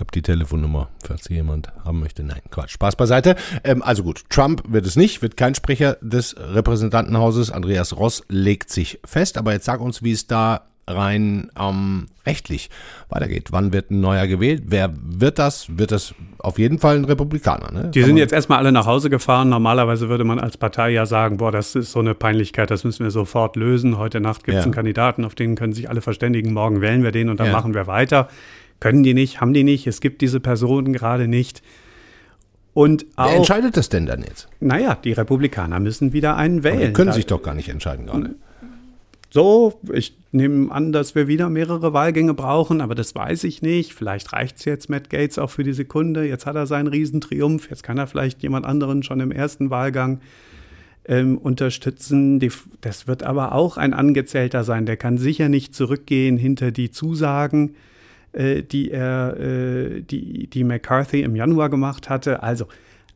habe 0.00 0.10
die 0.12 0.22
Telefonnummer, 0.22 0.88
falls 1.04 1.28
jemand 1.28 1.72
haben 1.84 2.00
möchte. 2.00 2.22
Nein, 2.22 2.40
Quatsch. 2.50 2.72
Spaß 2.72 2.96
beiseite. 2.96 3.36
Ähm, 3.64 3.82
also 3.82 4.02
gut, 4.02 4.24
Trump 4.30 4.62
wird 4.68 4.86
es 4.86 4.96
nicht, 4.96 5.22
wird 5.22 5.36
kein 5.36 5.54
Sprecher 5.54 5.96
des 6.00 6.34
Repräsentantenhauses. 6.36 7.50
Andreas 7.50 7.96
Ross 7.96 8.24
legt 8.28 8.70
sich 8.70 8.98
fest. 9.04 9.38
Aber 9.38 9.52
jetzt 9.52 9.66
sag 9.66 9.80
uns, 9.80 10.02
wie 10.02 10.12
es 10.12 10.26
da 10.26 10.62
rein 10.94 11.50
ähm, 11.58 12.08
rechtlich 12.26 12.70
weitergeht. 13.08 13.48
Wann 13.50 13.72
wird 13.72 13.90
ein 13.90 14.00
neuer 14.00 14.26
gewählt? 14.26 14.64
Wer 14.66 14.92
wird 14.94 15.38
das? 15.38 15.78
Wird 15.78 15.92
das 15.92 16.14
auf 16.38 16.58
jeden 16.58 16.78
Fall 16.78 16.96
ein 16.96 17.04
Republikaner. 17.04 17.70
Ne? 17.72 17.90
Die 17.90 18.02
sind 18.02 18.16
jetzt 18.16 18.32
erstmal 18.32 18.58
alle 18.58 18.72
nach 18.72 18.86
Hause 18.86 19.10
gefahren. 19.10 19.48
Normalerweise 19.48 20.08
würde 20.08 20.24
man 20.24 20.38
als 20.38 20.56
Partei 20.56 20.90
ja 20.90 21.06
sagen, 21.06 21.38
boah, 21.38 21.52
das 21.52 21.74
ist 21.74 21.92
so 21.92 22.00
eine 22.00 22.14
Peinlichkeit, 22.14 22.70
das 22.70 22.84
müssen 22.84 23.04
wir 23.04 23.10
sofort 23.10 23.56
lösen. 23.56 23.98
Heute 23.98 24.20
Nacht 24.20 24.44
gibt 24.44 24.56
es 24.56 24.62
ja. 24.62 24.64
einen 24.64 24.74
Kandidaten, 24.74 25.24
auf 25.24 25.34
den 25.34 25.54
können 25.54 25.72
sich 25.72 25.88
alle 25.88 26.00
verständigen. 26.00 26.52
Morgen 26.52 26.80
wählen 26.80 27.02
wir 27.02 27.12
den 27.12 27.28
und 27.28 27.40
dann 27.40 27.48
ja. 27.48 27.52
machen 27.52 27.74
wir 27.74 27.86
weiter. 27.86 28.28
Können 28.80 29.02
die 29.02 29.14
nicht, 29.14 29.40
haben 29.40 29.52
die 29.52 29.64
nicht. 29.64 29.86
Es 29.86 30.00
gibt 30.00 30.22
diese 30.22 30.40
Personen 30.40 30.92
gerade 30.92 31.28
nicht. 31.28 31.62
Und 32.72 33.06
auch, 33.16 33.28
Wer 33.28 33.36
entscheidet 33.36 33.76
das 33.76 33.88
denn 33.88 34.06
dann 34.06 34.22
jetzt? 34.22 34.48
Naja, 34.60 34.96
die 35.02 35.12
Republikaner 35.12 35.80
müssen 35.80 36.12
wieder 36.12 36.36
einen 36.36 36.62
wählen. 36.62 36.76
Aber 36.76 36.86
die 36.86 36.92
können 36.92 37.12
sich 37.12 37.26
doch 37.26 37.42
gar 37.42 37.54
nicht 37.54 37.68
entscheiden 37.68 38.06
gerade. 38.06 38.34
So, 39.32 39.78
ich 39.92 40.16
nehme 40.32 40.72
an, 40.72 40.90
dass 40.90 41.14
wir 41.14 41.28
wieder 41.28 41.48
mehrere 41.48 41.92
Wahlgänge 41.92 42.34
brauchen, 42.34 42.80
aber 42.80 42.96
das 42.96 43.14
weiß 43.14 43.44
ich 43.44 43.62
nicht. 43.62 43.94
Vielleicht 43.94 44.32
reicht 44.32 44.58
es 44.58 44.64
jetzt 44.64 44.90
Matt 44.90 45.08
Gates 45.08 45.38
auch 45.38 45.50
für 45.50 45.62
die 45.62 45.72
Sekunde. 45.72 46.26
Jetzt 46.26 46.46
hat 46.46 46.56
er 46.56 46.66
seinen 46.66 46.88
Riesentriumph. 46.88 47.70
Jetzt 47.70 47.84
kann 47.84 47.96
er 47.96 48.08
vielleicht 48.08 48.42
jemand 48.42 48.66
anderen 48.66 49.04
schon 49.04 49.20
im 49.20 49.30
ersten 49.30 49.70
Wahlgang 49.70 50.20
ähm, 51.04 51.38
unterstützen. 51.38 52.40
Die, 52.40 52.50
das 52.80 53.06
wird 53.06 53.22
aber 53.22 53.52
auch 53.52 53.76
ein 53.76 53.94
Angezählter 53.94 54.64
sein. 54.64 54.84
Der 54.84 54.96
kann 54.96 55.16
sicher 55.16 55.48
nicht 55.48 55.76
zurückgehen 55.76 56.36
hinter 56.36 56.72
die 56.72 56.90
Zusagen, 56.90 57.76
äh, 58.32 58.62
die 58.62 58.90
er, 58.90 59.36
äh, 59.38 60.02
die, 60.02 60.48
die 60.48 60.64
McCarthy 60.64 61.22
im 61.22 61.36
Januar 61.36 61.70
gemacht 61.70 62.08
hatte. 62.08 62.42
Also 62.42 62.66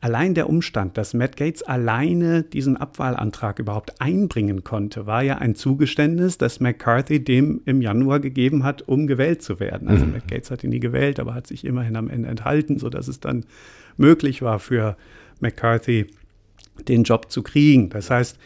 Allein 0.05 0.35
der 0.35 0.49
Umstand, 0.49 0.99
dass 0.99 1.15
Matt 1.15 1.35
Gates 1.35 1.63
alleine 1.63 2.43
diesen 2.43 2.77
Abwahlantrag 2.77 3.57
überhaupt 3.57 3.99
einbringen 3.99 4.63
konnte, 4.63 5.07
war 5.07 5.23
ja 5.23 5.39
ein 5.39 5.55
Zugeständnis, 5.55 6.37
das 6.37 6.59
McCarthy 6.59 7.23
dem 7.23 7.61
im 7.65 7.81
Januar 7.81 8.19
gegeben 8.19 8.63
hat, 8.63 8.83
um 8.83 9.07
gewählt 9.07 9.41
zu 9.41 9.59
werden. 9.59 9.87
Also 9.87 10.05
mhm. 10.05 10.11
Matt 10.11 10.27
Gates 10.27 10.51
hat 10.51 10.63
ihn 10.63 10.69
nie 10.69 10.79
gewählt, 10.79 11.19
aber 11.19 11.33
hat 11.33 11.47
sich 11.47 11.65
immerhin 11.65 11.95
am 11.95 12.11
Ende 12.11 12.29
enthalten, 12.29 12.77
sodass 12.77 13.07
es 13.07 13.19
dann 13.19 13.45
möglich 13.97 14.43
war 14.43 14.59
für 14.59 14.95
McCarthy, 15.39 16.05
den 16.87 17.03
Job 17.03 17.31
zu 17.31 17.41
kriegen. 17.41 17.89
Das 17.89 18.11
heißt, 18.11 18.37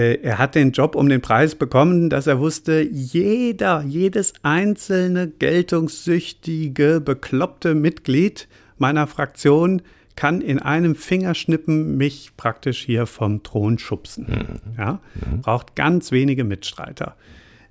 er 0.00 0.38
hat 0.38 0.54
den 0.54 0.72
Job 0.72 0.94
um 0.94 1.08
den 1.08 1.20
Preis 1.20 1.54
bekommen, 1.54 2.10
dass 2.10 2.26
er 2.26 2.38
wusste, 2.38 2.80
jeder, 2.80 3.82
jedes 3.82 4.32
einzelne 4.42 5.28
geltungssüchtige, 5.28 7.00
bekloppte 7.00 7.74
Mitglied 7.74 8.48
meiner 8.78 9.06
Fraktion 9.06 9.82
kann 10.16 10.42
in 10.42 10.58
einem 10.58 10.94
Fingerschnippen 10.94 11.96
mich 11.96 12.32
praktisch 12.36 12.84
hier 12.84 13.06
vom 13.06 13.42
Thron 13.42 13.78
schubsen. 13.78 14.26
Mhm. 14.28 14.76
Ja? 14.76 15.00
Mhm. 15.14 15.40
Braucht 15.40 15.76
ganz 15.76 16.12
wenige 16.12 16.44
Mitstreiter. 16.44 17.16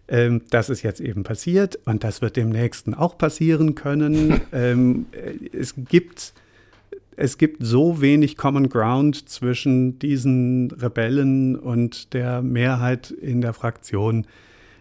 Ähm, 0.08 0.42
das 0.50 0.70
ist 0.70 0.82
jetzt 0.82 1.00
eben 1.00 1.24
passiert 1.24 1.78
und 1.86 2.04
das 2.04 2.22
wird 2.22 2.36
dem 2.36 2.50
nächsten 2.50 2.94
auch 2.94 3.18
passieren 3.18 3.76
können. 3.76 4.42
ähm, 4.52 5.06
es 5.54 5.76
gibt 5.76 6.34
es 7.20 7.38
gibt 7.38 7.66
so 7.66 8.00
wenig 8.00 8.38
Common 8.38 8.70
Ground 8.70 9.28
zwischen 9.28 10.00
diesen 10.00 10.72
Rebellen 10.72 11.58
und 11.58 12.14
der 12.14 12.42
Mehrheit 12.42 13.12
in 13.12 13.42
der 13.42 13.52
Fraktion, 13.52 14.26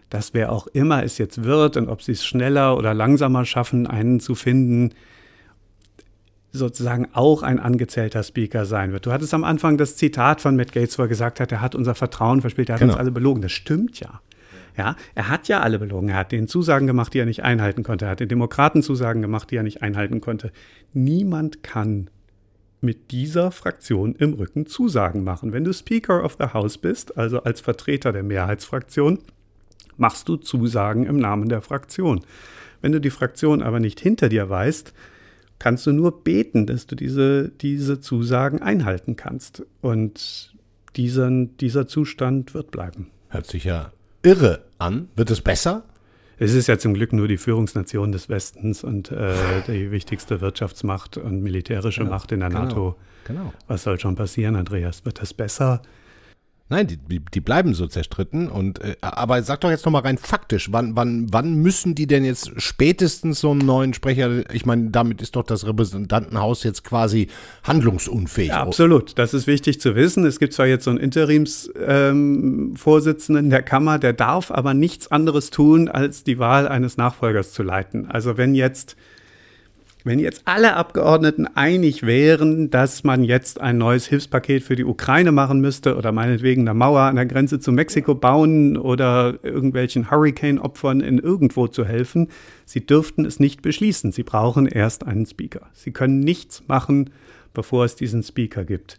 dass 0.09 0.33
wer 0.33 0.51
auch 0.53 0.67
immer 0.67 1.03
es 1.03 1.17
jetzt 1.17 1.43
wird 1.43 1.75
und 1.75 1.89
ob 1.89 2.01
sie 2.01 2.13
es 2.13 2.25
schneller 2.25 2.77
oder 2.77 2.93
langsamer 2.93 3.43
schaffen, 3.43 3.87
einen 3.87 4.21
zu 4.21 4.35
finden, 4.35 4.91
sozusagen 6.53 7.09
auch 7.11 7.43
ein 7.43 7.59
angezählter 7.59 8.23
Speaker 8.23 8.65
sein 8.65 8.93
wird. 8.93 9.05
Du 9.05 9.11
hattest 9.11 9.33
am 9.33 9.43
Anfang 9.43 9.77
das 9.77 9.97
Zitat 9.97 10.39
von 10.39 10.55
Matt 10.55 10.71
Gates, 10.71 10.97
wo 10.97 11.03
er 11.03 11.09
gesagt 11.09 11.41
hat, 11.41 11.51
er 11.51 11.59
hat 11.59 11.75
unser 11.75 11.93
Vertrauen 11.93 12.39
verspielt, 12.39 12.69
er 12.69 12.75
hat 12.75 12.79
genau. 12.79 12.93
uns 12.93 12.99
alle 12.99 13.11
belogen. 13.11 13.41
Das 13.41 13.51
stimmt 13.51 13.99
ja. 13.99 14.21
Ja, 14.77 14.95
er 15.13 15.27
hat 15.27 15.49
ja 15.49 15.59
alle 15.59 15.77
belogen. 15.77 16.07
Er 16.07 16.15
hat 16.15 16.31
den 16.31 16.47
Zusagen 16.47 16.87
gemacht, 16.87 17.13
die 17.13 17.19
er 17.19 17.25
nicht 17.25 17.43
einhalten 17.43 17.83
konnte. 17.83 18.05
Er 18.05 18.11
hat 18.11 18.21
den 18.21 18.29
Demokraten 18.29 18.81
Zusagen 18.81 19.21
gemacht, 19.21 19.51
die 19.51 19.57
er 19.57 19.63
nicht 19.63 19.81
einhalten 19.81 20.21
konnte. 20.21 20.53
Niemand 20.93 21.63
kann 21.63 22.09
mit 22.81 23.11
dieser 23.11 23.51
Fraktion 23.51 24.15
im 24.15 24.33
Rücken 24.33 24.65
Zusagen 24.65 25.23
machen. 25.23 25.53
Wenn 25.53 25.63
du 25.63 25.73
Speaker 25.73 26.23
of 26.23 26.37
the 26.39 26.47
House 26.53 26.77
bist, 26.77 27.17
also 27.17 27.43
als 27.43 27.61
Vertreter 27.61 28.11
der 28.11 28.23
Mehrheitsfraktion, 28.23 29.19
machst 29.97 30.29
du 30.29 30.37
Zusagen 30.37 31.05
im 31.05 31.17
Namen 31.17 31.49
der 31.49 31.61
Fraktion. 31.61 32.21
Wenn 32.81 32.93
du 32.93 33.01
die 33.01 33.09
Fraktion 33.09 33.61
aber 33.61 33.79
nicht 33.79 33.99
hinter 33.99 34.29
dir 34.29 34.49
weißt, 34.49 34.93
kannst 35.59 35.85
du 35.85 35.91
nur 35.91 36.23
beten, 36.23 36.65
dass 36.65 36.87
du 36.87 36.95
diese, 36.95 37.49
diese 37.49 37.99
Zusagen 37.99 38.61
einhalten 38.61 39.17
kannst. 39.17 39.63
Und 39.81 40.55
diesen, 40.95 41.57
dieser 41.57 41.87
Zustand 41.87 42.53
wird 42.53 42.71
bleiben. 42.71 43.07
Hört 43.27 43.47
sich 43.47 43.65
ja 43.65 43.91
irre 44.23 44.63
an. 44.77 45.09
Wird 45.15 45.31
es 45.31 45.41
besser? 45.41 45.83
Es 46.41 46.53
ist 46.53 46.67
ja 46.67 46.77
zum 46.77 46.93
Glück 46.93 47.11
nur 47.11 47.27
die 47.27 47.37
Führungsnation 47.37 48.13
des 48.13 48.29
Westens 48.29 48.85
und 48.85 49.11
äh, 49.11 49.33
die 49.67 49.91
wichtigste 49.91 50.39
Wirtschaftsmacht 50.39 51.17
und 51.17 51.43
militärische 51.43 52.03
ja, 52.03 52.09
Macht 52.09 52.31
in 52.31 52.39
der 52.39 52.47
genau, 52.47 52.61
NATO. 52.63 52.95
Genau. 53.25 53.53
Was 53.67 53.83
soll 53.83 53.99
schon 53.99 54.15
passieren, 54.15 54.55
Andreas? 54.55 55.03
Wird 55.03 55.21
das 55.21 55.33
besser? 55.33 55.81
Nein, 56.71 56.85
die, 56.85 57.19
die 57.19 57.41
bleiben 57.41 57.73
so 57.73 57.87
zerstritten. 57.87 58.47
Und 58.47 58.79
äh, 58.81 58.95
aber 59.01 59.41
sag 59.41 59.61
doch 59.61 59.71
jetzt 59.71 59.85
noch 59.85 59.91
mal 59.91 60.03
rein 60.03 60.19
faktisch, 60.19 60.71
wann, 60.71 60.95
wann, 60.95 61.25
wann 61.31 61.55
müssen 61.55 61.95
die 61.95 62.05
denn 62.05 62.23
jetzt 62.23 62.51
spätestens 62.57 63.39
so 63.39 63.49
einen 63.51 63.61
neuen 63.61 63.95
Sprecher? 63.95 64.43
Ich 64.53 64.67
meine, 64.67 64.91
damit 64.91 65.23
ist 65.23 65.35
doch 65.35 65.41
das 65.43 65.65
Repräsentantenhaus 65.65 66.63
jetzt 66.63 66.83
quasi 66.83 67.27
handlungsunfähig. 67.63 68.49
Ja, 68.49 68.61
absolut. 68.61 69.17
Das 69.17 69.33
ist 69.33 69.47
wichtig 69.47 69.81
zu 69.81 69.95
wissen. 69.95 70.23
Es 70.25 70.37
gibt 70.37 70.53
zwar 70.53 70.67
jetzt 70.67 70.83
so 70.83 70.91
einen 70.91 70.99
Interimsvorsitzenden 70.99 73.45
ähm, 73.45 73.49
der 73.49 73.63
Kammer, 73.63 73.97
der 73.97 74.13
darf 74.13 74.51
aber 74.51 74.75
nichts 74.75 75.11
anderes 75.11 75.49
tun, 75.49 75.89
als 75.89 76.23
die 76.23 76.37
Wahl 76.37 76.67
eines 76.67 76.97
Nachfolgers 76.97 77.51
zu 77.51 77.63
leiten. 77.63 78.11
Also 78.11 78.37
wenn 78.37 78.53
jetzt 78.53 78.95
wenn 80.05 80.19
jetzt 80.19 80.43
alle 80.45 80.75
Abgeordneten 80.75 81.45
einig 81.45 82.03
wären, 82.03 82.69
dass 82.69 83.03
man 83.03 83.23
jetzt 83.23 83.59
ein 83.59 83.77
neues 83.77 84.07
Hilfspaket 84.07 84.63
für 84.63 84.75
die 84.75 84.85
Ukraine 84.85 85.31
machen 85.31 85.59
müsste 85.59 85.97
oder 85.97 86.11
meinetwegen 86.11 86.61
eine 86.61 86.73
Mauer 86.73 87.01
an 87.01 87.17
der 87.17 87.25
Grenze 87.25 87.59
zu 87.59 87.71
Mexiko 87.71 88.15
bauen 88.15 88.77
oder 88.77 89.39
irgendwelchen 89.43 90.09
Hurricane-Opfern 90.09 91.01
in 91.01 91.19
irgendwo 91.19 91.67
zu 91.67 91.83
helfen, 91.83 92.29
sie 92.65 92.85
dürften 92.85 93.25
es 93.25 93.39
nicht 93.39 93.61
beschließen. 93.61 94.11
Sie 94.13 94.23
brauchen 94.23 94.67
erst 94.67 95.05
einen 95.05 95.25
Speaker. 95.25 95.67
Sie 95.73 95.91
können 95.91 96.21
nichts 96.21 96.63
machen, 96.67 97.09
bevor 97.53 97.83
es 97.83 97.95
diesen 97.95 98.23
Speaker 98.23 98.63
gibt. 98.63 98.97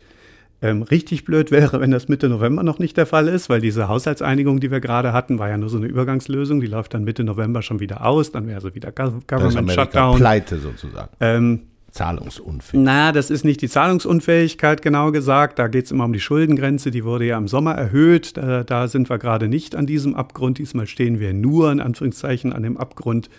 Ähm, 0.62 0.82
richtig 0.82 1.24
blöd 1.24 1.50
wäre, 1.50 1.80
wenn 1.80 1.90
das 1.90 2.08
Mitte 2.08 2.28
November 2.28 2.62
noch 2.62 2.78
nicht 2.78 2.96
der 2.96 3.06
Fall 3.06 3.28
ist, 3.28 3.48
weil 3.48 3.62
diese 3.62 3.88
Haushaltseinigung, 3.88 4.60
die 4.60 4.70
wir 4.70 4.80
gerade 4.80 5.14
hatten, 5.14 5.38
war 5.38 5.48
ja 5.48 5.56
nur 5.56 5.70
so 5.70 5.78
eine 5.78 5.86
Übergangslösung. 5.86 6.60
Die 6.60 6.66
läuft 6.66 6.92
dann 6.92 7.04
Mitte 7.04 7.24
November 7.24 7.62
schon 7.62 7.80
wieder 7.80 8.04
aus. 8.04 8.30
Dann 8.30 8.46
wäre 8.46 8.60
so 8.60 8.74
wieder 8.74 8.92
Government 8.92 9.72
Shutdown. 9.72 10.18
Pleite 10.18 10.58
sozusagen. 10.58 11.08
Ähm, 11.20 11.60
Zahlungsunfähigkeit. 11.92 12.84
Na, 12.84 13.12
das 13.12 13.30
ist 13.30 13.44
nicht 13.44 13.62
die 13.62 13.68
Zahlungsunfähigkeit 13.68 14.82
genau 14.82 15.12
gesagt. 15.12 15.58
Da 15.58 15.68
geht 15.68 15.86
es 15.86 15.90
immer 15.90 16.04
um 16.04 16.12
die 16.12 16.20
Schuldengrenze. 16.20 16.90
Die 16.90 17.04
wurde 17.04 17.24
ja 17.24 17.38
im 17.38 17.48
Sommer 17.48 17.74
erhöht. 17.74 18.36
Da, 18.36 18.62
da 18.62 18.88
sind 18.88 19.10
wir 19.10 19.18
gerade 19.18 19.48
nicht 19.48 19.74
an 19.74 19.86
diesem 19.86 20.14
Abgrund. 20.14 20.58
Diesmal 20.58 20.86
stehen 20.86 21.20
wir 21.20 21.32
nur 21.32 21.72
in 21.72 21.80
Anführungszeichen 21.80 22.52
an 22.52 22.62
dem 22.62 22.76
Abgrund, 22.76 23.30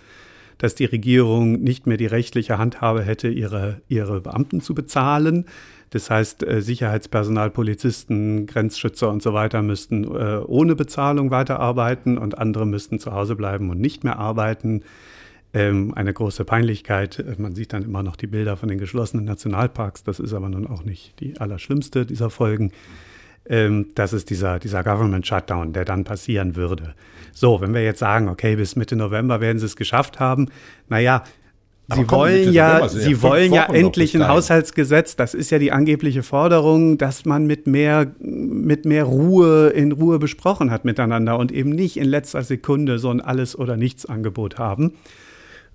dass 0.58 0.76
die 0.76 0.86
Regierung 0.86 1.62
nicht 1.62 1.88
mehr 1.88 1.98
die 1.98 2.06
rechtliche 2.06 2.58
Handhabe 2.58 3.04
hätte, 3.04 3.30
ihre, 3.30 3.82
ihre 3.88 4.22
Beamten 4.22 4.62
zu 4.62 4.76
bezahlen. 4.76 5.46
Das 5.92 6.10
heißt, 6.10 6.44
äh, 6.44 6.62
Sicherheitspersonal, 6.62 7.52
Polizisten, 7.52 8.46
Grenzschützer 8.48 9.10
und 9.10 9.22
so 9.22 9.34
weiter 9.34 9.62
müssten 9.62 10.06
äh, 10.06 10.40
ohne 10.46 10.76
Bezahlung 10.76 11.32
weiterarbeiten 11.32 12.18
und 12.18 12.38
andere 12.38 12.66
müssten 12.66 12.98
zu 12.98 13.12
Hause 13.12 13.36
bleiben 13.36 13.70
und 13.70 13.80
nicht 13.80 14.04
mehr 14.04 14.18
arbeiten. 14.18 14.84
Ähm, 15.54 15.94
eine 15.94 16.14
große 16.14 16.46
Peinlichkeit. 16.46 17.38
Man 17.38 17.56
sieht 17.56 17.74
dann 17.74 17.84
immer 17.84 18.04
noch 18.04 18.16
die 18.16 18.28
Bilder 18.28 18.56
von 18.56 18.70
den 18.70 18.78
geschlossenen 18.78 19.26
Nationalparks. 19.26 20.04
Das 20.04 20.22
ist 20.22 20.34
aber 20.34 20.48
nun 20.48 20.66
auch 20.66 20.84
nicht 20.84 21.20
die 21.20 21.38
allerschlimmste 21.42 22.06
dieser 22.06 22.30
Folgen. 22.30 22.72
Ähm, 23.46 23.88
das 23.96 24.14
ist 24.14 24.30
dieser, 24.30 24.60
dieser 24.60 24.86
Government 24.86 25.28
Shutdown, 25.28 25.74
der 25.74 25.84
dann 25.84 26.06
passieren 26.06 26.56
würde. 26.56 26.96
So, 27.34 27.60
wenn 27.60 27.74
wir 27.74 27.84
jetzt 27.84 28.00
sagen, 28.00 28.30
okay, 28.30 28.56
bis 28.56 28.78
Mitte 28.78 28.96
November 28.96 29.42
werden 29.42 29.60
sie 29.60 29.66
es 29.66 29.76
geschafft 29.76 30.22
haben, 30.22 30.48
naja, 30.88 31.24
Sie 31.96 32.10
wollen 32.10 32.54
ja, 32.54 32.88
Sie 32.88 33.12
ja 33.12 33.22
wollen 33.22 33.54
ja 33.54 33.66
endlich 33.66 34.16
ein 34.16 34.28
Haushaltsgesetz. 34.28 35.16
Das 35.16 35.34
ist 35.34 35.50
ja 35.50 35.60
die 35.60 35.72
angebliche 35.72 36.24
Forderung, 36.24 36.98
dass 36.98 37.26
man 37.26 37.48
mit 37.48 37.68
mehr, 37.68 38.12
mit 38.20 38.86
mehr 38.86 39.04
Ruhe 39.04 39.70
in 39.70 39.92
Ruhe 39.92 40.20
besprochen 40.20 40.72
hat 40.72 40.86
miteinander 40.86 41.38
und 41.38 41.52
eben 41.52 41.70
nicht 41.70 41.98
in 41.98 42.06
letzter 42.06 42.44
Sekunde 42.44 43.00
so 43.00 43.10
ein 43.10 43.22
Alles- 43.22 43.58
oder 43.58 43.78
Nichts-Angebot 43.78 44.58
haben. 44.58 44.94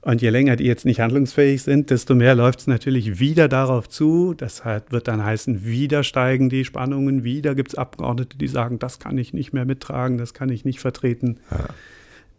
Und 0.06 0.22
je 0.22 0.30
länger 0.30 0.54
die 0.54 0.64
jetzt 0.64 0.84
nicht 0.84 1.00
handlungsfähig 1.00 1.64
sind, 1.64 1.90
desto 1.90 2.14
mehr 2.14 2.36
läuft 2.36 2.60
es 2.60 2.66
natürlich 2.68 3.18
wieder 3.18 3.48
darauf 3.48 3.88
zu. 3.88 4.34
Das 4.34 4.62
wird 4.64 5.08
dann 5.08 5.24
heißen, 5.24 5.64
wieder 5.64 6.04
steigen 6.04 6.48
die 6.48 6.64
Spannungen, 6.64 7.24
wieder 7.24 7.56
gibt 7.56 7.70
es 7.70 7.74
Abgeordnete, 7.74 8.38
die 8.38 8.46
sagen, 8.46 8.78
das 8.78 9.00
kann 9.00 9.18
ich 9.18 9.34
nicht 9.34 9.52
mehr 9.52 9.64
mittragen, 9.64 10.16
das 10.16 10.32
kann 10.32 10.48
ich 10.48 10.64
nicht 10.64 10.78
vertreten. 10.78 11.40
Ja. 11.50 11.66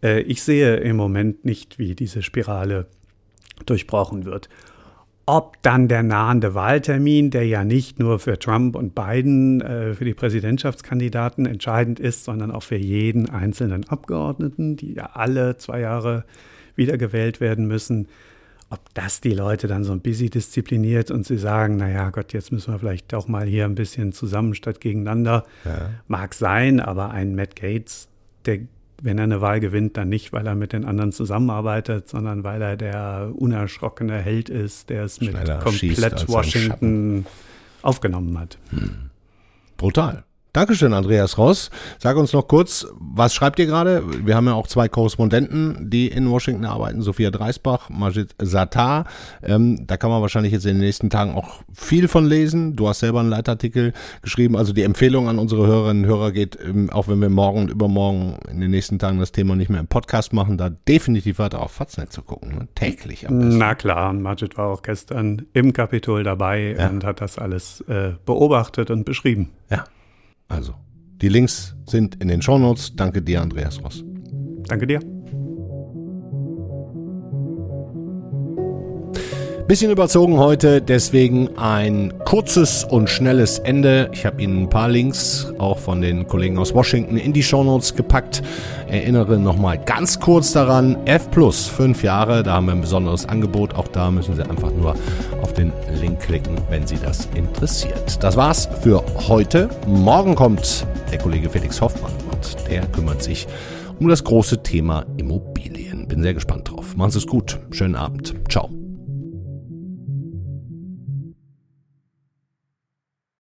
Äh, 0.02 0.22
ich 0.22 0.44
sehe 0.44 0.78
im 0.78 0.96
Moment 0.96 1.44
nicht, 1.44 1.78
wie 1.78 1.94
diese 1.94 2.22
Spirale 2.22 2.86
durchbrochen 3.66 4.26
wird. 4.26 4.50
Ob 5.26 5.62
dann 5.62 5.90
der 5.90 6.04
nahende 6.04 6.56
Wahltermin, 6.56 7.32
der 7.32 7.46
ja 7.46 7.66
nicht 7.66 8.00
nur 8.00 8.20
für 8.20 8.40
Trump 8.40 8.78
und 8.78 8.96
Biden, 8.96 9.60
äh, 9.60 9.94
für 9.94 10.06
die 10.06 10.14
Präsidentschaftskandidaten 10.14 11.46
entscheidend 11.46 12.00
ist, 12.00 12.24
sondern 12.24 12.52
auch 12.52 12.64
für 12.64 12.78
jeden 12.78 13.30
einzelnen 13.30 13.90
Abgeordneten, 13.90 14.78
die 14.78 14.94
ja 14.94 15.10
alle 15.14 15.58
zwei 15.58 15.82
Jahre 15.82 16.24
wiedergewählt 16.76 17.42
werden 17.42 17.68
müssen, 17.68 18.08
ob 18.70 18.80
das 18.94 19.22
die 19.22 19.34
Leute 19.34 19.68
dann 19.68 19.84
so 19.84 19.94
ein 19.94 20.02
bisschen 20.02 20.30
diszipliniert 20.30 21.10
und 21.10 21.26
sie 21.26 21.38
sagen, 21.38 21.78
naja 21.78 22.10
Gott, 22.10 22.34
jetzt 22.34 22.52
müssen 22.52 22.74
wir 22.74 22.80
vielleicht 22.80 23.14
auch 23.14 23.28
mal 23.28 23.46
hier 23.46 23.66
ein 23.66 23.76
bisschen 23.76 24.12
zusammen 24.12 24.56
statt 24.56 24.82
gegeneinander. 24.82 25.46
Ja. 25.64 25.90
Mag 26.08 26.34
sein, 26.34 26.80
aber 26.80 27.12
ein 27.12 27.36
Matt 27.36 27.56
Gates, 27.56 28.10
der, 28.46 28.60
wenn 29.02 29.18
er 29.18 29.26
eine 29.26 29.42
Wahl 29.42 29.60
gewinnt, 29.60 29.98
dann 29.98 30.10
nicht, 30.10 30.34
weil 30.34 30.48
er 30.48 30.56
mit 30.56 30.74
den 30.74 30.86
anderen 30.86 31.12
zusammenarbeitet, 31.12 32.10
sondern 32.10 32.44
weil 32.44 32.62
er 32.62 32.78
der 32.78 33.32
unerschrockene 33.36 34.18
Held 34.20 34.50
ist, 34.50 34.90
der 34.90 35.04
es 35.04 35.22
mit 35.22 35.36
komplett 35.62 36.28
Washington 36.28 37.26
aufgenommen 37.82 38.40
hat. 38.40 38.58
Hm. 38.72 39.10
Brutal. 39.78 40.24
Dankeschön, 40.58 40.92
Andreas 40.94 41.38
Ross. 41.38 41.70
Sag 42.00 42.18
uns 42.18 42.34
noch 42.34 42.48
kurz, 42.48 42.88
was 43.00 43.36
schreibt 43.36 43.60
ihr 43.60 43.68
gerade? 43.68 44.02
Wir 44.26 44.36
haben 44.36 44.48
ja 44.48 44.56
auch 44.56 44.66
zwei 44.66 44.88
Korrespondenten, 44.88 45.88
die 45.92 46.08
in 46.08 46.28
Washington 46.32 46.66
arbeiten, 46.66 47.04
Sophia 47.04 47.30
Dreisbach, 47.30 47.92
Majid 47.92 48.34
Sattar. 48.42 49.06
Ähm, 49.44 49.86
da 49.86 49.98
kann 49.98 50.10
man 50.10 50.20
wahrscheinlich 50.24 50.52
jetzt 50.52 50.66
in 50.66 50.78
den 50.78 50.80
nächsten 50.80 51.12
Tagen 51.12 51.36
auch 51.36 51.62
viel 51.72 52.08
von 52.08 52.26
lesen. 52.26 52.76
Du 52.76 52.90
hast 52.90 53.02
selber 53.02 53.20
einen 53.20 53.30
Leitartikel 53.30 53.94
geschrieben. 54.24 54.58
Also 54.58 54.74
die 54.74 54.82
Empfehlung 54.82 55.30
an 55.30 55.38
unsere 55.38 55.68
Hörerinnen 55.68 56.06
und 56.06 56.10
Hörer 56.10 56.32
geht, 56.32 56.58
ähm, 56.60 56.90
auch 56.90 57.08
wenn 57.08 57.20
wir 57.20 57.30
morgen 57.30 57.60
und 57.60 57.70
übermorgen 57.70 58.40
in 58.50 58.60
den 58.60 58.72
nächsten 58.72 58.98
Tagen 58.98 59.20
das 59.20 59.32
Thema 59.32 59.56
nicht 59.56 59.70
mehr 59.70 59.82
im 59.82 59.88
Podcast 59.88 60.34
machen, 60.34 60.58
da 60.58 60.72
definitiv 60.72 61.38
weiter 61.38 61.62
auf 61.62 61.74
Faznet 61.74 62.12
zu 62.12 62.24
gucken. 62.24 62.56
Ne? 62.56 62.68
Täglich 62.74 63.28
am 63.28 63.38
besten. 63.38 63.60
Na 63.60 63.76
klar, 63.76 64.10
und 64.10 64.24
Majid 64.24 64.58
war 64.58 64.70
auch 64.70 64.82
gestern 64.82 65.46
im 65.54 65.72
Kapitol 65.72 66.24
dabei 66.24 66.76
ja. 66.76 66.90
und 66.90 67.04
hat 67.04 67.22
das 67.22 67.38
alles 67.38 67.82
äh, 67.82 68.14
beobachtet 68.26 68.90
und 68.90 69.06
beschrieben. 69.06 69.52
Ja. 69.70 69.84
Also, 70.48 70.76
die 71.22 71.30
Links 71.30 71.76
sind 71.86 72.16
in 72.22 72.28
den 72.28 72.42
Shownotes. 72.42 72.96
Danke 72.96 73.22
dir, 73.22 73.42
Andreas 73.42 73.84
Ross. 73.84 74.04
Danke 74.68 74.88
dir. 74.88 75.00
Bisschen 79.68 79.92
überzogen 79.92 80.38
heute, 80.38 80.82
deswegen 80.82 81.58
ein 81.58 82.14
kurzes 82.24 82.86
und 82.86 83.10
schnelles 83.10 83.60
Ende. 83.60 84.10
Ich 84.14 84.26
habe 84.26 84.42
Ihnen 84.42 84.64
ein 84.64 84.70
paar 84.70 84.88
Links 84.88 85.52
auch 85.58 85.78
von 85.78 86.00
den 86.00 86.26
Kollegen 86.26 86.58
aus 86.58 86.74
Washington 86.74 87.18
in 87.18 87.34
die 87.34 87.44
Shownotes 87.44 87.94
gepackt. 87.94 88.42
Erinnere 88.88 89.38
nochmal 89.38 89.78
ganz 89.78 90.22
kurz 90.22 90.54
daran, 90.54 90.96
F 91.04 91.30
Plus, 91.32 91.68
fünf 91.68 92.02
Jahre, 92.02 92.44
da 92.44 92.54
haben 92.54 92.68
wir 92.68 92.72
ein 92.72 92.80
besonderes 92.80 93.26
Angebot. 93.26 93.76
Auch 93.76 93.90
da 93.90 94.10
müssen 94.10 94.36
Sie 94.36 94.42
einfach 94.42 94.72
nur 94.72 94.96
auf 95.42 95.52
den 95.52 95.74
Link 96.00 96.22
klicken, 96.22 96.56
wenn 96.70 96.88
Sie 96.88 96.98
das 97.04 97.28
interessiert. 97.36 98.24
Das 98.24 98.38
war's 98.38 98.70
für 98.82 99.04
heute. 99.28 99.68
Morgen 99.86 100.36
kommt 100.36 100.88
der 101.12 101.18
Kollege 101.18 101.50
Felix 101.50 101.82
Hoffmann 101.82 102.14
und 102.32 102.56
der 102.70 102.86
kümmert 102.88 103.22
sich 103.22 103.46
um 104.00 104.08
das 104.08 104.24
große 104.24 104.64
Thema 104.64 105.06
Immobilien. 105.18 106.08
Bin 106.08 106.24
sehr 106.24 106.34
gespannt 106.34 106.72
drauf. 106.72 106.96
Machen 106.96 107.12
Sie 107.12 107.18
es 107.18 107.28
gut. 107.28 107.60
Schönen 107.72 107.96
Abend. 107.96 108.34
Ciao. 108.50 108.70